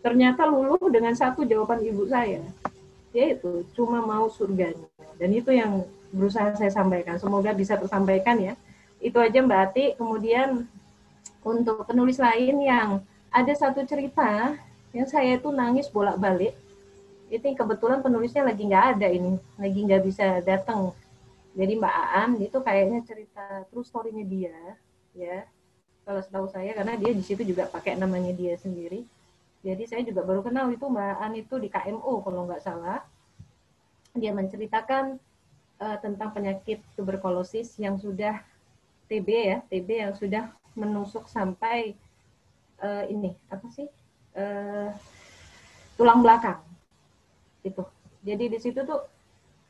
ternyata 0.00 0.48
luluh 0.48 0.80
dengan 0.88 1.12
satu 1.12 1.44
jawaban 1.44 1.84
ibu 1.84 2.08
saya. 2.08 2.40
Yaitu 3.12 3.68
cuma 3.76 4.00
mau 4.00 4.32
surganya. 4.32 4.88
Dan 5.20 5.36
itu 5.36 5.52
yang 5.52 5.84
berusaha 6.16 6.56
saya 6.56 6.72
sampaikan. 6.72 7.20
Semoga 7.20 7.52
bisa 7.52 7.76
tersampaikan 7.76 8.40
ya. 8.40 8.56
Itu 8.96 9.20
aja 9.20 9.44
Mbak 9.44 9.60
Ati. 9.60 9.84
Kemudian 10.00 10.64
untuk 11.44 11.84
penulis 11.84 12.16
lain 12.16 12.56
yang 12.64 13.04
ada 13.28 13.52
satu 13.52 13.84
cerita 13.84 14.56
yang 14.96 15.06
saya 15.06 15.36
itu 15.36 15.52
nangis 15.52 15.86
bolak-balik 15.92 16.56
itu 17.30 17.46
kebetulan 17.54 18.02
penulisnya 18.02 18.42
lagi 18.42 18.66
nggak 18.66 18.86
ada 18.98 19.06
ini, 19.06 19.38
lagi 19.54 19.78
nggak 19.86 20.02
bisa 20.02 20.42
datang. 20.42 20.90
Jadi 21.54 21.78
Mbak 21.78 21.94
Aan 21.94 22.30
itu 22.42 22.58
kayaknya 22.58 23.06
cerita 23.06 23.62
true 23.70 23.86
story-nya 23.86 24.26
dia, 24.26 24.58
ya. 25.14 25.46
Kalau 26.02 26.20
setahu 26.26 26.46
saya 26.50 26.74
karena 26.74 26.98
dia 26.98 27.14
di 27.14 27.22
situ 27.22 27.46
juga 27.46 27.70
pakai 27.70 27.94
namanya 27.94 28.34
dia 28.34 28.58
sendiri. 28.58 29.06
Jadi 29.62 29.82
saya 29.86 30.02
juga 30.02 30.26
baru 30.26 30.42
kenal 30.42 30.66
itu 30.74 30.82
Mbak 30.82 31.14
Aan 31.22 31.34
itu 31.38 31.54
di 31.62 31.70
KMO 31.70 32.18
kalau 32.26 32.50
nggak 32.50 32.66
salah. 32.66 33.06
Dia 34.10 34.34
menceritakan 34.34 35.14
uh, 35.78 35.96
tentang 36.02 36.34
penyakit 36.34 36.82
tuberkulosis 36.98 37.78
yang 37.78 37.94
sudah 37.94 38.42
TB 39.06 39.28
ya, 39.30 39.58
TB 39.70 39.88
yang 39.90 40.14
sudah 40.18 40.50
menusuk 40.74 41.30
sampai 41.30 41.94
uh, 42.82 43.06
ini 43.06 43.38
apa 43.46 43.66
sih? 43.70 43.86
Uh, 44.34 44.90
tulang 45.94 46.26
belakang. 46.26 46.69
Gitu. 47.60 47.82
Jadi 48.24 48.44
di 48.52 48.58
situ 48.60 48.80
tuh 48.84 49.00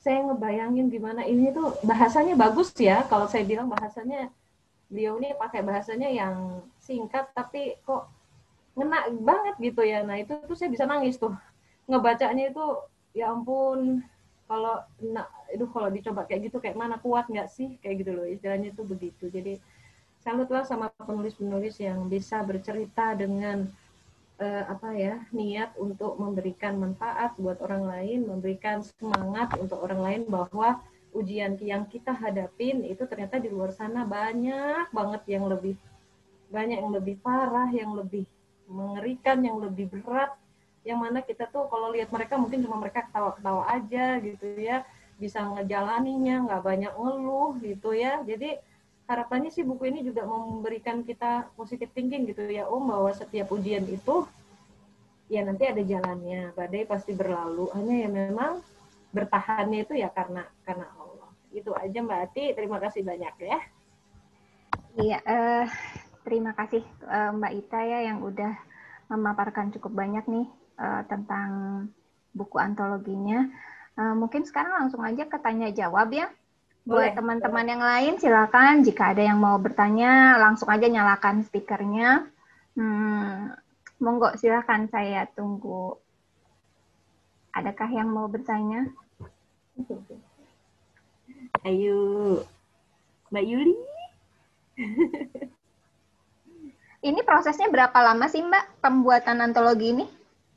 saya 0.00 0.24
ngebayangin 0.24 0.88
gimana 0.88 1.22
ini 1.28 1.52
tuh 1.52 1.76
bahasanya 1.84 2.32
bagus 2.32 2.72
ya 2.80 3.04
kalau 3.04 3.28
saya 3.28 3.44
bilang 3.44 3.68
bahasanya 3.68 4.32
beliau 4.88 5.20
ini 5.20 5.36
pakai 5.36 5.60
bahasanya 5.60 6.08
yang 6.08 6.64
singkat 6.80 7.28
tapi 7.36 7.76
kok 7.84 8.08
ngena 8.74 9.12
banget 9.22 9.54
gitu 9.60 9.82
ya. 9.84 10.02
Nah 10.02 10.18
itu 10.18 10.34
tuh 10.48 10.56
saya 10.56 10.72
bisa 10.72 10.88
nangis 10.88 11.20
tuh. 11.20 11.36
Ngebacanya 11.86 12.50
itu 12.50 12.66
ya 13.12 13.30
ampun 13.30 14.02
kalau 14.50 14.82
nah, 14.98 15.30
itu 15.52 15.62
kalau 15.70 15.88
dicoba 15.94 16.26
kayak 16.26 16.50
gitu 16.50 16.58
kayak 16.58 16.74
mana 16.74 16.98
kuat 16.98 17.30
nggak 17.30 17.50
sih? 17.52 17.78
Kayak 17.78 17.96
gitu 18.02 18.10
loh 18.18 18.26
istilahnya 18.26 18.74
itu 18.74 18.82
begitu. 18.82 19.30
Jadi 19.30 19.62
salutlah 20.20 20.66
sama 20.66 20.90
penulis-penulis 20.96 21.80
yang 21.80 22.08
bisa 22.10 22.42
bercerita 22.44 23.14
dengan 23.16 23.70
uh, 24.40 24.64
apa 24.66 24.88
ya 24.96 25.14
niat 25.30 25.76
untuk 25.76 26.16
memberikan 26.16 26.80
manfaat 26.80 27.36
buat 27.36 27.60
orang 27.60 27.84
lain, 27.86 28.26
memberikan 28.26 28.80
semangat 28.80 29.52
untuk 29.60 29.78
orang 29.84 30.00
lain 30.00 30.22
bahwa 30.26 30.80
ujian 31.12 31.58
yang 31.60 31.84
kita 31.86 32.14
hadapin 32.14 32.86
itu 32.86 33.02
ternyata 33.04 33.36
di 33.36 33.50
luar 33.50 33.74
sana 33.74 34.06
banyak 34.06 34.88
banget 34.94 35.22
yang 35.28 35.44
lebih 35.50 35.76
banyak 36.50 36.82
yang 36.82 36.90
lebih 36.90 37.16
parah, 37.22 37.70
yang 37.70 37.94
lebih 37.94 38.26
mengerikan, 38.66 39.38
yang 39.42 39.58
lebih 39.62 39.86
berat, 39.90 40.34
yang 40.82 40.98
mana 40.98 41.22
kita 41.22 41.46
tuh 41.46 41.66
kalau 41.70 41.94
lihat 41.94 42.10
mereka 42.10 42.34
mungkin 42.38 42.62
cuma 42.62 42.78
mereka 42.78 43.06
ketawa-ketawa 43.06 43.70
aja 43.70 44.18
gitu 44.18 44.46
ya, 44.58 44.82
bisa 45.18 45.42
ngejalaninya, 45.46 46.46
nggak 46.50 46.62
banyak 46.62 46.92
ngeluh 46.94 47.54
gitu 47.62 47.94
ya. 47.94 48.22
Jadi 48.26 48.58
harapannya 49.10 49.50
sih 49.50 49.66
buku 49.66 49.90
ini 49.90 50.06
juga 50.06 50.22
memberikan 50.22 51.02
kita 51.02 51.50
positive 51.58 51.90
thinking 51.90 52.30
gitu 52.30 52.46
ya 52.46 52.70
Om 52.70 52.94
bahwa 52.94 53.10
setiap 53.10 53.50
ujian 53.50 53.82
itu 53.90 54.22
ya 55.26 55.42
nanti 55.42 55.66
ada 55.66 55.82
jalannya. 55.82 56.54
Badai 56.54 56.86
pasti 56.86 57.10
berlalu. 57.10 57.66
Hanya 57.74 58.06
ya 58.06 58.08
memang 58.08 58.62
bertahannya 59.10 59.82
itu 59.82 59.98
ya 59.98 60.14
karena 60.14 60.46
karena 60.62 60.86
Allah. 60.94 61.30
Itu 61.50 61.74
aja 61.74 61.98
Mbak 61.98 62.20
Ati. 62.30 62.44
Terima 62.54 62.78
kasih 62.78 63.02
banyak 63.02 63.34
ya. 63.42 63.58
Iya 64.94 65.18
uh, 65.22 65.66
terima 66.22 66.54
kasih 66.54 66.86
uh, 67.06 67.34
Mbak 67.34 67.52
Ita 67.66 67.80
ya 67.82 67.98
yang 68.14 68.22
udah 68.22 68.54
memaparkan 69.10 69.74
cukup 69.74 69.90
banyak 69.90 70.22
nih 70.30 70.46
uh, 70.78 71.02
tentang 71.10 71.50
buku 72.30 72.62
antologinya. 72.62 73.50
Uh, 73.98 74.14
mungkin 74.14 74.46
sekarang 74.46 74.86
langsung 74.86 75.02
aja 75.02 75.26
ke 75.26 75.38
tanya 75.42 75.74
jawab 75.74 76.14
ya 76.14 76.30
Buat 76.90 77.14
teman-teman 77.14 77.66
yang 77.70 77.78
lain, 77.86 78.18
silakan 78.18 78.82
jika 78.82 79.14
ada 79.14 79.22
yang 79.22 79.38
mau 79.38 79.54
bertanya, 79.62 80.34
langsung 80.42 80.66
aja 80.66 80.90
nyalakan 80.90 81.46
speakernya. 81.46 82.26
Hmm, 82.74 83.54
monggo 84.02 84.34
silakan 84.34 84.90
saya 84.90 85.22
tunggu. 85.30 85.94
Adakah 87.54 87.86
yang 87.94 88.10
mau 88.10 88.26
bertanya? 88.26 88.90
Ayo, 91.62 92.42
Mbak 93.30 93.44
Yuli. 93.46 93.78
ini 97.06 97.20
prosesnya 97.22 97.70
berapa 97.70 97.94
lama 98.02 98.26
sih 98.26 98.42
Mbak 98.42 98.82
pembuatan 98.82 99.46
antologi 99.46 99.94
ini? 99.94 100.06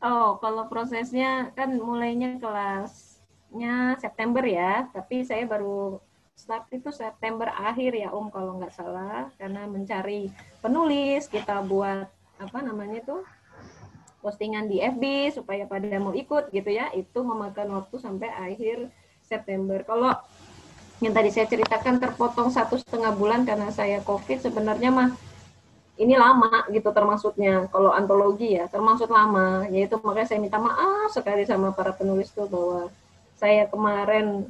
Oh, 0.02 0.42
kalau 0.42 0.66
prosesnya 0.66 1.54
kan 1.54 1.78
mulainya 1.78 2.42
kelasnya 2.42 4.02
September 4.02 4.42
ya, 4.42 4.90
tapi 4.90 5.22
saya 5.22 5.46
baru 5.46 6.02
start 6.34 6.66
itu 6.74 6.90
September 6.90 7.48
akhir 7.54 7.94
ya 7.94 8.10
Om 8.12 8.28
kalau 8.34 8.60
nggak 8.60 8.74
salah. 8.74 9.30
Karena 9.38 9.70
mencari 9.70 10.30
penulis 10.60 11.30
kita 11.30 11.62
buat 11.64 12.10
apa 12.42 12.60
namanya 12.60 13.00
tuh 13.06 13.22
postingan 14.20 14.68
di 14.68 14.82
FB 14.82 15.36
supaya 15.40 15.64
pada 15.70 15.88
mau 16.02 16.12
ikut 16.12 16.50
gitu 16.52 16.70
ya. 16.70 16.92
Itu 16.92 17.22
memakan 17.24 17.80
waktu 17.82 17.96
sampai 18.02 18.30
akhir 18.34 18.90
September. 19.24 19.80
Kalau 19.86 20.14
yang 21.02 21.14
tadi 21.14 21.30
saya 21.32 21.48
ceritakan 21.50 22.00
terpotong 22.00 22.50
satu 22.52 22.80
setengah 22.80 23.12
bulan 23.16 23.44
karena 23.44 23.68
saya 23.72 24.00
COVID 24.04 24.40
sebenarnya 24.40 24.90
mah 24.92 25.10
ini 25.94 26.18
lama 26.18 26.66
gitu 26.74 26.90
termasuknya. 26.90 27.70
Kalau 27.70 27.94
antologi 27.94 28.58
ya 28.58 28.66
termasuk 28.68 29.08
lama. 29.14 29.70
Yaitu 29.70 30.02
makanya 30.02 30.28
saya 30.34 30.40
minta 30.42 30.58
maaf 30.58 31.14
sekali 31.14 31.46
sama 31.46 31.72
para 31.72 31.94
penulis 31.94 32.34
tuh 32.34 32.50
bahwa 32.50 32.90
saya 33.38 33.68
kemarin 33.70 34.48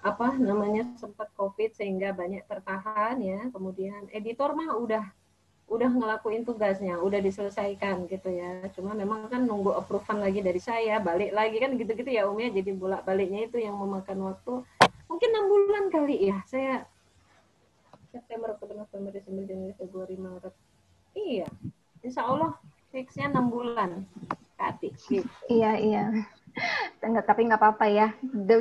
apa 0.00 0.36
namanya 0.36 0.88
sempat 0.96 1.28
covid 1.36 1.72
sehingga 1.76 2.12
banyak 2.16 2.44
tertahan 2.48 3.20
ya. 3.20 3.48
Kemudian 3.52 4.08
editor 4.12 4.52
mah 4.56 4.76
udah 4.76 5.04
udah 5.70 5.86
ngelakuin 5.86 6.42
tugasnya 6.42 6.98
udah 6.98 7.20
diselesaikan 7.22 8.10
gitu 8.10 8.28
ya. 8.32 8.66
Cuma 8.74 8.96
memang 8.96 9.30
kan 9.30 9.46
nunggu 9.46 9.76
approval 9.76 10.20
lagi 10.24 10.42
dari 10.42 10.58
saya 10.58 10.98
balik 10.98 11.30
lagi 11.30 11.56
kan 11.62 11.76
gitu-gitu 11.78 12.10
ya 12.10 12.26
umnya 12.26 12.50
jadi 12.50 12.74
bolak 12.74 13.06
baliknya 13.06 13.46
itu 13.46 13.62
yang 13.62 13.78
memakan 13.78 14.34
waktu 14.34 14.66
mungkin 15.06 15.28
enam 15.30 15.46
bulan 15.46 15.84
kali 15.92 16.16
ya. 16.32 16.42
Saya 16.48 16.88
September 18.10 18.58
Oktober 18.58 18.82
November 18.82 19.14
Desember 19.14 19.46
Januari 19.46 19.74
Februari 19.78 20.16
Maret. 20.18 20.54
Iya 21.14 21.46
Insya 22.00 22.24
Allah 22.24 22.56
fixnya 22.90 23.28
enam 23.30 23.52
bulan 23.52 24.08
Kati, 24.60 24.92
gitu. 25.08 25.24
iya 25.48 25.72
iya 25.80 26.04
Enggak, 27.00 27.26
tapi 27.26 27.48
nggak 27.48 27.60
apa-apa 27.60 27.86
ya. 27.88 28.08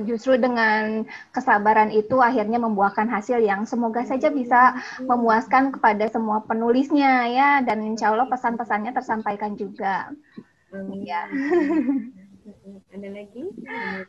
Justru 0.07 0.39
dengan 0.39 1.03
kesabaran 1.35 1.91
itu 1.91 2.17
akhirnya 2.23 2.57
membuahkan 2.61 3.09
hasil 3.11 3.43
yang 3.43 3.67
semoga 3.67 4.05
saja 4.07 4.31
bisa 4.31 4.79
memuaskan 5.03 5.75
kepada 5.75 6.07
semua 6.07 6.41
penulisnya 6.47 7.27
ya, 7.27 7.49
dan 7.65 7.83
insya 7.83 8.15
Allah 8.15 8.29
pesan-pesannya 8.31 8.95
tersampaikan 8.95 9.53
juga. 9.59 10.09
Iya. 10.71 11.27
Ada 12.95 13.07
lagi? 13.13 13.43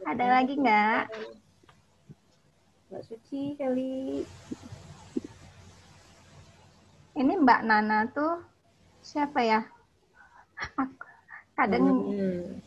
Ada 0.07 0.27
lagi 0.41 0.55
nggak? 0.57 1.03
Mbak 2.91 3.03
Suci 3.07 3.55
kali. 3.59 4.25
Ini 7.15 7.33
Mbak 7.43 7.61
Nana 7.67 8.09
tuh 8.09 8.41
siapa 9.05 9.43
ya? 9.45 9.61
Kadang 11.59 11.85
hmm, 11.85 12.65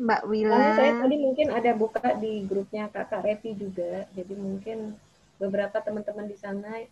Mbak 0.00 0.22
Wila. 0.24 0.56
Karena 0.56 0.72
saya 0.80 0.92
tadi 1.04 1.16
mungkin 1.20 1.46
ada 1.52 1.70
buka 1.76 2.04
di 2.16 2.48
grupnya 2.48 2.88
Kakak 2.88 3.20
Revi 3.20 3.52
juga, 3.52 4.08
jadi 4.16 4.32
mungkin 4.32 4.96
beberapa 5.36 5.76
teman-teman 5.84 6.24
di 6.24 6.36
sana 6.40 6.88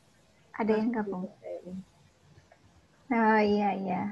ada 0.52 0.72
yang 0.76 0.92
gabung. 0.92 1.24
Oh 3.08 3.40
iya 3.40 3.70
iya. 3.72 4.02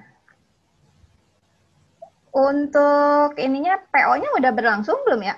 Untuk 2.32 3.36
ininya 3.36 3.80
PO-nya 3.92 4.32
udah 4.40 4.52
berlangsung 4.52 5.00
belum 5.04 5.20
ya? 5.24 5.36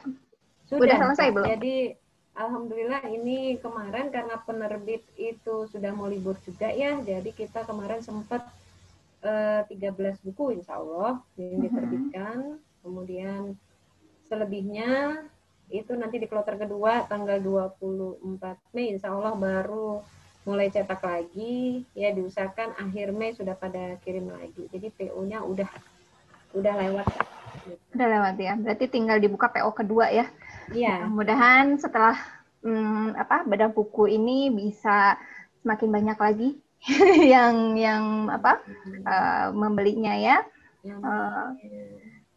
Sudah, 0.71 0.83
udah 0.87 0.97
selesai 1.11 1.29
belum? 1.35 1.47
Jadi 1.59 1.77
alhamdulillah 2.39 3.03
ini 3.11 3.59
kemarin 3.59 4.15
karena 4.15 4.39
penerbit 4.39 5.03
itu 5.19 5.67
sudah 5.67 5.91
mau 5.91 6.07
libur 6.07 6.39
juga 6.47 6.71
ya, 6.71 6.95
jadi 7.03 7.31
kita 7.35 7.67
kemarin 7.67 8.03
sempat 8.03 8.47
uh, 9.27 9.67
eh, 9.67 9.75
13 9.75 10.23
buku 10.31 10.63
insya 10.63 10.79
Allah 10.79 11.19
yang 11.35 11.59
diterbitkan. 11.59 12.39
Uh 12.39 12.55
-huh 12.55 12.68
Kemudian 12.89 13.53
selebihnya 14.33 15.21
itu 15.69 15.93
nanti 15.93 16.17
di 16.17 16.25
kloter 16.25 16.57
kedua 16.57 17.05
tanggal 17.05 17.37
24 17.37 18.73
Mei. 18.73 18.97
Insya 18.97 19.13
Allah 19.13 19.37
baru 19.37 20.01
mulai 20.49 20.73
cetak 20.73 21.05
lagi. 21.05 21.85
Ya 21.93 22.09
diusahakan 22.17 22.81
akhir 22.81 23.13
Mei 23.13 23.37
sudah 23.37 23.53
pada 23.53 24.01
kirim 24.01 24.33
lagi. 24.33 24.65
Jadi 24.73 24.89
PO-nya 24.97 25.45
udah 25.45 25.69
udah 26.57 26.75
lewat. 26.81 27.07
Udah 27.93 28.07
lewat 28.09 28.35
ya. 28.41 28.57
Berarti 28.57 28.89
tinggal 28.89 29.21
dibuka 29.21 29.53
PO 29.53 29.69
kedua 29.77 30.09
ya. 30.09 30.25
Iya. 30.73 31.05
Mudah-mudahan 31.13 31.77
setelah 31.77 32.17
hmm, 32.65 33.21
apa 33.21 33.45
bedah 33.45 33.69
buku 33.69 34.09
ini 34.09 34.49
bisa 34.49 35.21
semakin 35.61 35.89
banyak 35.93 36.17
lagi 36.17 36.51
yang 37.37 37.77
yang 37.77 38.33
apa 38.33 38.65
uh, 39.05 39.53
membelinya 39.53 40.17
ya. 40.17 40.41
Uh, 40.89 41.53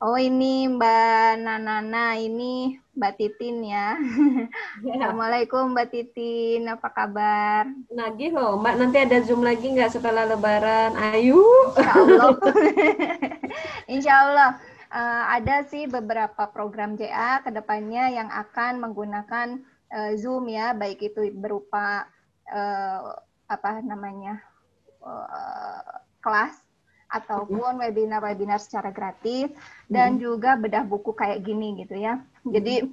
Oh 0.01 0.17
ini 0.17 0.65
Mbak 0.65 1.45
Nanana, 1.45 2.17
ini 2.17 2.73
Mbak 2.97 3.21
Titin 3.21 3.61
ya. 3.61 3.93
ya. 4.81 4.97
Assalamualaikum 4.97 5.77
Mbak 5.77 5.93
Titin, 5.93 6.65
apa 6.65 6.89
kabar? 6.89 7.69
Nagih 7.93 8.33
loh, 8.33 8.57
Mbak 8.57 8.81
nanti 8.81 8.97
ada 8.97 9.21
Zoom 9.21 9.45
lagi 9.45 9.69
nggak 9.69 9.93
setelah 9.93 10.25
Lebaran? 10.25 10.97
Ayu. 10.97 11.45
Insya 11.77 11.93
Allah. 11.93 12.33
Insya 13.93 14.13
Allah. 14.25 14.49
Uh, 14.89 15.23
ada 15.37 15.69
sih 15.69 15.85
beberapa 15.85 16.49
program 16.49 16.97
JA 16.97 17.45
ke 17.45 17.53
depannya 17.53 18.09
yang 18.09 18.33
akan 18.33 18.81
menggunakan 18.81 19.61
uh, 19.93 20.17
Zoom 20.17 20.49
ya, 20.49 20.73
baik 20.73 20.97
itu 21.13 21.29
berupa 21.29 22.09
uh, 22.49 23.21
apa 23.45 23.85
namanya 23.85 24.41
uh, 25.05 26.01
kelas 26.25 26.57
ataupun 27.11 27.83
webinar-webinar 27.83 28.57
secara 28.63 28.89
gratis 28.95 29.51
dan 29.91 30.15
hmm. 30.15 30.21
juga 30.23 30.55
bedah 30.55 30.87
buku 30.87 31.11
kayak 31.11 31.43
gini 31.43 31.83
gitu 31.83 31.99
ya. 31.99 32.23
Jadi 32.47 32.87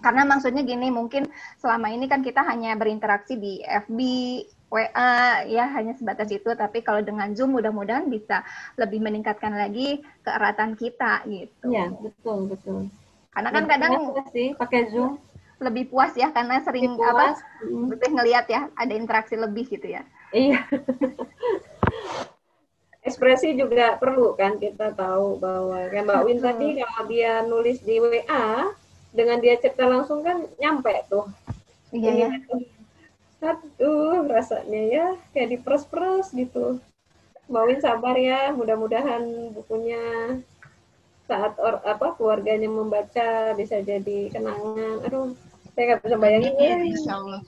karena 0.00 0.22
maksudnya 0.24 0.62
gini 0.62 0.88
mungkin 0.88 1.26
selama 1.58 1.90
ini 1.90 2.06
kan 2.06 2.22
kita 2.22 2.40
hanya 2.46 2.78
berinteraksi 2.78 3.36
di 3.36 3.60
FB 3.60 3.98
WA 4.70 5.42
ya 5.50 5.66
hanya 5.74 5.98
sebatas 5.98 6.30
itu 6.30 6.46
tapi 6.54 6.86
kalau 6.86 7.02
dengan 7.02 7.34
Zoom 7.34 7.58
mudah-mudahan 7.58 8.06
bisa 8.06 8.46
lebih 8.78 9.02
meningkatkan 9.02 9.50
lagi 9.50 9.98
keeratan 10.22 10.78
kita 10.78 11.26
gitu. 11.26 11.74
Iya, 11.74 11.90
betul, 11.90 12.38
betul. 12.54 12.80
Karena 13.34 13.50
kan 13.50 13.64
kadang 13.66 13.92
sih 14.30 14.54
pakai 14.54 14.94
Zoom 14.94 15.18
lebih 15.60 15.92
puas 15.92 16.16
ya 16.16 16.32
karena 16.32 16.62
sering 16.64 16.96
apa 16.96 17.36
hmm. 17.66 17.92
lebih 17.92 18.10
ngelihat 18.16 18.46
ya 18.48 18.70
ada 18.78 18.94
interaksi 18.94 19.34
lebih 19.36 19.68
gitu 19.68 19.90
ya. 19.90 20.06
Iya. 20.30 20.64
Ekspresi 23.10 23.58
juga 23.58 23.98
perlu 23.98 24.38
kan 24.38 24.54
kita 24.56 24.94
tahu 24.94 25.42
bahwa 25.42 25.90
kayak 25.90 26.06
Mbak 26.06 26.22
Win 26.22 26.38
tadi 26.38 26.68
kalau 26.78 27.02
dia 27.10 27.42
nulis 27.42 27.82
di 27.82 27.98
WA 27.98 28.70
dengan 29.10 29.42
dia 29.42 29.58
cerita 29.58 29.90
langsung 29.90 30.22
kan 30.22 30.46
nyampe 30.62 30.94
tuh. 31.10 31.26
Iya 31.90 32.30
ya 32.30 32.30
Aduh, 33.40 34.28
rasanya 34.28 34.82
ya 34.86 35.06
kayak 35.32 35.58
diperes-peres 35.58 36.30
gitu. 36.36 36.78
Mauin 37.50 37.80
sabar 37.82 38.14
ya, 38.14 38.54
mudah-mudahan 38.54 39.50
bukunya 39.56 39.98
saat 41.24 41.56
or, 41.58 41.80
apa 41.82 42.14
keluarganya 42.14 42.68
membaca 42.68 43.56
bisa 43.56 43.80
jadi 43.80 44.28
kenangan. 44.28 45.02
Aduh, 45.08 45.34
saya 45.72 45.96
nggak 45.96 46.00
bisa 46.04 46.16
bayangin 46.20 46.54
ya. 46.60 46.76
Insya 46.84 47.12
Allah. 47.16 47.42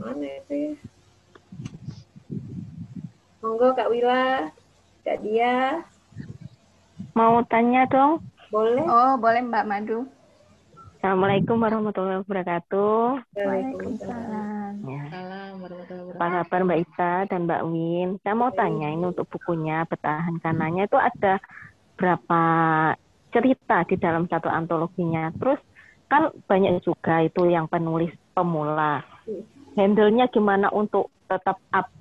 mana 0.00 0.26
itu 0.40 0.54
ya? 0.56 0.72
Monggo 3.44 3.76
Kak 3.76 3.92
Wila, 3.92 4.48
Kak 5.04 5.20
Dia. 5.20 5.84
Mau 7.12 7.44
tanya 7.44 7.84
dong? 7.84 8.24
Boleh. 8.48 8.80
Oh, 8.88 9.20
boleh 9.20 9.44
Mbak 9.44 9.66
Madu. 9.68 10.08
Assalamualaikum 10.96 11.60
warahmatullahi 11.60 12.24
wabarakatuh. 12.24 13.20
Waalaikumsalam. 13.36 14.72
Ya. 14.88 15.04
Apa 16.16 16.26
kabar 16.40 16.60
Mbak 16.64 16.80
Isa 16.88 17.12
dan 17.28 17.44
Mbak 17.44 17.62
Win? 17.68 18.08
Saya 18.24 18.34
mau 18.34 18.48
tanya 18.56 18.88
ini 18.88 19.04
untuk 19.04 19.28
bukunya 19.28 19.84
Bertahan 19.84 20.40
Kanannya 20.40 20.88
itu 20.88 20.96
ada 20.96 21.36
berapa 22.00 22.42
cerita 23.36 23.84
di 23.84 24.00
dalam 24.00 24.24
satu 24.32 24.48
antologinya. 24.48 25.28
Terus 25.36 25.60
kan 26.08 26.32
banyak 26.48 26.80
juga 26.80 27.20
itu 27.20 27.44
yang 27.52 27.68
penulis 27.68 28.16
pemula. 28.32 29.04
Handle-nya 29.76 30.32
gimana 30.32 30.72
untuk 30.72 31.12
tetap 31.28 31.60
up 31.76 31.92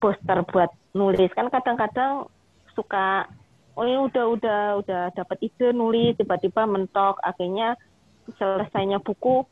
poster 0.00 0.42
buat 0.48 0.72
nulis? 0.96 1.30
Kan 1.36 1.52
kadang-kadang 1.52 2.26
suka 2.74 3.28
oh 3.76 3.84
ini 3.86 4.00
udah 4.10 4.24
udah 4.34 4.62
udah 4.82 5.02
dapat 5.14 5.38
ide 5.44 5.70
nulis 5.76 6.16
tiba-tiba 6.18 6.66
mentok 6.66 7.20
akhirnya 7.22 7.78
selesainya 8.40 8.98
buku 8.98 9.46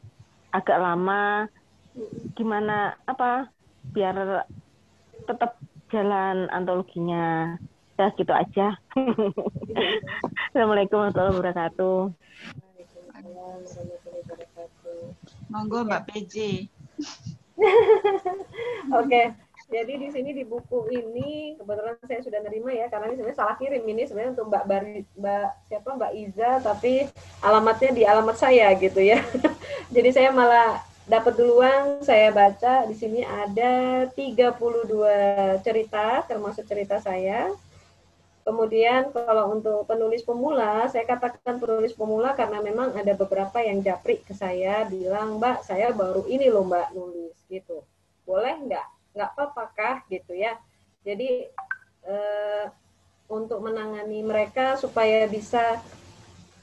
agak 0.50 0.80
lama. 0.80 1.46
Gimana 2.34 2.96
apa 3.04 3.52
biar 3.92 4.48
tetap 5.28 5.60
jalan 5.92 6.48
antologinya. 6.50 7.56
Ya 7.98 8.14
gitu 8.14 8.30
aja. 8.30 8.78
Assalamualaikum 10.48 11.02
warahmatullahi 11.02 11.34
wabarakatuh. 11.34 11.98
Monggo 15.50 15.82
Mbak 15.82 16.02
PJ 16.06 16.34
Oke, 18.98 19.22
jadi 19.68 20.00
di 20.00 20.08
sini 20.08 20.32
di 20.32 20.48
buku 20.48 20.88
ini 20.88 21.52
kebetulan 21.60 22.00
saya 22.08 22.24
sudah 22.24 22.40
nerima 22.40 22.72
ya 22.72 22.88
karena 22.88 23.12
ini 23.12 23.20
sebenarnya 23.20 23.36
salah 23.36 23.56
kirim 23.60 23.84
ini 23.84 24.02
sebenarnya 24.08 24.32
untuk 24.32 24.48
Mbak 24.48 24.64
Bari, 24.64 24.96
Mbak 25.12 25.48
siapa 25.68 25.88
Mbak 25.92 26.12
Iza 26.16 26.50
tapi 26.64 26.92
alamatnya 27.44 27.90
di 27.92 28.02
alamat 28.08 28.36
saya 28.40 28.72
gitu 28.80 29.00
ya. 29.04 29.20
Jadi 29.94 30.08
saya 30.08 30.32
malah 30.32 30.80
dapat 31.04 31.36
duluan 31.36 32.00
saya 32.00 32.32
baca 32.32 32.88
di 32.88 32.96
sini 32.96 33.20
ada 33.20 34.08
32 34.16 35.60
cerita 35.60 36.24
termasuk 36.24 36.64
cerita 36.64 36.96
saya. 36.96 37.52
Kemudian 38.48 39.12
kalau 39.12 39.52
untuk 39.52 39.84
penulis 39.84 40.24
pemula, 40.24 40.88
saya 40.88 41.04
katakan 41.04 41.60
penulis 41.60 41.92
pemula 41.92 42.32
karena 42.32 42.64
memang 42.64 42.96
ada 42.96 43.12
beberapa 43.12 43.60
yang 43.60 43.84
japri 43.84 44.24
ke 44.24 44.32
saya 44.32 44.88
bilang, 44.88 45.36
"Mbak, 45.36 45.68
saya 45.68 45.92
baru 45.92 46.24
ini 46.24 46.48
loh 46.48 46.64
Mbak 46.64 46.96
nulis." 46.96 47.36
gitu. 47.48 47.84
Boleh 48.24 48.56
nggak 48.56 48.97
nggak 49.12 49.30
apa-apa 49.34 49.64
kah 49.76 49.96
gitu 50.08 50.34
ya. 50.34 50.56
Jadi 51.04 51.48
eh, 52.08 52.64
untuk 53.28 53.60
menangani 53.60 54.24
mereka 54.24 54.80
supaya 54.80 55.28
bisa 55.28 55.80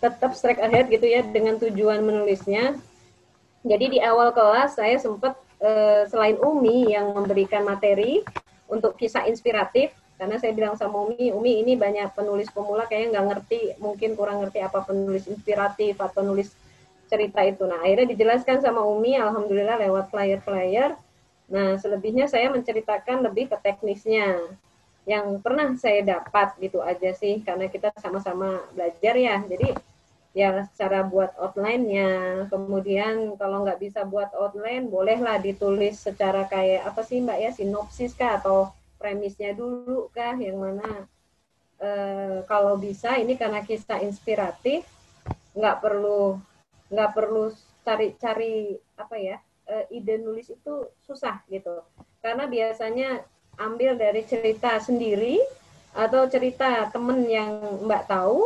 tetap 0.02 0.34
strike 0.34 0.62
ahead 0.62 0.90
gitu 0.90 1.06
ya 1.06 1.22
dengan 1.26 1.58
tujuan 1.62 2.02
menulisnya. 2.02 2.78
Jadi 3.66 3.98
di 3.98 4.00
awal 4.02 4.34
kelas 4.34 4.78
saya 4.78 4.98
sempat 5.02 5.38
eh, 5.62 6.06
selain 6.10 6.38
Umi 6.42 6.94
yang 6.94 7.14
memberikan 7.14 7.66
materi 7.66 8.22
untuk 8.70 8.98
kisah 8.98 9.30
inspiratif 9.30 9.94
karena 10.16 10.40
saya 10.40 10.56
bilang 10.56 10.80
sama 10.80 11.04
Umi, 11.04 11.28
Umi 11.36 11.60
ini 11.60 11.76
banyak 11.76 12.16
penulis 12.16 12.48
pemula 12.48 12.88
kayaknya 12.88 13.20
nggak 13.20 13.28
ngerti, 13.36 13.62
mungkin 13.84 14.16
kurang 14.16 14.40
ngerti 14.42 14.64
apa 14.64 14.80
penulis 14.88 15.28
inspiratif 15.28 16.00
atau 16.00 16.24
nulis 16.24 16.56
cerita 17.12 17.44
itu. 17.44 17.68
Nah 17.68 17.84
akhirnya 17.84 18.16
dijelaskan 18.16 18.64
sama 18.64 18.80
Umi, 18.88 19.20
alhamdulillah 19.20 19.76
lewat 19.76 20.10
flyer-flyer 20.10 20.96
Nah, 21.46 21.78
selebihnya 21.78 22.26
saya 22.26 22.50
menceritakan 22.50 23.22
lebih 23.22 23.54
ke 23.54 23.58
teknisnya 23.62 24.42
yang 25.06 25.38
pernah 25.38 25.70
saya 25.78 26.02
dapat 26.02 26.58
gitu 26.58 26.82
aja 26.82 27.14
sih 27.14 27.38
karena 27.46 27.70
kita 27.70 27.94
sama-sama 28.02 28.66
belajar 28.74 29.14
ya. 29.14 29.38
Jadi 29.46 29.70
ya 30.34 30.66
cara 30.74 31.06
buat 31.06 31.32
outline-nya. 31.38 32.46
Kemudian 32.50 33.38
kalau 33.38 33.64
nggak 33.64 33.80
bisa 33.80 34.04
buat 34.04 34.34
outline, 34.34 34.90
bolehlah 34.90 35.38
ditulis 35.38 36.02
secara 36.02 36.50
kayak 36.50 36.90
apa 36.90 37.02
sih 37.06 37.22
Mbak 37.22 37.38
ya, 37.40 37.52
sinopsis 37.54 38.18
kah 38.18 38.42
atau 38.42 38.74
premisnya 38.98 39.54
dulu 39.54 40.10
kah 40.10 40.34
yang 40.34 40.58
mana 40.58 41.06
e, 41.78 41.90
kalau 42.50 42.74
bisa 42.80 43.22
ini 43.22 43.38
karena 43.38 43.62
kisah 43.62 44.02
inspiratif 44.02 44.82
nggak 45.54 45.78
perlu 45.78 46.42
nggak 46.90 47.12
perlu 47.14 47.54
cari-cari 47.86 48.82
apa 48.98 49.16
ya 49.20 49.38
uh, 49.70 49.86
ide 49.94 50.22
nulis 50.22 50.50
itu 50.50 50.74
susah 51.06 51.42
gitu. 51.50 51.82
Karena 52.22 52.50
biasanya 52.50 53.22
ambil 53.56 53.96
dari 53.96 54.26
cerita 54.28 54.78
sendiri 54.82 55.40
atau 55.96 56.28
cerita 56.28 56.92
temen 56.92 57.24
yang 57.30 57.84
Mbak 57.88 58.04
tahu 58.10 58.44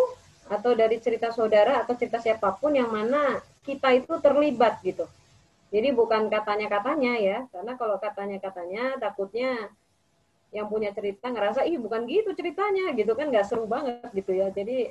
atau 0.49 0.71
dari 0.73 0.97
cerita 1.01 1.29
saudara 1.33 1.81
atau 1.81 1.93
cerita 1.97 2.21
siapa 2.21 2.53
pun 2.57 2.73
yang 2.73 2.89
mana 2.89 3.41
kita 3.65 3.93
itu 3.93 4.17
terlibat 4.21 4.81
gitu. 4.81 5.05
Jadi 5.69 5.93
bukan 5.93 6.33
katanya-katanya 6.33 7.13
ya, 7.21 7.37
karena 7.53 7.77
kalau 7.77 8.01
katanya-katanya 8.01 8.97
takutnya 8.97 9.69
yang 10.49 10.65
punya 10.65 10.89
cerita 10.89 11.29
ngerasa 11.29 11.61
ih 11.69 11.77
bukan 11.77 12.09
gitu 12.09 12.33
ceritanya 12.33 12.89
gitu 12.97 13.13
kan 13.13 13.29
nggak 13.29 13.45
seru 13.45 13.69
banget 13.69 14.09
gitu 14.17 14.33
ya. 14.33 14.49
Jadi 14.49 14.89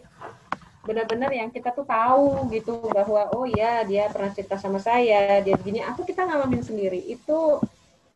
benar-benar 0.87 1.31
yang 1.35 1.51
kita 1.51 1.75
tuh 1.75 1.85
tahu 1.85 2.49
gitu 2.55 2.79
bahwa 2.95 3.29
oh 3.35 3.45
ya 3.45 3.83
dia 3.85 4.09
pernah 4.09 4.31
cerita 4.33 4.57
sama 4.57 4.79
saya 4.79 5.43
dia 5.43 5.55
begini. 5.59 5.83
Aku 5.85 6.07
kita 6.07 6.25
ngalamin 6.25 6.63
sendiri. 6.63 7.03
Itu 7.05 7.63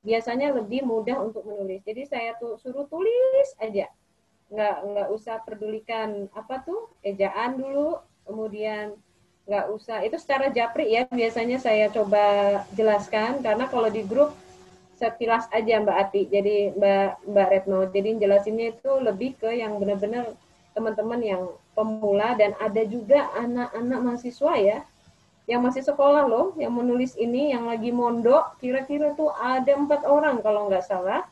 biasanya 0.02 0.54
lebih 0.54 0.82
mudah 0.82 1.18
untuk 1.22 1.46
menulis. 1.46 1.82
Jadi 1.86 2.06
saya 2.06 2.34
tuh 2.38 2.58
suruh 2.58 2.86
tulis 2.86 3.48
aja. 3.58 3.90
Nggak 4.52 4.76
nggak 4.84 5.08
usah 5.14 5.36
pedulikan 5.46 6.28
apa 6.34 6.60
tuh 6.62 6.92
ejaan 7.02 7.58
dulu 7.58 7.98
kemudian 8.26 8.94
nggak 9.46 9.66
usah. 9.74 10.06
Itu 10.06 10.16
secara 10.18 10.50
japri 10.50 10.94
ya 10.94 11.06
biasanya 11.06 11.58
saya 11.58 11.90
coba 11.90 12.24
jelaskan. 12.74 13.42
Karena 13.42 13.66
kalau 13.66 13.90
di 13.90 14.06
grup 14.06 14.34
sekilas 14.96 15.50
aja 15.50 15.82
Mbak 15.82 15.98
Ati. 15.98 16.22
Jadi 16.30 16.54
Mbak 16.78 17.26
Mbak 17.26 17.48
Retno. 17.50 17.80
Jadi 17.90 18.10
jelasinnya 18.22 18.66
itu 18.74 18.90
lebih 19.02 19.34
ke 19.36 19.50
yang 19.50 19.76
benar-benar 19.82 20.30
teman-teman 20.72 21.20
yang 21.20 21.42
pemula 21.72 22.36
dan 22.36 22.52
ada 22.60 22.82
juga 22.84 23.32
anak-anak 23.36 24.00
mahasiswa 24.04 24.52
ya 24.60 24.78
yang 25.50 25.60
masih 25.64 25.82
sekolah 25.82 26.30
loh 26.30 26.54
yang 26.54 26.70
menulis 26.70 27.18
ini 27.18 27.50
yang 27.50 27.66
lagi 27.66 27.90
mondok 27.90 28.56
kira-kira 28.62 29.10
tuh 29.18 29.34
ada 29.34 29.74
empat 29.74 30.06
orang 30.06 30.38
kalau 30.38 30.70
nggak 30.70 30.86
salah. 30.86 31.26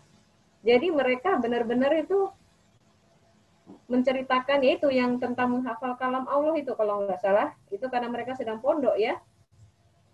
Jadi 0.61 0.93
mereka 0.93 1.41
benar-benar 1.41 1.95
itu 1.97 2.29
menceritakan 3.87 4.61
yaitu 4.67 4.91
yang 4.93 5.17
tentang 5.17 5.57
menghafal 5.57 5.95
kalam 5.97 6.27
Allah 6.27 6.59
itu 6.59 6.75
kalau 6.75 7.07
nggak 7.07 7.23
salah. 7.23 7.55
Itu 7.71 7.87
karena 7.87 8.11
mereka 8.11 8.35
sedang 8.35 8.59
pondok 8.59 8.99
ya. 8.99 9.17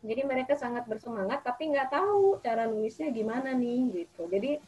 Jadi 0.04 0.22
mereka 0.22 0.54
sangat 0.54 0.84
bersemangat 0.86 1.40
tapi 1.40 1.72
nggak 1.72 1.88
tahu 1.90 2.38
cara 2.44 2.68
nulisnya 2.68 3.08
gimana 3.10 3.56
nih 3.56 4.04
gitu. 4.04 4.28
Jadi 4.28 4.60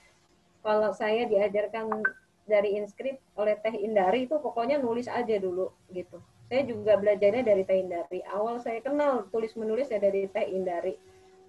kalau 0.65 0.91
saya 0.97 1.29
diajarkan 1.29 2.01
dari 2.49 2.81
inskrip 2.81 3.21
oleh 3.37 3.55
Teh 3.61 3.77
Indari 3.77 4.25
itu 4.25 4.41
pokoknya 4.41 4.81
nulis 4.81 5.07
aja 5.07 5.37
dulu 5.37 5.69
gitu. 5.93 6.19
Saya 6.49 6.65
juga 6.65 6.97
belajarnya 6.97 7.45
dari 7.45 7.63
Teh 7.69 7.79
Indari. 7.79 8.25
Awal 8.25 8.59
saya 8.65 8.81
kenal 8.81 9.29
tulis 9.29 9.53
menulis 9.55 9.93
ya 9.93 10.01
dari 10.01 10.25
Teh 10.33 10.49
Indari. 10.49 10.97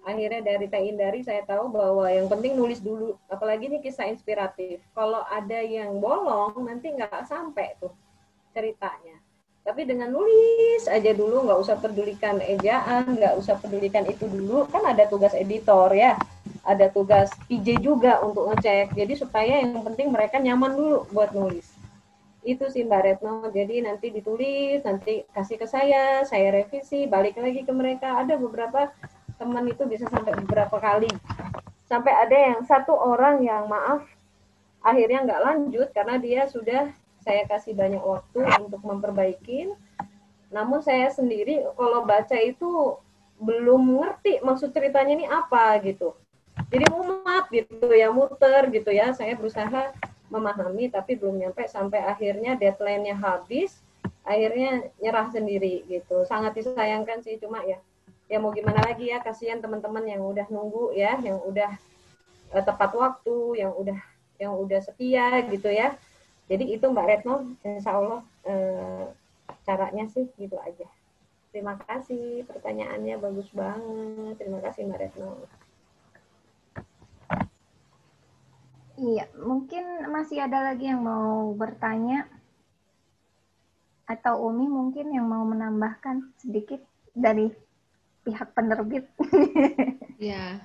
Akhirnya 0.04 0.44
dari 0.44 0.68
Teh 0.68 0.84
Indari 0.84 1.24
saya 1.24 1.40
tahu 1.48 1.72
bahwa 1.72 2.04
yang 2.12 2.28
penting 2.28 2.52
nulis 2.54 2.84
dulu. 2.84 3.16
Apalagi 3.32 3.72
ini 3.72 3.80
kisah 3.80 4.12
inspiratif. 4.12 4.84
Kalau 4.92 5.24
ada 5.24 5.64
yang 5.64 5.96
bolong 5.96 6.52
nanti 6.68 6.92
nggak 6.92 7.24
sampai 7.24 7.80
tuh 7.80 7.92
ceritanya. 8.52 9.16
tapi 9.60 9.84
dengan 9.84 10.08
nulis 10.08 10.88
aja 10.88 11.12
dulu 11.12 11.44
nggak 11.46 11.60
usah 11.60 11.76
pedulikan 11.78 12.40
ejaan 12.40 13.20
nggak 13.20 13.36
usah 13.36 13.60
pedulikan 13.60 14.08
itu 14.08 14.24
dulu 14.24 14.64
kan 14.72 14.82
ada 14.88 15.04
tugas 15.04 15.36
editor 15.36 15.92
ya 15.92 16.16
ada 16.64 16.92
tugas 16.92 17.32
PJ 17.48 17.80
juga 17.80 18.20
untuk 18.20 18.52
ngecek. 18.52 18.92
Jadi 18.92 19.12
supaya 19.16 19.64
yang 19.64 19.80
penting 19.80 20.12
mereka 20.12 20.36
nyaman 20.36 20.76
dulu 20.76 20.98
buat 21.10 21.32
nulis. 21.32 21.66
Itu 22.44 22.68
sih 22.68 22.84
Mbak 22.84 23.02
Retno. 23.04 23.48
Jadi 23.52 23.84
nanti 23.84 24.12
ditulis 24.12 24.84
nanti 24.84 25.24
kasih 25.32 25.56
ke 25.60 25.66
saya 25.68 26.24
saya 26.24 26.52
revisi 26.52 27.08
balik 27.08 27.40
lagi 27.40 27.64
ke 27.64 27.72
mereka. 27.72 28.20
Ada 28.20 28.36
beberapa 28.36 28.92
teman 29.40 29.64
itu 29.68 29.88
bisa 29.88 30.04
sampai 30.08 30.36
beberapa 30.36 30.76
kali. 30.76 31.08
Sampai 31.88 32.12
ada 32.12 32.36
yang 32.36 32.60
satu 32.68 32.92
orang 32.92 33.40
yang 33.40 33.66
maaf 33.66 34.04
akhirnya 34.80 35.24
nggak 35.28 35.42
lanjut 35.44 35.88
karena 35.92 36.16
dia 36.16 36.48
sudah 36.48 36.88
saya 37.20 37.44
kasih 37.44 37.76
banyak 37.76 38.00
waktu 38.00 38.40
untuk 38.60 38.80
memperbaiki. 38.84 39.72
Namun 40.52 40.84
saya 40.84 41.08
sendiri 41.12 41.64
kalau 41.76 42.04
baca 42.04 42.36
itu 42.36 43.00
belum 43.40 44.04
ngerti 44.04 44.44
maksud 44.44 44.76
ceritanya 44.76 45.12
ini 45.16 45.26
apa 45.28 45.80
gitu. 45.80 46.12
Jadi 46.70 46.84
mumat 46.88 47.50
gitu 47.50 47.90
ya, 47.90 48.08
muter 48.14 48.70
gitu 48.70 48.90
ya. 48.94 49.10
Saya 49.12 49.34
berusaha 49.34 49.90
memahami 50.30 50.86
tapi 50.88 51.18
belum 51.18 51.42
nyampe 51.42 51.66
sampai 51.66 52.06
akhirnya 52.06 52.54
deadline-nya 52.54 53.18
habis, 53.18 53.82
akhirnya 54.22 54.86
nyerah 55.02 55.28
sendiri 55.34 55.82
gitu. 55.90 56.22
Sangat 56.24 56.54
disayangkan 56.54 57.20
sih 57.26 57.36
cuma 57.42 57.62
ya 57.66 57.82
ya 58.30 58.38
mau 58.38 58.54
gimana 58.54 58.78
lagi 58.86 59.10
ya 59.10 59.18
kasihan 59.18 59.58
teman-teman 59.58 60.06
yang 60.06 60.22
udah 60.22 60.46
nunggu 60.46 60.94
ya, 60.94 61.18
yang 61.18 61.42
udah 61.42 61.74
uh, 62.54 62.62
tepat 62.62 62.94
waktu, 62.94 63.58
yang 63.58 63.74
udah 63.74 63.98
yang 64.38 64.54
udah 64.54 64.80
setia 64.80 65.42
gitu 65.50 65.68
ya 65.68 65.98
jadi 66.50 66.64
itu 66.66 66.82
Mbak 66.82 67.06
Retno, 67.06 67.54
insya 67.62 67.94
Allah 67.94 68.20
eh, 68.42 69.06
caranya 69.62 70.10
sih 70.10 70.26
gitu 70.34 70.58
aja. 70.58 70.90
Terima 71.54 71.78
kasih, 71.78 72.42
pertanyaannya 72.50 73.22
bagus 73.22 73.46
banget. 73.54 74.34
Terima 74.34 74.58
kasih 74.58 74.90
Mbak 74.90 74.98
Retno. 74.98 75.46
Iya, 79.00 79.24
mungkin 79.40 80.12
masih 80.12 80.44
ada 80.44 80.60
lagi 80.60 80.92
yang 80.92 81.00
mau 81.00 81.56
bertanya 81.56 82.28
atau 84.04 84.44
Umi 84.44 84.68
mungkin 84.68 85.08
yang 85.08 85.24
mau 85.24 85.40
menambahkan 85.48 86.36
sedikit 86.36 86.84
dari 87.16 87.48
pihak 88.28 88.52
penerbit. 88.52 89.08
ya, 90.20 90.60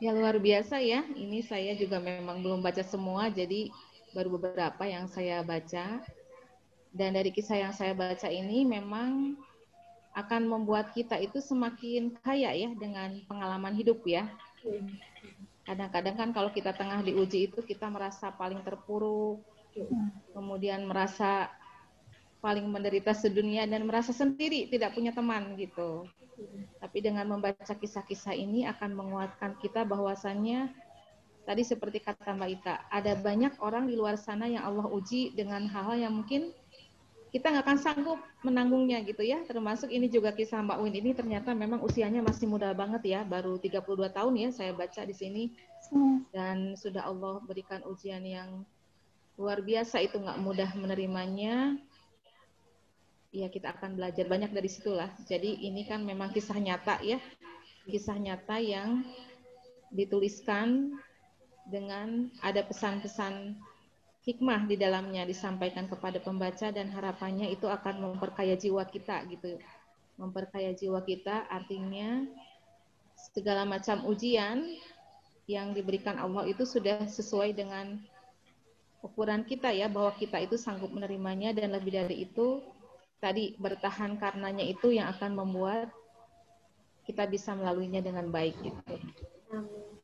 ya 0.00 0.10
luar 0.16 0.40
biasa 0.40 0.80
ya. 0.80 1.04
Ini 1.04 1.44
saya 1.44 1.76
juga 1.76 2.00
memang 2.00 2.40
belum 2.40 2.64
baca 2.64 2.80
semua, 2.80 3.28
jadi 3.28 3.68
baru 4.16 4.40
beberapa 4.40 4.88
yang 4.88 5.04
saya 5.12 5.44
baca. 5.44 6.00
Dan 6.96 7.12
dari 7.12 7.28
kisah 7.28 7.60
yang 7.60 7.76
saya 7.76 7.92
baca 7.92 8.32
ini 8.32 8.64
memang 8.64 9.36
akan 10.16 10.48
membuat 10.48 10.96
kita 10.96 11.20
itu 11.20 11.44
semakin 11.44 12.16
kaya 12.24 12.56
ya 12.56 12.72
dengan 12.72 13.20
pengalaman 13.28 13.76
hidup 13.76 14.00
ya. 14.08 14.24
Kadang-kadang 15.66 16.14
kan 16.14 16.28
kalau 16.30 16.50
kita 16.54 16.70
tengah 16.70 17.02
diuji 17.02 17.50
itu 17.50 17.58
kita 17.58 17.90
merasa 17.90 18.30
paling 18.30 18.62
terpuruk, 18.62 19.42
kemudian 20.30 20.86
merasa 20.86 21.50
paling 22.38 22.70
menderita 22.70 23.10
sedunia 23.10 23.66
dan 23.66 23.82
merasa 23.82 24.14
sendiri 24.14 24.70
tidak 24.70 24.94
punya 24.94 25.10
teman 25.10 25.58
gitu. 25.58 26.06
Tapi 26.78 26.98
dengan 27.02 27.26
membaca 27.26 27.74
kisah-kisah 27.74 28.36
ini 28.38 28.62
akan 28.70 28.94
menguatkan 28.94 29.58
kita 29.58 29.82
bahwasannya 29.82 30.70
tadi 31.42 31.62
seperti 31.66 31.98
kata 31.98 32.36
Mbak 32.36 32.50
Ita, 32.62 32.74
ada 32.86 33.12
banyak 33.18 33.58
orang 33.58 33.90
di 33.90 33.98
luar 33.98 34.14
sana 34.14 34.46
yang 34.46 34.62
Allah 34.62 34.86
uji 34.86 35.34
dengan 35.34 35.66
hal-hal 35.66 35.98
yang 35.98 36.14
mungkin 36.14 36.54
kita 37.36 37.52
nggak 37.52 37.68
akan 37.68 37.76
sanggup 37.84 38.16
menanggungnya 38.40 39.04
gitu 39.04 39.20
ya. 39.20 39.44
Termasuk 39.44 39.92
ini 39.92 40.08
juga 40.08 40.32
kisah 40.32 40.64
Mbak 40.64 40.78
Win 40.80 40.96
ini 40.96 41.12
ternyata 41.12 41.52
memang 41.52 41.84
usianya 41.84 42.24
masih 42.24 42.48
muda 42.48 42.72
banget 42.72 43.04
ya, 43.12 43.20
baru 43.28 43.60
32 43.60 43.84
tahun 44.08 44.34
ya 44.40 44.48
saya 44.48 44.72
baca 44.72 45.04
di 45.04 45.12
sini. 45.12 45.44
Dan 46.32 46.72
sudah 46.80 47.04
Allah 47.04 47.44
berikan 47.44 47.84
ujian 47.84 48.24
yang 48.24 48.64
luar 49.36 49.60
biasa 49.60 50.00
itu 50.00 50.16
nggak 50.16 50.40
mudah 50.40 50.72
menerimanya. 50.80 51.76
Ya 53.36 53.52
kita 53.52 53.76
akan 53.76 54.00
belajar 54.00 54.24
banyak 54.24 54.56
dari 54.56 54.72
situlah. 54.72 55.12
Jadi 55.28 55.60
ini 55.60 55.84
kan 55.84 56.00
memang 56.00 56.32
kisah 56.32 56.56
nyata 56.56 57.04
ya, 57.04 57.20
kisah 57.84 58.16
nyata 58.16 58.56
yang 58.64 59.04
dituliskan 59.92 60.96
dengan 61.68 62.32
ada 62.40 62.64
pesan-pesan 62.64 63.60
hikmah 64.26 64.66
di 64.66 64.74
dalamnya 64.74 65.22
disampaikan 65.22 65.86
kepada 65.86 66.18
pembaca 66.18 66.74
dan 66.74 66.90
harapannya 66.90 67.46
itu 67.54 67.70
akan 67.70 68.10
memperkaya 68.10 68.58
jiwa 68.58 68.82
kita 68.82 69.22
gitu. 69.30 69.56
Memperkaya 70.18 70.74
jiwa 70.74 70.98
kita 71.06 71.46
artinya 71.46 72.26
segala 73.30 73.62
macam 73.62 74.02
ujian 74.10 74.66
yang 75.46 75.70
diberikan 75.70 76.18
Allah 76.18 76.42
itu 76.50 76.66
sudah 76.66 77.06
sesuai 77.06 77.54
dengan 77.54 78.02
ukuran 78.98 79.46
kita 79.46 79.70
ya 79.70 79.86
bahwa 79.86 80.10
kita 80.18 80.42
itu 80.42 80.58
sanggup 80.58 80.90
menerimanya 80.90 81.54
dan 81.54 81.70
lebih 81.70 81.94
dari 81.94 82.26
itu 82.26 82.58
tadi 83.22 83.54
bertahan 83.62 84.18
karenanya 84.18 84.66
itu 84.66 84.90
yang 84.90 85.06
akan 85.14 85.38
membuat 85.38 85.94
kita 87.06 87.30
bisa 87.30 87.54
melaluinya 87.54 88.02
dengan 88.02 88.26
baik 88.34 88.58
gitu. 88.58 88.98
Amin. 89.54 89.95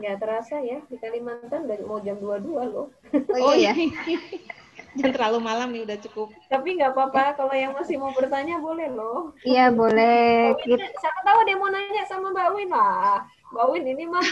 Nggak 0.00 0.16
terasa 0.16 0.56
ya, 0.64 0.80
di 0.88 0.96
Kalimantan 0.96 1.68
udah 1.68 1.76
mau 1.84 2.00
jam 2.00 2.16
22 2.16 2.72
loh. 2.72 2.88
Oh 3.36 3.52
iya? 3.52 3.76
Jangan 4.96 5.12
terlalu 5.14 5.38
malam 5.38 5.68
nih, 5.70 5.86
udah 5.86 5.98
cukup. 6.02 6.34
Tapi 6.50 6.80
nggak 6.80 6.96
apa-apa, 6.96 7.38
kalau 7.38 7.54
yang 7.54 7.76
masih 7.76 8.00
mau 8.00 8.10
bertanya 8.10 8.58
boleh 8.58 8.90
loh. 8.90 9.36
Iya, 9.46 9.70
boleh. 9.70 10.56
Kita... 10.58 10.82
Siapa 10.98 11.20
tahu 11.22 11.46
dia 11.46 11.54
mau 11.60 11.70
nanya 11.70 12.02
sama 12.10 12.34
Mbak 12.34 12.48
Win 12.56 12.70
lah. 12.74 13.22
Mbak 13.54 13.66
Win 13.70 13.84
ini 13.86 14.04
mah 14.08 14.26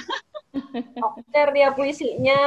Okter 1.07 1.47
dia 1.55 1.71
puisinya, 1.77 2.43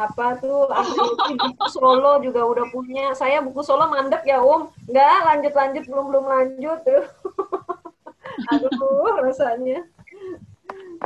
apa 0.00 0.40
tuh, 0.40 0.70
buku 1.42 1.66
solo 1.68 2.22
juga 2.24 2.46
udah 2.46 2.66
punya. 2.72 3.12
Saya 3.12 3.44
buku 3.44 3.60
solo 3.60 3.84
mandek 3.90 4.24
ya 4.24 4.40
Om. 4.40 4.72
Nggak, 4.88 5.18
lanjut-lanjut, 5.28 5.84
belum-belum 5.90 6.24
lanjut 6.24 6.78
tuh. 6.88 7.04
Aduh, 8.48 9.12
rasanya 9.20 9.84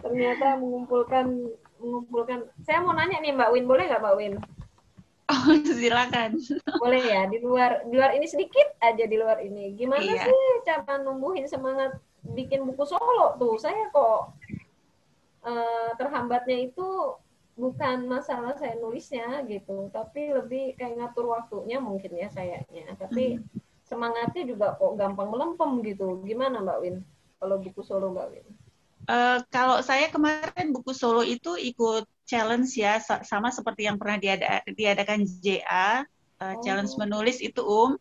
ternyata 0.03 0.57
mengumpulkan 0.61 1.27
mengumpulkan. 1.81 2.49
Saya 2.65 2.81
mau 2.83 2.97
nanya 2.97 3.21
nih 3.21 3.33
Mbak 3.37 3.51
Win, 3.53 3.65
boleh 3.69 3.85
nggak 3.89 4.03
Mbak 4.03 4.17
Win? 4.17 4.35
Oh, 5.27 5.47
silakan. 5.79 6.39
Boleh 6.79 7.03
ya, 7.03 7.27
di 7.27 7.43
luar 7.43 7.83
di 7.87 7.95
luar 7.99 8.15
ini 8.15 8.27
sedikit 8.31 8.79
aja 8.79 9.05
di 9.05 9.17
luar 9.19 9.43
ini. 9.43 9.75
Gimana 9.75 10.07
iya. 10.07 10.23
sih 10.31 10.41
cara 10.63 11.03
numbuhin 11.03 11.51
semangat 11.51 11.99
bikin 12.23 12.63
buku 12.63 12.87
solo 12.87 13.35
tuh? 13.35 13.59
Saya 13.59 13.91
kok 13.91 14.39
uh, 15.43 15.91
terhambatnya 15.99 16.71
itu 16.71 17.19
bukan 17.57 18.07
masalah 18.07 18.55
saya 18.55 18.77
nulisnya 18.79 19.43
gitu, 19.49 19.89
tapi 19.91 20.31
lebih 20.31 20.77
kayak 20.79 20.95
ngatur 21.01 21.35
waktunya 21.35 21.83
mungkin 21.83 22.15
ya 22.15 22.31
sayanya. 22.31 22.95
Tapi 22.95 23.43
hmm. 23.43 23.47
semangatnya 23.83 24.47
juga 24.47 24.79
kok 24.79 24.95
gampang 24.95 25.27
melempem 25.27 25.83
gitu. 25.83 26.23
Gimana 26.23 26.63
Mbak 26.63 26.79
Win? 26.87 26.97
Kalau 27.43 27.59
buku 27.59 27.83
solo 27.83 28.15
Mbak 28.15 28.29
Win? 28.31 28.47
Uh, 29.07 29.39
kalau 29.55 29.79
saya 29.87 30.11
kemarin 30.11 30.75
buku 30.75 30.91
solo 30.91 31.23
itu 31.23 31.55
ikut 31.55 32.07
challenge 32.27 32.75
ya, 32.75 32.99
sama 33.01 33.55
seperti 33.55 33.87
yang 33.87 34.03
pernah 34.03 34.19
diada 34.19 34.67
diadakan 34.67 35.23
JA, 35.23 36.03
uh, 36.43 36.43
eh, 36.43 36.55
oh. 36.59 36.63
challenge 36.63 36.93
menulis 36.99 37.39
itu 37.39 37.63
Um. 37.63 37.95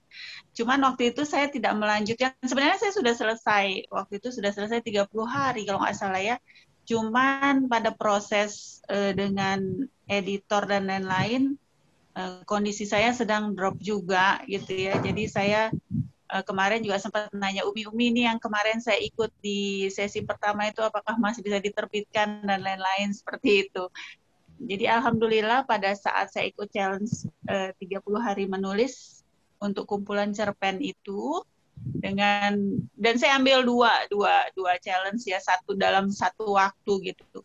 Cuman 0.56 0.82
waktu 0.82 1.14
itu 1.14 1.22
saya 1.28 1.46
tidak 1.52 1.78
melanjutkan. 1.78 2.34
Sebenarnya 2.42 2.82
saya 2.82 2.94
sudah 2.96 3.14
selesai. 3.14 3.92
Waktu 3.92 4.14
itu 4.18 4.34
sudah 4.34 4.50
selesai 4.50 4.82
30 4.82 5.06
hari 5.28 5.68
kalau 5.68 5.84
nggak 5.84 5.98
salah 5.98 6.22
ya. 6.22 6.38
Cuman 6.86 7.70
pada 7.70 7.94
proses 7.94 8.82
uh, 8.90 9.12
dengan 9.12 9.62
editor 10.10 10.70
dan 10.70 10.90
lain-lain, 10.90 11.58
uh, 12.16 12.42
kondisi 12.48 12.88
saya 12.88 13.12
sedang 13.12 13.54
drop 13.54 13.78
juga 13.78 14.42
gitu 14.48 14.74
ya. 14.74 14.98
Jadi 15.02 15.24
saya 15.28 15.70
uh, 16.32 16.44
kemarin 16.46 16.82
juga 16.82 16.98
sempat 16.98 17.30
nanya 17.34 17.66
Umi-Umi 17.68 18.14
ini 18.14 18.22
yang 18.26 18.42
kemarin 18.42 18.82
saya 18.82 18.98
ikut 19.02 19.30
di 19.42 19.90
sesi 19.94 20.26
pertama 20.26 20.66
itu 20.70 20.82
apakah 20.82 21.18
masih 21.20 21.46
bisa 21.46 21.62
diterbitkan 21.62 22.46
dan 22.46 22.60
lain-lain 22.62 23.14
seperti 23.14 23.70
itu. 23.70 23.90
Jadi 24.56 24.88
alhamdulillah 24.88 25.68
pada 25.68 25.92
saat 25.92 26.32
saya 26.32 26.48
ikut 26.48 26.72
challenge 26.72 27.28
eh, 27.52 27.76
uh, 27.76 28.00
30 28.00 28.24
hari 28.24 28.48
menulis 28.48 29.20
untuk 29.60 29.84
kumpulan 29.84 30.32
cerpen 30.32 30.80
itu 30.80 31.44
dengan 31.76 32.56
dan 32.96 33.20
saya 33.20 33.36
ambil 33.36 33.68
dua 33.68 34.08
dua 34.08 34.48
dua 34.56 34.80
challenge 34.80 35.28
ya 35.28 35.44
satu 35.44 35.76
dalam 35.76 36.08
satu 36.08 36.56
waktu 36.56 37.12
gitu. 37.12 37.44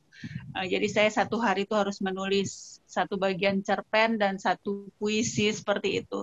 Uh, 0.55 0.67
jadi 0.71 0.87
saya 0.87 1.11
satu 1.11 1.43
hari 1.43 1.67
itu 1.67 1.75
harus 1.75 1.99
menulis 1.99 2.79
satu 2.87 3.19
bagian 3.19 3.59
cerpen 3.67 4.15
dan 4.15 4.39
satu 4.39 4.87
puisi 5.03 5.51
seperti 5.51 6.07
itu 6.07 6.23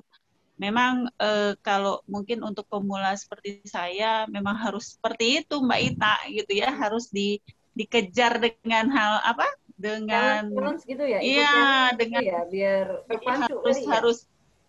memang 0.58 1.08
uh, 1.22 1.54
kalau 1.62 2.02
mungkin 2.10 2.42
untuk 2.42 2.66
pemula 2.66 3.14
seperti 3.14 3.62
saya 3.64 4.26
memang 4.26 4.58
harus 4.58 4.98
seperti 4.98 5.46
itu 5.46 5.62
Mbak 5.62 5.82
Ita 5.94 6.16
gitu 6.34 6.52
ya. 6.58 6.70
Harus 6.74 7.14
di 7.14 7.38
dikejar 7.78 8.42
dengan 8.42 8.90
hal 8.90 9.22
apa? 9.22 9.48
Dengan 9.78 10.50
gitu 10.82 11.06
ya 11.06 11.22
iya 11.22 11.94
dengan 11.94 12.26
ya 12.26 12.42
biar 12.50 13.06
terpacu 13.06 13.62
harus 13.62 13.78
ya. 13.78 13.90
harus 13.94 14.18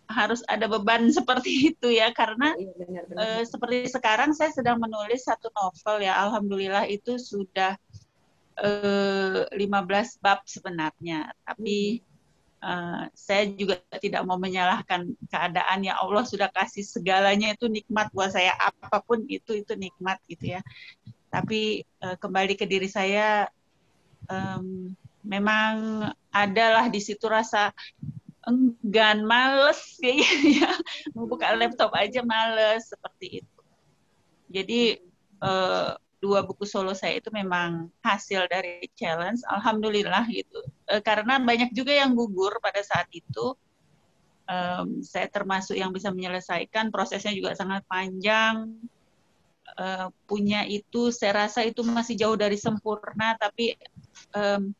harus 0.05 0.41
ada 0.45 0.69
beban 0.69 1.09
seperti 1.17 1.73
itu 1.73 1.89
ya. 1.89 2.13
Karena 2.13 2.53
iya, 2.55 2.73
benar, 2.77 3.03
benar. 3.09 3.41
Uh, 3.41 3.43
seperti 3.49 3.89
sekarang 3.89 4.31
saya 4.37 4.53
sedang 4.53 4.77
menulis 4.77 5.25
satu 5.25 5.49
novel 5.57 6.05
ya. 6.05 6.21
Alhamdulillah 6.29 6.85
itu 6.85 7.17
sudah 7.17 7.73
uh, 8.61 9.49
15 9.49 9.57
bab 10.21 10.45
sebenarnya. 10.45 11.33
Tapi 11.43 11.99
hmm 11.99 12.08
uh, 12.63 13.07
saya 13.15 13.49
juga 13.55 13.79
tidak 13.99 14.23
mau 14.27 14.39
menyalahkan 14.39 15.15
keadaan. 15.27 15.83
Ya 15.83 15.99
Allah 15.99 16.23
sudah 16.23 16.51
kasih 16.51 16.83
segalanya 16.83 17.55
itu 17.55 17.67
nikmat 17.67 18.11
buat 18.11 18.31
saya. 18.35 18.55
Apa 18.59 19.03
pun 19.03 19.25
itu 19.27 19.55
itu 19.55 19.73
nikmat 19.75 20.19
gitu 20.27 20.59
ya. 20.59 20.61
Tapi 21.31 21.83
uh, 22.03 22.15
kembali 22.19 22.55
ke 22.59 22.65
diri 22.65 22.89
saya 22.89 23.47
um, 24.27 24.93
memang 25.23 26.09
adalah 26.31 26.87
di 26.87 27.01
situ 27.01 27.25
rasa 27.27 27.73
enggan 28.47 29.23
males 29.23 29.79
kayaknya 30.01 30.67
ya. 30.67 30.71
Membuka 31.15 31.51
laptop 31.55 31.91
aja 31.95 32.23
males 32.23 32.91
seperti 32.91 33.43
itu. 33.43 33.59
Jadi 34.49 34.81
uh, 35.45 35.93
dua 36.19 36.43
buku 36.43 36.67
solo 36.67 36.91
saya 36.91 37.17
itu 37.17 37.31
memang 37.31 37.87
hasil 38.03 38.51
dari 38.51 38.85
challenge, 38.93 39.39
alhamdulillah 39.47 40.27
gitu. 40.27 40.59
E, 40.85 40.99
karena 40.99 41.39
banyak 41.39 41.71
juga 41.71 41.95
yang 41.95 42.11
gugur 42.11 42.59
pada 42.59 42.83
saat 42.83 43.07
itu. 43.15 43.55
Um, 44.49 45.05
saya 45.05 45.29
termasuk 45.29 45.77
yang 45.77 45.93
bisa 45.93 46.09
menyelesaikan, 46.09 46.89
prosesnya 46.89 47.37
juga 47.37 47.53
sangat 47.53 47.85
panjang. 47.85 48.65
Uh, 49.77 50.09
punya 50.25 50.65
itu, 50.65 51.13
saya 51.13 51.45
rasa 51.45 51.61
itu 51.61 51.85
masih 51.85 52.17
jauh 52.17 52.33
dari 52.33 52.57
sempurna, 52.57 53.37
tapi 53.37 53.77
um, 54.33 54.73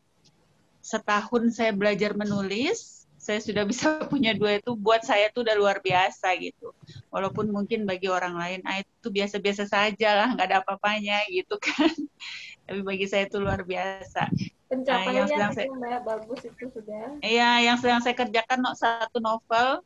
setahun 0.82 1.54
saya 1.54 1.70
belajar 1.70 2.18
menulis, 2.18 3.06
saya 3.22 3.38
sudah 3.38 3.62
bisa 3.70 4.10
punya 4.10 4.34
dua 4.34 4.58
itu 4.58 4.74
buat 4.74 5.06
saya 5.06 5.30
itu 5.30 5.46
udah 5.46 5.54
luar 5.54 5.78
biasa 5.86 6.34
gitu. 6.42 6.74
Walaupun 7.10 7.50
mungkin 7.50 7.90
bagi 7.90 8.06
orang 8.10 8.38
lain 8.38 8.60
ah 8.70 8.82
itu 8.82 9.10
biasa-biasa 9.10 9.66
saja 9.66 10.10
lah, 10.14 10.30
nggak 10.38 10.48
ada 10.50 10.58
apa-apanya 10.62 11.26
gitu 11.30 11.58
kan. 11.58 11.90
Tapi 12.70 12.82
bagi 12.86 13.06
saya 13.10 13.26
itu 13.26 13.42
luar 13.42 13.66
biasa. 13.66 14.30
Pencapaiannya 14.70 15.10
nah, 15.10 15.14
yang 15.18 15.30
sedang 15.30 15.54
saya, 15.58 16.00
bagus 16.06 16.40
itu 16.46 16.66
sudah. 16.70 17.18
Iya, 17.26 17.50
yang 17.66 17.78
sedang 17.82 18.02
saya 18.06 18.14
kerjakan 18.14 18.60
satu 18.78 19.18
novel 19.18 19.82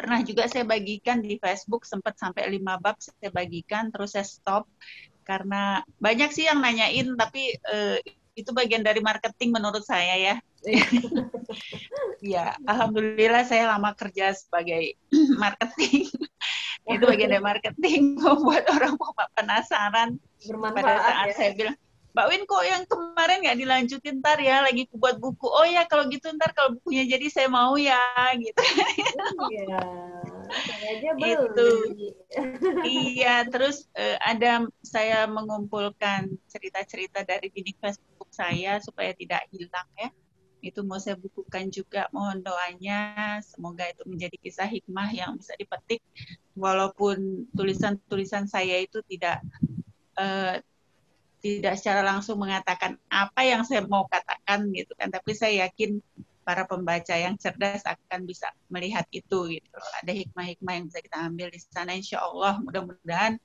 pernah 0.00 0.24
juga 0.24 0.48
saya 0.48 0.64
bagikan 0.64 1.20
di 1.20 1.36
Facebook 1.36 1.84
sempat 1.84 2.16
sampai 2.16 2.48
lima 2.48 2.80
bab 2.80 2.96
saya 3.04 3.28
bagikan 3.28 3.92
terus 3.92 4.16
saya 4.16 4.24
stop 4.24 4.64
karena 5.28 5.84
banyak 6.00 6.32
sih 6.32 6.48
yang 6.48 6.64
nanyain 6.64 7.12
tapi 7.20 7.52
uh, 7.68 8.00
itu 8.38 8.50
bagian 8.54 8.84
dari 8.84 9.02
marketing 9.02 9.50
menurut 9.54 9.82
saya 9.82 10.14
ya 10.16 10.34
ya, 12.20 12.52
alhamdulillah 12.70 13.44
saya 13.48 13.70
lama 13.76 13.96
kerja 13.96 14.32
sebagai 14.36 14.96
marketing. 15.42 16.08
itu 16.90 17.04
bagian 17.06 17.30
dari 17.30 17.44
marketing 17.44 18.02
membuat 18.24 18.66
orang 18.72 18.96
penasaran. 19.36 20.18
Pada 20.74 20.94
saat 20.98 21.26
ya. 21.30 21.34
saya 21.36 21.50
bilang, 21.54 21.76
Mbak 22.10 22.26
Win 22.26 22.42
kok 22.42 22.64
yang 22.66 22.82
kemarin 22.90 23.38
nggak 23.46 23.58
dilanjutin 23.60 24.18
ntar 24.18 24.42
ya 24.42 24.66
lagi 24.66 24.90
buat 24.90 25.22
buku. 25.22 25.46
Oh 25.46 25.62
ya 25.62 25.86
kalau 25.86 26.10
gitu 26.10 26.26
ntar 26.34 26.50
kalau 26.50 26.74
bukunya 26.74 27.06
jadi 27.06 27.26
saya 27.30 27.46
mau 27.46 27.78
ya 27.78 28.00
gitu. 28.42 28.62
Iya. 29.54 29.78
itu. 31.14 31.70
iya 32.82 33.46
terus 33.46 33.86
uh, 33.94 34.18
ada 34.18 34.66
saya 34.82 35.30
mengumpulkan 35.30 36.34
cerita-cerita 36.50 37.22
dari 37.22 37.46
Facebook 37.54 38.09
saya 38.30 38.78
supaya 38.82 39.12
tidak 39.14 39.46
hilang 39.52 39.88
ya. 39.98 40.08
Itu 40.60 40.84
mau 40.84 41.00
saya 41.00 41.16
bukukan 41.16 41.72
juga 41.72 42.06
mohon 42.12 42.44
doanya. 42.44 43.40
Semoga 43.42 43.88
itu 43.88 44.04
menjadi 44.06 44.36
kisah 44.40 44.68
hikmah 44.68 45.08
yang 45.12 45.36
bisa 45.36 45.56
dipetik. 45.56 46.04
Walaupun 46.54 47.48
tulisan-tulisan 47.56 48.46
saya 48.46 48.80
itu 48.84 49.00
tidak 49.08 49.40
uh, 50.20 50.60
tidak 51.40 51.80
secara 51.80 52.04
langsung 52.04 52.36
mengatakan 52.36 53.00
apa 53.08 53.40
yang 53.42 53.64
saya 53.64 53.84
mau 53.88 54.04
katakan 54.04 54.68
gitu 54.76 54.92
kan. 54.96 55.08
Tapi 55.08 55.32
saya 55.32 55.68
yakin 55.68 55.98
para 56.44 56.68
pembaca 56.68 57.14
yang 57.16 57.36
cerdas 57.40 57.84
akan 57.86 58.28
bisa 58.28 58.52
melihat 58.68 59.08
itu 59.12 59.48
gitu. 59.56 59.68
Ada 60.04 60.12
hikmah-hikmah 60.12 60.72
yang 60.76 60.84
bisa 60.88 61.00
kita 61.00 61.18
ambil 61.24 61.48
di 61.48 61.60
sana. 61.60 61.96
Insya 61.96 62.20
Allah 62.20 62.60
mudah-mudahan 62.60 63.40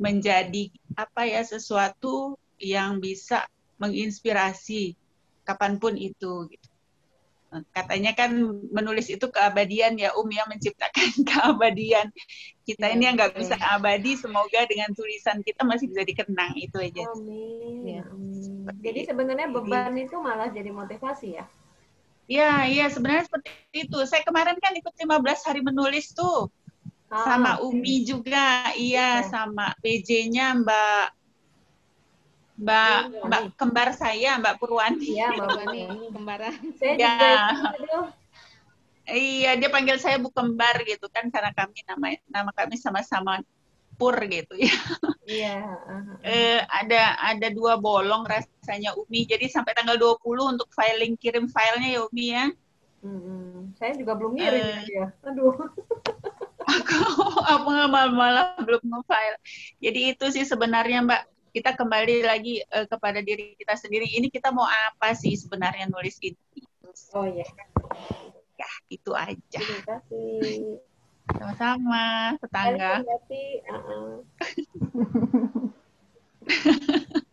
menjadi 0.00 0.72
apa 0.96 1.28
ya 1.28 1.44
sesuatu 1.44 2.40
yang 2.56 3.00
bisa 3.04 3.44
menginspirasi 3.80 4.94
kapan 5.42 5.80
pun 5.80 5.96
itu 5.96 6.46
gitu. 6.46 6.68
Katanya 7.74 8.14
kan 8.14 8.30
menulis 8.70 9.10
itu 9.10 9.26
keabadian 9.26 9.98
ya 9.98 10.14
Um 10.14 10.30
ya 10.30 10.46
menciptakan 10.46 11.10
keabadian. 11.28 12.06
Kita 12.62 12.86
ya, 12.86 12.94
ini 12.94 13.10
yang 13.10 13.18
nggak 13.18 13.34
bisa 13.34 13.58
abadi, 13.58 14.14
semoga 14.14 14.62
dengan 14.70 14.94
tulisan 14.94 15.42
kita 15.42 15.66
masih 15.66 15.90
bisa 15.90 16.06
dikenang 16.06 16.54
itu 16.54 16.78
aja. 16.78 17.10
Amin. 17.10 17.82
Ya. 17.82 18.02
Amin. 18.06 18.70
Jadi 18.78 19.00
sebenarnya 19.10 19.50
beban 19.50 19.98
itu 19.98 20.14
malah 20.22 20.46
jadi 20.54 20.70
motivasi 20.70 21.42
ya? 21.42 21.44
Iya, 22.30 22.52
iya 22.70 22.86
sebenarnya 22.86 23.26
seperti 23.26 23.50
itu. 23.74 23.98
Saya 24.06 24.22
kemarin 24.22 24.54
kan 24.62 24.70
ikut 24.78 24.94
15 24.94 25.46
hari 25.50 25.66
menulis 25.66 26.14
tuh. 26.14 26.46
Ah, 27.10 27.26
sama 27.26 27.58
Umi 27.66 28.06
juga, 28.06 28.70
iya, 28.78 29.26
sama 29.26 29.74
PJ-nya 29.82 30.54
Mbak 30.62 31.19
Mbak 32.60 33.00
iya, 33.08 33.20
Mbak 33.24 33.42
kembar 33.56 33.88
saya, 33.96 34.30
Mbak 34.36 34.54
Purwani. 34.60 35.08
Iya, 35.16 35.28
Mbak 35.32 35.48
Purwani, 35.48 35.82
kembaran. 36.12 36.54
Saya 36.78 36.92
ya. 37.00 37.12
juga 37.56 38.00
Iya, 39.10 39.58
dia 39.58 39.66
panggil 39.74 39.98
saya 39.98 40.22
Bu 40.22 40.30
Kembar 40.30 40.86
gitu 40.86 41.10
kan 41.10 41.26
karena 41.34 41.50
kami 41.50 41.82
nama 41.82 42.14
nama 42.30 42.50
kami 42.54 42.78
sama-sama 42.78 43.42
Pur 43.98 44.14
gitu 44.30 44.54
ya. 44.54 44.76
Iya. 45.26 45.58
Uh-huh. 45.90 46.16
eh, 46.22 46.62
ada 46.70 47.18
ada 47.18 47.50
dua 47.50 47.74
bolong 47.74 48.22
rasanya 48.22 48.94
Umi. 48.94 49.26
Jadi 49.26 49.50
sampai 49.50 49.74
tanggal 49.74 49.98
20 49.98 50.54
untuk 50.54 50.70
filing 50.70 51.18
kirim 51.18 51.50
filenya 51.50 51.98
ya 51.98 52.00
Umi 52.06 52.26
ya. 52.30 52.46
Hmm, 53.02 53.74
saya 53.74 53.98
juga 53.98 54.14
belum 54.14 54.38
ngirim 54.38 54.64
uh, 54.64 54.80
ya. 54.86 55.06
Aduh. 55.26 55.56
aku 56.78 56.96
apa 57.42 57.70
malah, 57.90 58.12
malah 58.14 58.46
belum 58.62 58.86
nge-file. 58.86 59.38
Jadi 59.82 60.00
itu 60.14 60.24
sih 60.30 60.44
sebenarnya 60.46 61.02
Mbak 61.02 61.22
kita 61.50 61.74
kembali 61.74 62.22
lagi 62.22 62.62
uh, 62.70 62.86
kepada 62.86 63.18
diri 63.20 63.58
kita 63.58 63.74
sendiri. 63.74 64.06
Ini 64.06 64.30
kita 64.30 64.54
mau 64.54 64.66
apa 64.66 65.14
sih 65.14 65.34
sebenarnya 65.34 65.90
nulis 65.90 66.16
ini? 66.22 66.38
Oh 67.14 67.26
iya. 67.26 67.46
Ya, 68.58 68.70
itu 68.90 69.10
aja. 69.14 69.60
Terima 69.60 69.82
kasih. 69.86 70.78
Sama-sama, 71.30 72.34
tetangga. 72.42 73.02
Terima 73.02 73.10
kasih. 73.18 73.48
Uh 73.66 73.74
-uh. 73.74 74.14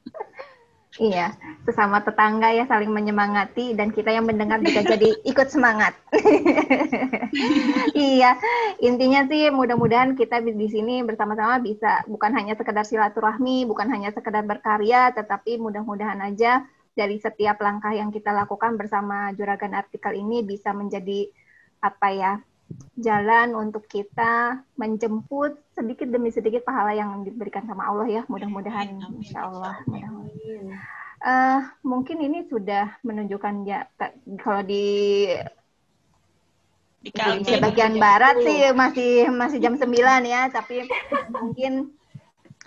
Iya, 0.98 1.38
sesama 1.62 2.02
tetangga 2.02 2.50
ya 2.50 2.66
saling 2.66 2.90
menyemangati 2.90 3.78
dan 3.78 3.94
kita 3.94 4.10
yang 4.10 4.26
mendengar 4.26 4.58
juga 4.66 4.82
jadi 4.82 5.14
ikut 5.30 5.48
semangat. 5.54 5.94
iya, 7.94 8.34
intinya 8.82 9.30
sih 9.30 9.54
mudah-mudahan 9.54 10.18
kita 10.18 10.42
di 10.42 10.68
sini 10.68 11.06
bersama-sama 11.06 11.62
bisa 11.62 12.02
bukan 12.10 12.34
hanya 12.34 12.58
sekedar 12.58 12.82
silaturahmi, 12.82 13.70
bukan 13.70 13.94
hanya 13.94 14.10
sekedar 14.10 14.42
berkarya, 14.42 15.14
tetapi 15.14 15.62
mudah-mudahan 15.62 16.18
aja 16.18 16.66
dari 16.98 17.22
setiap 17.22 17.62
langkah 17.62 17.94
yang 17.94 18.10
kita 18.10 18.34
lakukan 18.34 18.74
bersama 18.74 19.30
Juragan 19.38 19.78
Artikel 19.78 20.18
ini 20.18 20.42
bisa 20.42 20.74
menjadi 20.74 21.30
apa 21.78 22.08
ya 22.10 22.32
jalan 22.98 23.54
untuk 23.54 23.86
kita 23.86 24.64
menjemput 24.76 25.58
sedikit 25.78 26.10
demi 26.10 26.34
sedikit 26.34 26.66
pahala 26.66 26.94
yang 26.98 27.22
diberikan 27.24 27.64
sama 27.70 27.88
Allah 27.88 28.08
ya. 28.10 28.22
Mudah-mudahan 28.28 28.98
insya 29.18 29.48
Allah 29.48 29.78
mudah-mudahan. 29.86 30.76
Uh, 31.18 31.66
mungkin 31.82 32.22
ini 32.22 32.46
sudah 32.46 32.94
menunjukkan 33.02 33.66
ya 33.66 33.90
kalau 34.38 34.62
di 34.62 35.26
di 37.02 37.10
Indonesia 37.14 37.58
bagian 37.62 37.98
barat 37.98 38.36
sih 38.42 38.70
masih 38.74 39.30
masih 39.34 39.58
jam 39.58 39.74
9 39.78 39.88
ya 40.26 40.50
tapi 40.54 40.86
mungkin 41.34 41.98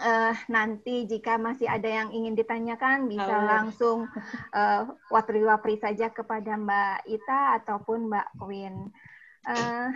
uh, 0.01 0.35
nanti 0.49 1.05
jika 1.07 1.37
masih 1.37 1.69
ada 1.69 1.87
yang 1.87 2.09
ingin 2.11 2.35
ditanyakan 2.35 3.07
bisa 3.07 3.31
oh. 3.31 3.45
langsung 3.47 3.99
uh, 4.57 4.83
wapri-wapri 5.13 5.77
saja 5.77 6.09
kepada 6.11 6.57
Mbak 6.57 6.99
Ita 7.07 7.41
ataupun 7.63 8.09
Mbak 8.09 8.29
Win. 8.49 8.91
Uh, 9.41 9.89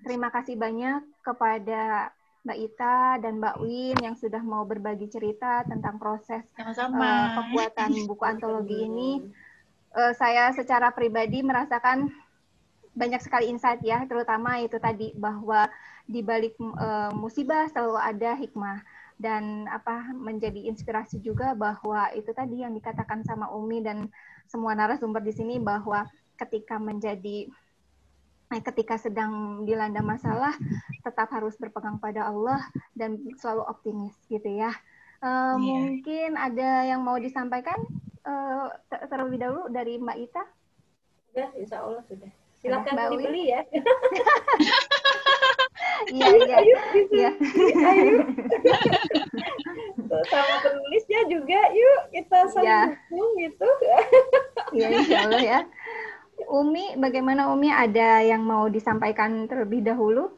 terima 0.00 0.32
kasih 0.32 0.56
banyak 0.56 1.04
kepada 1.20 2.10
Mbak 2.46 2.58
Ita 2.62 2.98
dan 3.20 3.42
Mbak 3.42 3.56
Win 3.60 3.96
yang 4.00 4.16
sudah 4.16 4.40
mau 4.40 4.62
berbagi 4.62 5.10
cerita 5.10 5.66
tentang 5.66 5.98
proses 5.98 6.46
Uh, 6.56 7.28
pembuatan 7.42 7.90
buku 8.06 8.24
antologi 8.32 8.76
ini. 8.86 9.10
Uh, 9.92 10.14
saya 10.14 10.54
secara 10.54 10.94
pribadi 10.94 11.42
merasakan 11.42 12.08
banyak 12.96 13.20
sekali 13.20 13.52
insight 13.52 13.84
ya, 13.84 14.06
terutama 14.08 14.62
itu 14.64 14.80
tadi 14.80 15.12
bahwa 15.18 15.68
di 16.08 16.24
balik 16.24 16.56
uh, 16.56 17.12
musibah 17.12 17.68
selalu 17.68 17.98
ada 18.00 18.32
hikmah. 18.38 18.80
Dan 19.16 19.64
apa 19.72 20.12
menjadi 20.12 20.68
inspirasi 20.68 21.24
juga 21.24 21.56
bahwa 21.56 22.12
itu 22.12 22.36
tadi 22.36 22.60
yang 22.60 22.76
dikatakan 22.76 23.24
sama 23.24 23.48
Umi 23.48 23.80
dan 23.80 24.12
semua 24.44 24.76
narasumber 24.76 25.24
di 25.24 25.32
sini 25.32 25.56
bahwa 25.56 26.04
ketika 26.36 26.76
menjadi 26.76 27.48
eh, 28.54 28.62
ketika 28.62 28.94
sedang 29.00 29.64
dilanda 29.66 30.02
masalah 30.02 30.54
tetap 31.02 31.30
harus 31.34 31.54
berpegang 31.58 31.98
pada 31.98 32.30
Allah 32.30 32.62
dan 32.94 33.18
selalu 33.38 33.62
optimis 33.66 34.14
gitu 34.30 34.46
ya. 34.46 34.70
Uh, 35.24 35.56
yeah. 35.58 35.80
Mungkin 35.80 36.30
ada 36.36 36.70
yang 36.84 37.00
mau 37.00 37.16
disampaikan 37.16 37.78
uh, 38.28 38.68
terlebih 39.08 39.40
dahulu 39.40 39.72
dari 39.72 39.96
Mbak 39.96 40.18
Ita? 40.28 40.44
Sudah, 41.32 41.48
Insya 41.56 41.78
Allah 41.82 42.02
sudah. 42.06 42.30
Silakan 42.60 42.92
Mbak 42.94 43.08
dibeli 43.16 43.42
ya. 43.50 43.60
Iya, 46.12 46.28
iya. 46.38 46.56
Ayo, 46.60 46.76
iya. 47.10 47.30
ayo. 47.88 48.18
Sama 50.28 50.54
penulisnya 50.62 51.20
juga, 51.26 51.60
yuk 51.72 52.00
kita 52.14 52.38
saling 52.52 52.68
ya. 52.68 52.82
dukung 52.94 53.30
gitu. 53.40 53.68
Iya, 54.76 54.86
Insya 54.92 55.18
Allah 55.26 55.42
ya. 55.42 55.60
Umi, 56.46 56.94
bagaimana 56.94 57.50
Umi? 57.50 57.68
Ada 57.68 58.22
yang 58.22 58.46
mau 58.46 58.70
disampaikan 58.70 59.50
terlebih 59.50 59.82
dahulu? 59.82 60.30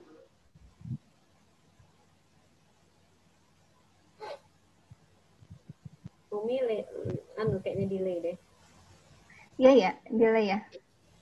Umi, 6.32 6.56
le, 6.64 6.78
anu 7.36 7.60
kayaknya 7.60 7.86
delay 7.92 8.16
deh. 8.24 8.36
Iya 9.58 9.72
ya, 9.74 9.90
delay 10.08 10.44
ya. 10.48 10.58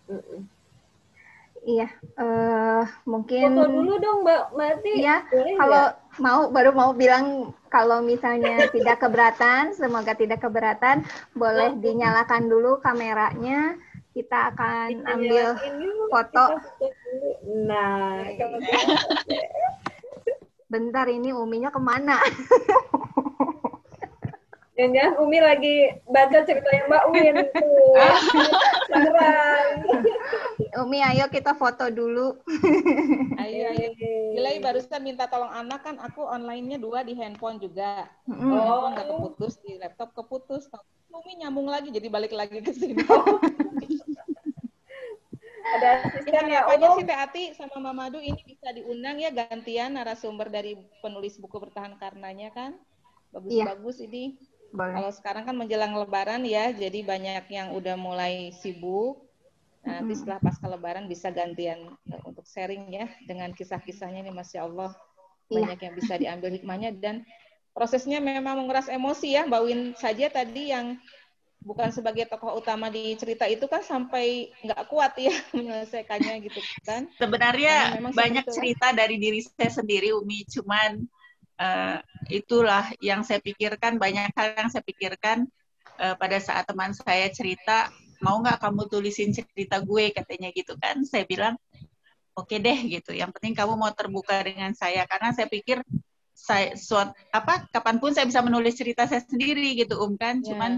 Mm 0.07 0.23
-mm. 0.23 0.41
Iya, 1.67 1.91
uh, 2.15 2.87
mungkin. 3.03 3.59
Foto 3.59 3.67
dulu 3.67 3.99
dong, 3.99 4.23
Mbak 4.23 4.43
Mati. 4.55 5.03
Iya, 5.03 5.27
kalau 5.59 5.83
gak? 5.91 6.23
mau 6.23 6.41
baru 6.47 6.71
mau 6.71 6.95
bilang 6.95 7.51
kalau 7.75 8.07
misalnya 8.07 8.71
tidak 8.71 9.03
keberatan, 9.03 9.75
semoga 9.75 10.15
tidak 10.15 10.39
keberatan, 10.47 11.03
boleh 11.35 11.75
dinyalakan 11.83 12.47
dulu 12.47 12.79
kameranya 12.79 13.75
kita 14.17 14.49
akan 14.49 14.97
kita 14.97 15.13
ambil 15.13 15.47
foto. 16.09 16.45
Nah, 17.69 18.25
bentar 20.73 21.05
ini 21.13 21.37
uminya 21.37 21.69
ke 21.69 21.77
mana? 21.77 22.17
Jangan 24.77 25.17
Umi 25.25 25.41
lagi 25.41 25.89
baca 26.05 26.45
ceritanya 26.45 26.85
Mbak 26.85 27.05
Win 27.09 27.37
tuh. 27.49 27.97
Umi, 30.85 31.01
ayo 31.01 31.33
kita 31.33 31.57
foto 31.57 31.89
dulu. 31.89 32.37
ayo, 33.41 33.73
ayo. 33.73 33.89
Gilai 34.37 34.61
barusan 34.61 35.01
minta 35.01 35.33
tolong 35.33 35.49
anak 35.49 35.81
kan 35.81 35.97
aku 35.97 36.29
online-nya 36.29 36.77
dua 36.77 37.01
di 37.09 37.17
handphone 37.17 37.57
juga. 37.57 38.05
Mm. 38.29 38.53
Oh, 38.53 38.93
nggak 38.93 39.09
keputus 39.09 39.57
di 39.65 39.81
laptop 39.81 40.13
keputus. 40.13 40.69
Umi 41.27 41.43
nyambung 41.43 41.67
lagi 41.67 41.91
jadi 41.91 42.07
balik 42.07 42.31
lagi 42.31 42.63
ke 42.63 42.71
sini. 42.71 43.03
ada 45.67 45.89
asisten 46.07 46.45
ya 46.47 46.63
aja 46.71 46.87
sih 46.95 47.03
Teh 47.03 47.19
Ati 47.19 47.43
sama 47.59 47.83
Mamadu 47.83 48.23
ini 48.23 48.39
bisa 48.47 48.71
diundang 48.71 49.19
ya 49.19 49.35
gantian 49.35 49.99
narasumber 49.99 50.47
dari 50.47 50.79
penulis 51.03 51.35
buku 51.43 51.59
bertahan 51.59 51.99
karenanya 51.99 52.55
kan 52.55 52.79
bagus-bagus 53.35 53.99
iya. 53.99 54.07
ini 54.07 54.25
Boleh. 54.71 54.95
kalau 54.95 55.11
sekarang 55.11 55.43
kan 55.51 55.57
menjelang 55.59 55.99
lebaran 55.99 56.47
ya 56.47 56.71
jadi 56.71 57.03
banyak 57.03 57.51
yang 57.51 57.75
udah 57.75 57.99
mulai 57.99 58.55
sibuk 58.63 59.27
nah, 59.83 59.99
nanti 59.99 60.15
setelah 60.15 60.39
pasca 60.39 60.71
lebaran 60.71 61.11
bisa 61.11 61.35
gantian 61.35 61.91
uh, 62.15 62.23
untuk 62.23 62.47
sharing 62.47 62.87
ya 62.95 63.11
dengan 63.27 63.51
kisah-kisahnya 63.51 64.23
ini 64.23 64.31
masya 64.31 64.65
Allah 64.65 64.95
iya. 65.51 65.67
banyak 65.67 65.79
yang 65.83 65.95
bisa 65.99 66.15
diambil 66.15 66.55
hikmahnya 66.55 66.95
dan 66.95 67.27
prosesnya 67.77 68.25
memang 68.25 68.65
menguras 68.65 68.89
emosi 68.89 69.37
ya 69.37 69.45
Mbak 69.45 69.63
Win 69.69 69.81
saja 70.01 70.33
tadi 70.33 70.73
yang 70.73 70.97
bukan 71.61 71.93
sebagai 71.93 72.25
tokoh 72.25 72.57
utama 72.57 72.89
di 72.89 73.13
cerita 73.21 73.45
itu 73.45 73.69
kan 73.69 73.85
sampai 73.85 74.49
nggak 74.65 74.89
kuat 74.89 75.13
ya 75.21 75.35
menyelesaikannya 75.57 76.49
gitu 76.49 76.61
kan. 76.89 77.05
Sebenarnya 77.21 78.01
banyak 78.17 78.49
cerita 78.49 78.97
dari 78.97 79.21
diri 79.21 79.45
saya 79.45 79.69
sendiri 79.69 80.17
Umi, 80.17 80.49
cuman 80.49 81.05
uh, 81.61 82.01
itulah 82.33 82.89
yang 83.05 83.21
saya 83.27 83.45
pikirkan 83.45 84.01
banyak 84.01 84.33
hal 84.33 84.57
yang 84.57 84.73
saya 84.73 84.81
pikirkan 84.81 85.45
uh, 86.01 86.17
pada 86.17 86.41
saat 86.41 86.65
teman 86.65 86.97
saya 86.97 87.29
cerita 87.29 87.93
mau 88.25 88.41
nggak 88.41 88.57
kamu 88.57 88.89
tulisin 88.89 89.37
cerita 89.37 89.85
gue 89.85 90.17
katanya 90.17 90.49
gitu 90.55 90.79
kan. 90.81 91.05
Saya 91.05 91.29
bilang 91.29 91.61
oke 92.33 92.47
okay 92.47 92.57
deh 92.63 92.79
gitu. 92.89 93.13
Yang 93.13 93.37
penting 93.37 93.53
kamu 93.53 93.77
mau 93.77 93.93
terbuka 93.93 94.41
dengan 94.41 94.73
saya 94.73 95.05
karena 95.05 95.35
saya 95.37 95.51
pikir 95.51 95.83
saya 96.37 96.77
suat 96.77 97.17
apa 97.33 97.65
kapan 97.73 97.97
pun 97.97 98.13
saya 98.13 98.29
bisa 98.29 98.45
menulis 98.45 98.77
cerita 98.77 99.09
saya 99.09 99.25
sendiri 99.25 99.73
gitu 99.73 99.97
um 99.97 100.21
kan. 100.21 100.45
Yeah. 100.45 100.53
cuman 100.53 100.73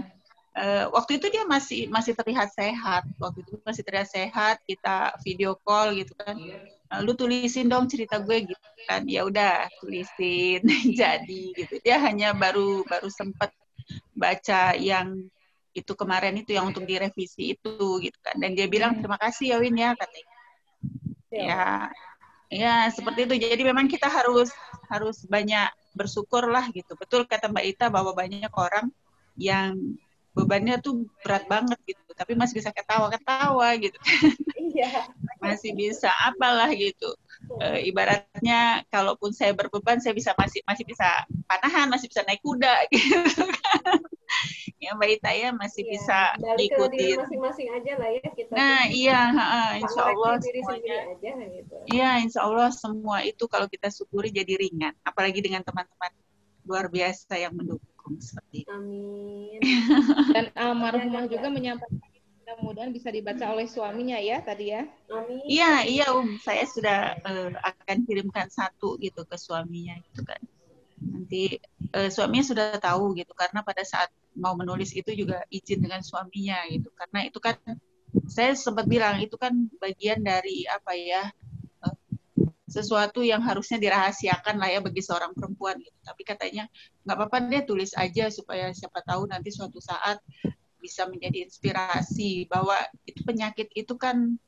uh, 0.55 0.85
waktu 0.95 1.19
itu 1.19 1.27
dia 1.27 1.43
masih 1.43 1.91
masih 1.91 2.15
terlihat 2.15 2.49
sehat. 2.55 3.03
Waktu 3.19 3.43
itu 3.43 3.59
masih 3.67 3.83
terlihat 3.83 4.07
sehat 4.07 4.55
kita 4.63 5.19
video 5.21 5.59
call 5.67 5.91
gitu 5.99 6.15
kan. 6.15 6.39
Uh, 6.89 7.03
lu 7.03 7.11
tulisin 7.13 7.67
dong 7.67 7.91
cerita 7.91 8.23
gue 8.23 8.47
gitu 8.47 8.67
kan. 8.87 9.03
Ya 9.03 9.27
udah 9.27 9.67
tulisin. 9.83 10.63
Jadi 10.99 11.51
gitu. 11.53 11.75
Dia 11.83 11.99
hanya 11.99 12.31
baru 12.31 12.87
baru 12.87 13.11
sempat 13.11 13.51
baca 14.15 14.79
yang 14.79 15.27
itu 15.75 15.93
kemarin 15.93 16.33
itu 16.41 16.55
yang 16.55 16.71
untuk 16.71 16.87
direvisi 16.87 17.59
itu 17.59 17.99
gitu 17.99 18.17
kan. 18.23 18.39
Dan 18.39 18.55
dia 18.55 18.71
bilang 18.71 18.95
hmm. 18.95 19.03
terima 19.03 19.19
kasih 19.19 19.53
ya 19.53 19.57
Win 19.59 19.75
ya 19.75 19.91
katanya. 19.93 20.33
Ya 21.29 21.91
ya, 22.49 22.89
seperti 22.91 23.29
itu. 23.29 23.35
Jadi 23.39 23.61
memang 23.63 23.85
kita 23.85 24.09
harus 24.09 24.49
harus 24.89 25.23
banyak 25.29 25.69
bersyukur 25.93 26.49
lah 26.49 26.65
gitu. 26.73 26.97
Betul 26.97 27.25
kata 27.29 27.49
Mbak 27.49 27.65
Ita 27.77 27.85
bahwa 27.93 28.11
banyak 28.13 28.51
orang 28.53 28.89
yang 29.39 29.77
bebannya 30.33 30.77
tuh 30.77 31.09
berat 31.25 31.49
banget 31.49 31.79
gitu 31.89 32.11
tapi 32.13 32.37
masih 32.37 32.61
bisa 32.61 32.69
ketawa-ketawa 32.75 33.69
gitu. 33.79 33.97
Iya. 34.59 35.07
Masih 35.39 35.71
bisa 35.71 36.11
apalah 36.27 36.67
gitu 36.75 37.15
e, 37.59 37.89
ibaratnya 37.89 38.83
kalaupun 38.91 39.31
saya 39.31 39.55
berbeban 39.55 39.99
saya 40.03 40.13
bisa 40.15 40.35
masih 40.35 40.61
masih 40.65 40.85
bisa 40.85 41.07
panahan 41.47 41.87
masih 41.89 42.07
bisa 42.11 42.21
naik 42.27 42.41
kuda 42.43 42.73
gitu 42.93 43.43
kan 43.45 43.99
ya 44.79 44.95
Mbak 44.95 45.09
Ita 45.19 45.31
ya 45.35 45.49
masih 45.51 45.83
iya, 45.83 45.91
bisa 45.91 46.19
ikuti 46.61 47.17
masing-masing 47.17 47.67
aja 47.73 47.93
lah 47.99 48.09
ya 48.15 48.27
kita 48.31 48.51
nah 48.53 48.81
iya 48.87 49.19
ha, 49.33 49.75
insya 49.75 50.01
Allah 50.07 50.39
semuanya 50.39 50.97
aja, 51.17 51.31
gitu. 51.35 51.75
iya 51.91 52.11
insya 52.23 52.47
Allah 52.47 52.69
semua 52.71 53.25
itu 53.25 53.43
kalau 53.49 53.67
kita 53.67 53.91
syukuri 53.91 54.31
jadi 54.31 54.55
ringan 54.55 54.95
apalagi 55.03 55.43
dengan 55.43 55.65
teman-teman 55.65 56.11
luar 56.69 56.85
biasa 56.85 57.33
yang 57.33 57.57
mendukung 57.57 58.21
seperti 58.21 58.61
itu. 58.61 58.69
Amin. 58.69 59.57
Dan 60.37 60.45
almarhumah 60.53 61.25
juga 61.25 61.49
menyampaikan 61.49 62.08
mudah-mudahan 62.57 62.89
bisa 62.89 63.13
dibaca 63.13 63.45
oleh 63.53 63.69
suaminya 63.69 64.17
ya 64.17 64.41
tadi 64.41 64.73
ya. 64.73 64.81
Amin. 65.13 65.45
Iya, 65.45 65.85
iya 65.85 66.05
Um, 66.09 66.41
saya 66.41 66.65
sudah 66.65 67.13
uh, 67.21 67.53
akan 67.61 68.09
kirimkan 68.09 68.49
satu 68.49 68.97
gitu 68.97 69.21
ke 69.21 69.37
suaminya 69.37 69.93
gitu 70.09 70.25
kan. 70.25 70.41
Nanti 70.99 71.61
uh, 71.93 72.09
suaminya 72.09 72.45
sudah 72.49 72.65
tahu 72.81 73.13
gitu 73.13 73.37
karena 73.37 73.61
pada 73.61 73.85
saat 73.85 74.09
mau 74.33 74.57
menulis 74.57 74.89
itu 74.97 75.13
juga 75.13 75.45
izin 75.53 75.85
dengan 75.85 76.01
suaminya 76.01 76.65
gitu. 76.73 76.89
Karena 76.97 77.29
itu 77.29 77.37
kan 77.37 77.55
saya 78.25 78.57
sempat 78.57 78.89
bilang 78.89 79.21
itu 79.21 79.37
kan 79.37 79.53
bagian 79.77 80.25
dari 80.25 80.65
apa 80.65 80.97
ya 80.97 81.29
sesuatu 82.69 83.25
yang 83.25 83.41
harusnya 83.41 83.81
dirahasiakan 83.81 84.61
lah 84.61 84.69
ya 84.69 84.79
bagi 84.81 85.01
seorang 85.01 85.33
perempuan 85.37 85.77
gitu. 85.81 85.97
Tapi 86.01 86.21
katanya 86.25 86.65
nggak 87.05 87.17
apa-apa 87.17 87.37
deh 87.49 87.63
tulis 87.65 87.93
aja 87.97 88.29
supaya 88.33 88.69
siapa 88.73 89.01
tahu 89.05 89.29
nanti 89.29 89.49
suatu 89.49 89.81
saat 89.81 90.21
bisa 90.79 91.05
menjadi 91.05 91.43
inspirasi 91.45 92.47
bahwa 92.47 92.75
itu 93.05 93.21
penyakit 93.23 93.69
itu 93.75 93.93
kan 93.99 94.39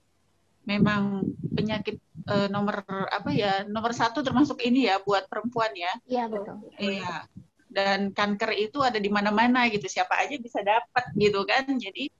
memang 0.64 1.26
penyakit 1.54 2.00
uh, 2.30 2.48
nomor 2.48 2.86
apa 3.10 3.34
ya 3.34 3.66
nomor 3.66 3.92
satu 3.92 4.22
termasuk 4.22 4.62
ini 4.64 4.88
ya 4.88 5.04
buat 5.04 5.28
perempuan 5.28 5.72
ya. 5.76 5.94
Iya 6.08 6.24
betul. 6.32 6.56
Iya. 6.80 7.28
Dan 7.72 8.12
kanker 8.12 8.52
itu 8.56 8.84
ada 8.84 9.00
di 9.00 9.08
mana-mana 9.08 9.68
gitu 9.72 9.88
siapa 9.88 10.20
aja 10.20 10.36
bisa 10.40 10.60
dapat 10.60 11.06
gitu 11.16 11.44
kan. 11.48 11.68
Jadi 11.68 12.12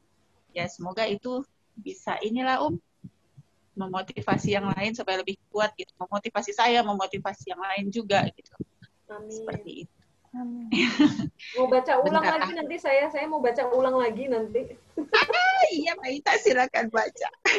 ya 0.52 0.68
semoga 0.68 1.08
itu 1.08 1.44
bisa 1.76 2.20
inilah 2.20 2.64
Om 2.68 2.76
memotivasi 3.72 4.52
yang 4.52 4.68
lain 4.68 4.92
supaya 4.92 5.24
lebih 5.24 5.40
kuat 5.48 5.72
gitu 5.80 5.96
memotivasi 5.96 6.52
saya 6.52 6.84
memotivasi 6.84 7.56
yang 7.56 7.62
lain 7.64 7.88
juga 7.88 8.28
gitu 8.36 8.52
Amin. 9.08 9.32
seperti 9.32 9.72
itu 9.88 10.01
Amin. 10.32 10.72
mau 11.60 11.68
baca 11.68 12.00
ulang 12.00 12.24
Bentar. 12.24 12.40
lagi 12.40 12.52
nanti 12.56 12.76
saya 12.80 13.12
saya 13.12 13.28
mau 13.28 13.44
baca 13.44 13.68
ulang 13.76 14.00
lagi 14.00 14.32
nanti 14.32 14.64
ah, 14.96 15.64
iya 15.76 15.92
Mbak 16.00 16.12
Ita 16.24 16.34
silakan 16.40 16.88
baca 16.88 17.30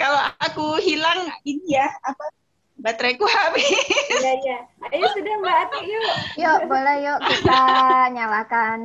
kalau 0.00 0.22
aku 0.38 0.78
hilang 0.78 1.26
ini 1.42 1.74
ya 1.74 1.90
apa 2.06 2.30
bateraiku 2.76 3.24
habis. 3.34 3.66
Iya, 4.12 4.32
iya. 4.44 4.58
Ayo 4.92 5.08
sudah 5.16 5.34
Mbak 5.42 5.56
Ati, 5.66 5.78
yuk. 5.88 6.06
Yuk, 6.38 6.58
boleh 6.70 6.96
yuk 7.02 7.18
kita 7.24 7.60
nyalakan 8.12 8.80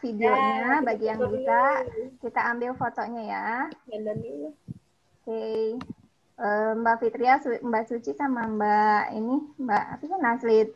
videonya 0.00 0.54
ya, 0.56 0.74
bagi 0.82 1.04
yang 1.06 1.20
bisa. 1.28 1.84
Kita 2.18 2.40
ambil 2.50 2.72
fotonya 2.74 3.22
ya. 3.22 3.46
Dandan 3.86 4.18
dulu. 4.18 4.48
okay. 5.22 5.76
uh, 6.40 6.72
Mbak 6.80 6.96
Fitria, 7.04 7.38
Mbak 7.62 7.84
Suci 7.86 8.16
sama 8.16 8.48
Mbak 8.48 9.04
ini 9.14 9.36
Mbak 9.60 9.84
apa 9.98 10.02
sih 10.02 10.18
Naslit? 10.18 10.68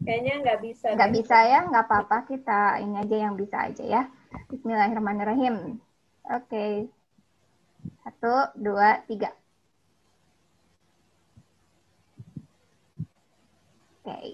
Kayaknya 0.00 0.34
nggak 0.40 0.60
bisa. 0.64 0.86
Nggak 0.96 1.12
bisa 1.12 1.36
ya, 1.44 1.60
nggak 1.68 1.84
apa-apa 1.84 2.16
kita 2.24 2.80
ini 2.80 2.94
aja 2.96 3.16
yang 3.20 3.34
bisa 3.36 3.56
aja 3.68 3.84
ya. 3.84 4.02
Bismillahirrahmanirrahim. 4.48 5.76
Oke. 6.30 6.48
Okay. 6.48 6.72
Satu, 8.00 8.34
dua, 8.56 9.04
tiga. 9.04 9.32
Oke. 14.00 14.08
Okay. 14.08 14.28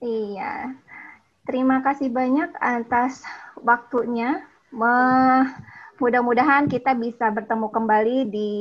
Iya. 0.00 0.72
Terima 1.44 1.84
kasih 1.84 2.08
banyak 2.08 2.56
atas 2.56 3.20
waktunya. 3.60 4.40
Mudah-mudahan 6.00 6.64
kita 6.72 6.96
bisa 6.96 7.28
bertemu 7.28 7.68
kembali 7.68 8.18
di 8.32 8.52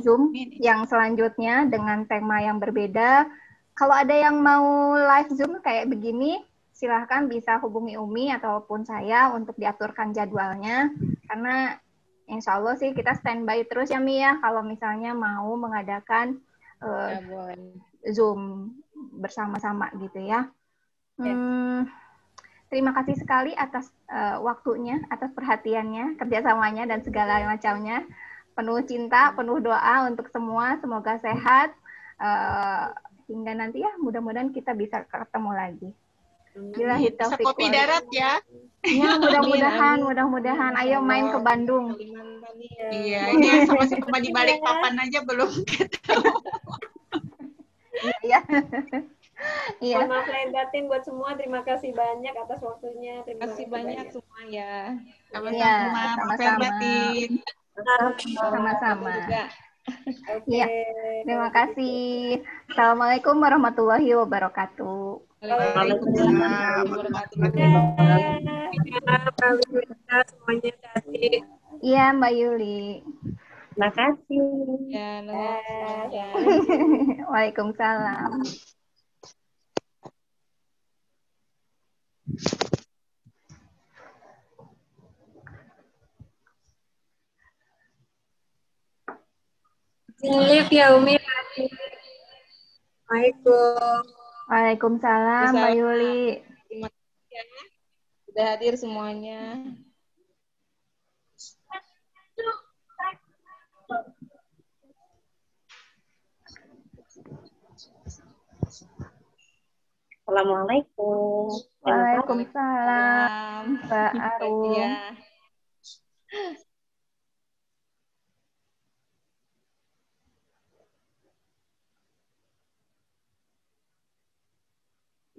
Zoom 0.00 0.34
yang 0.58 0.84
selanjutnya 0.88 1.68
dengan 1.68 2.04
tema 2.08 2.40
yang 2.42 2.58
berbeda. 2.58 3.28
Kalau 3.72 3.94
ada 3.96 4.12
yang 4.12 4.40
mau 4.40 4.94
live 4.96 5.32
Zoom 5.32 5.60
kayak 5.64 5.88
begini, 5.88 6.40
silahkan 6.72 7.30
bisa 7.30 7.62
hubungi 7.62 7.94
Umi 7.96 8.34
ataupun 8.34 8.82
saya 8.82 9.32
untuk 9.32 9.56
diaturkan 9.56 10.10
jadwalnya. 10.10 10.90
Karena 11.30 11.78
insya 12.26 12.58
Allah 12.58 12.74
sih 12.76 12.92
kita 12.96 13.16
standby 13.18 13.64
terus 13.68 13.92
ya 13.92 14.00
Mi 14.00 14.20
ya 14.20 14.40
kalau 14.40 14.64
misalnya 14.64 15.14
mau 15.14 15.52
mengadakan 15.56 16.40
uh, 16.82 17.16
Zoom 18.10 18.72
bersama-sama 19.18 19.88
gitu 19.98 20.20
ya. 20.22 20.50
Hmm, 21.20 21.86
terima 22.66 22.90
kasih 22.96 23.14
sekali 23.20 23.52
atas 23.54 23.92
uh, 24.10 24.42
waktunya, 24.42 24.98
atas 25.12 25.30
perhatiannya, 25.36 26.18
kerjasamanya 26.18 26.88
dan 26.88 27.04
segala 27.04 27.42
macamnya. 27.46 28.02
Penuh 28.52 28.78
cinta, 28.84 29.32
penuh 29.32 29.58
doa 29.60 30.08
untuk 30.08 30.28
semua, 30.28 30.76
semoga 30.78 31.16
sehat. 31.20 31.72
Uh, 32.20 32.92
hingga 33.26 33.52
nanti 33.56 33.80
ya, 33.80 33.92
mudah-mudahan 33.98 34.52
kita 34.52 34.76
bisa 34.76 35.02
ketemu 35.08 35.50
lagi. 35.56 35.90
Bila 36.52 37.00
bisa 37.00 37.32
kopi 37.40 37.72
darat 37.72 38.04
ya. 38.12 38.36
Ya, 38.84 39.16
mudah-mudahan, 39.22 40.04
mudah-mudahan. 40.04 40.72
Ayo 40.76 41.00
main 41.00 41.32
ke 41.32 41.38
Bandung. 41.40 41.96
Iya, 42.92 43.28
ini 43.32 43.64
sama-sama 43.64 44.20
di 44.20 44.28
balik 44.28 44.60
papan 44.60 45.00
aja 45.00 45.24
belum 45.24 45.50
ketemu. 45.64 46.32
Iya. 48.20 48.40
Iya. 49.82 50.06
Mohon 50.06 50.10
maaf 50.12 50.28
lahir 50.30 50.50
batin 50.54 50.84
buat 50.86 51.02
semua. 51.02 51.34
Terima 51.34 51.60
kasih 51.66 51.90
banyak 51.96 52.34
atas 52.36 52.60
waktunya. 52.62 53.26
Terima 53.26 53.48
kasih 53.48 53.64
banyak, 53.66 53.96
banyak 53.98 54.08
semua 54.14 54.40
ya. 54.46 54.74
Sama-sama. 55.32 56.02
Sama-sama. 56.14 56.70
Sama-sama. 58.36 59.08
Iya. 60.46 60.66
Terima 61.26 61.48
kasih. 61.50 62.38
Assalamualaikum 62.70 63.34
warahmatullahi 63.40 64.14
wabarakatuh. 64.14 65.26
Waalaikumsalam 65.42 66.86
warahmatullahi 66.86 67.50
wabarakatuh. 68.94 69.58
Semuanya 70.30 70.70
cantik. 70.78 71.42
Iya, 71.82 72.14
Mbak 72.14 72.32
Yuli. 72.38 73.02
Terima 73.74 73.90
kasih. 73.90 74.44
Ya, 74.92 75.18
ya. 76.14 76.28
Waalaikumsalam. 77.26 78.44
Live 90.22 90.70
ya 90.70 90.94
Umi. 90.94 91.18
Assalamualaikum. 91.18 94.06
Waalaikumsalam 94.46 95.50
Mbak 95.50 95.74
Yuli. 95.74 96.38
Terima 96.70 96.86
kasih 96.86 97.34
ya. 97.34 97.42
Sudah 98.30 98.54
hadir 98.54 98.78
semuanya. 98.78 99.66
Assalamualaikum. 110.22 111.50
Waalaikumsalam, 111.82 113.90
Mbak 113.90 114.10
Arum. 114.14 114.70
Ya. 114.78 115.18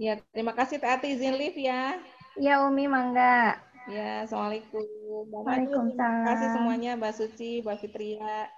Ya, 0.04 0.20
terima 0.36 0.52
kasih 0.52 0.84
Tati 0.84 1.16
izin 1.16 1.40
live 1.40 1.64
ya. 1.64 1.96
Ya, 2.36 2.60
Umi 2.68 2.92
mangga. 2.92 3.56
Ya, 3.88 4.28
Assalamualaikum. 4.28 4.84
Waalaikumsalam. 5.32 5.96
Terima 5.96 6.28
kasih 6.28 6.48
semuanya, 6.52 6.92
Mbak 7.00 7.14
Suci, 7.16 7.64
Mbak 7.64 7.80
Fitria. 7.80 8.52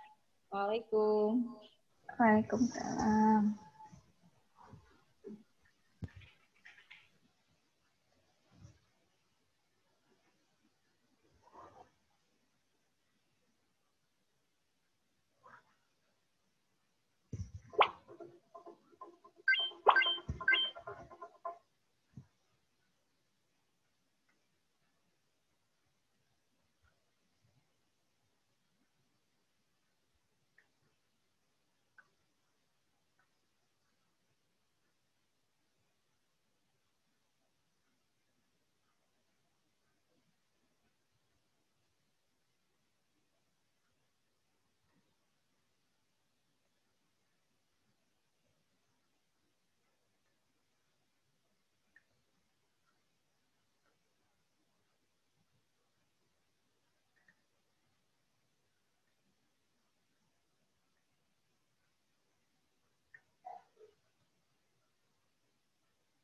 Waalaikum. 0.49 1.45
Waalaikumsalam. 2.17 3.64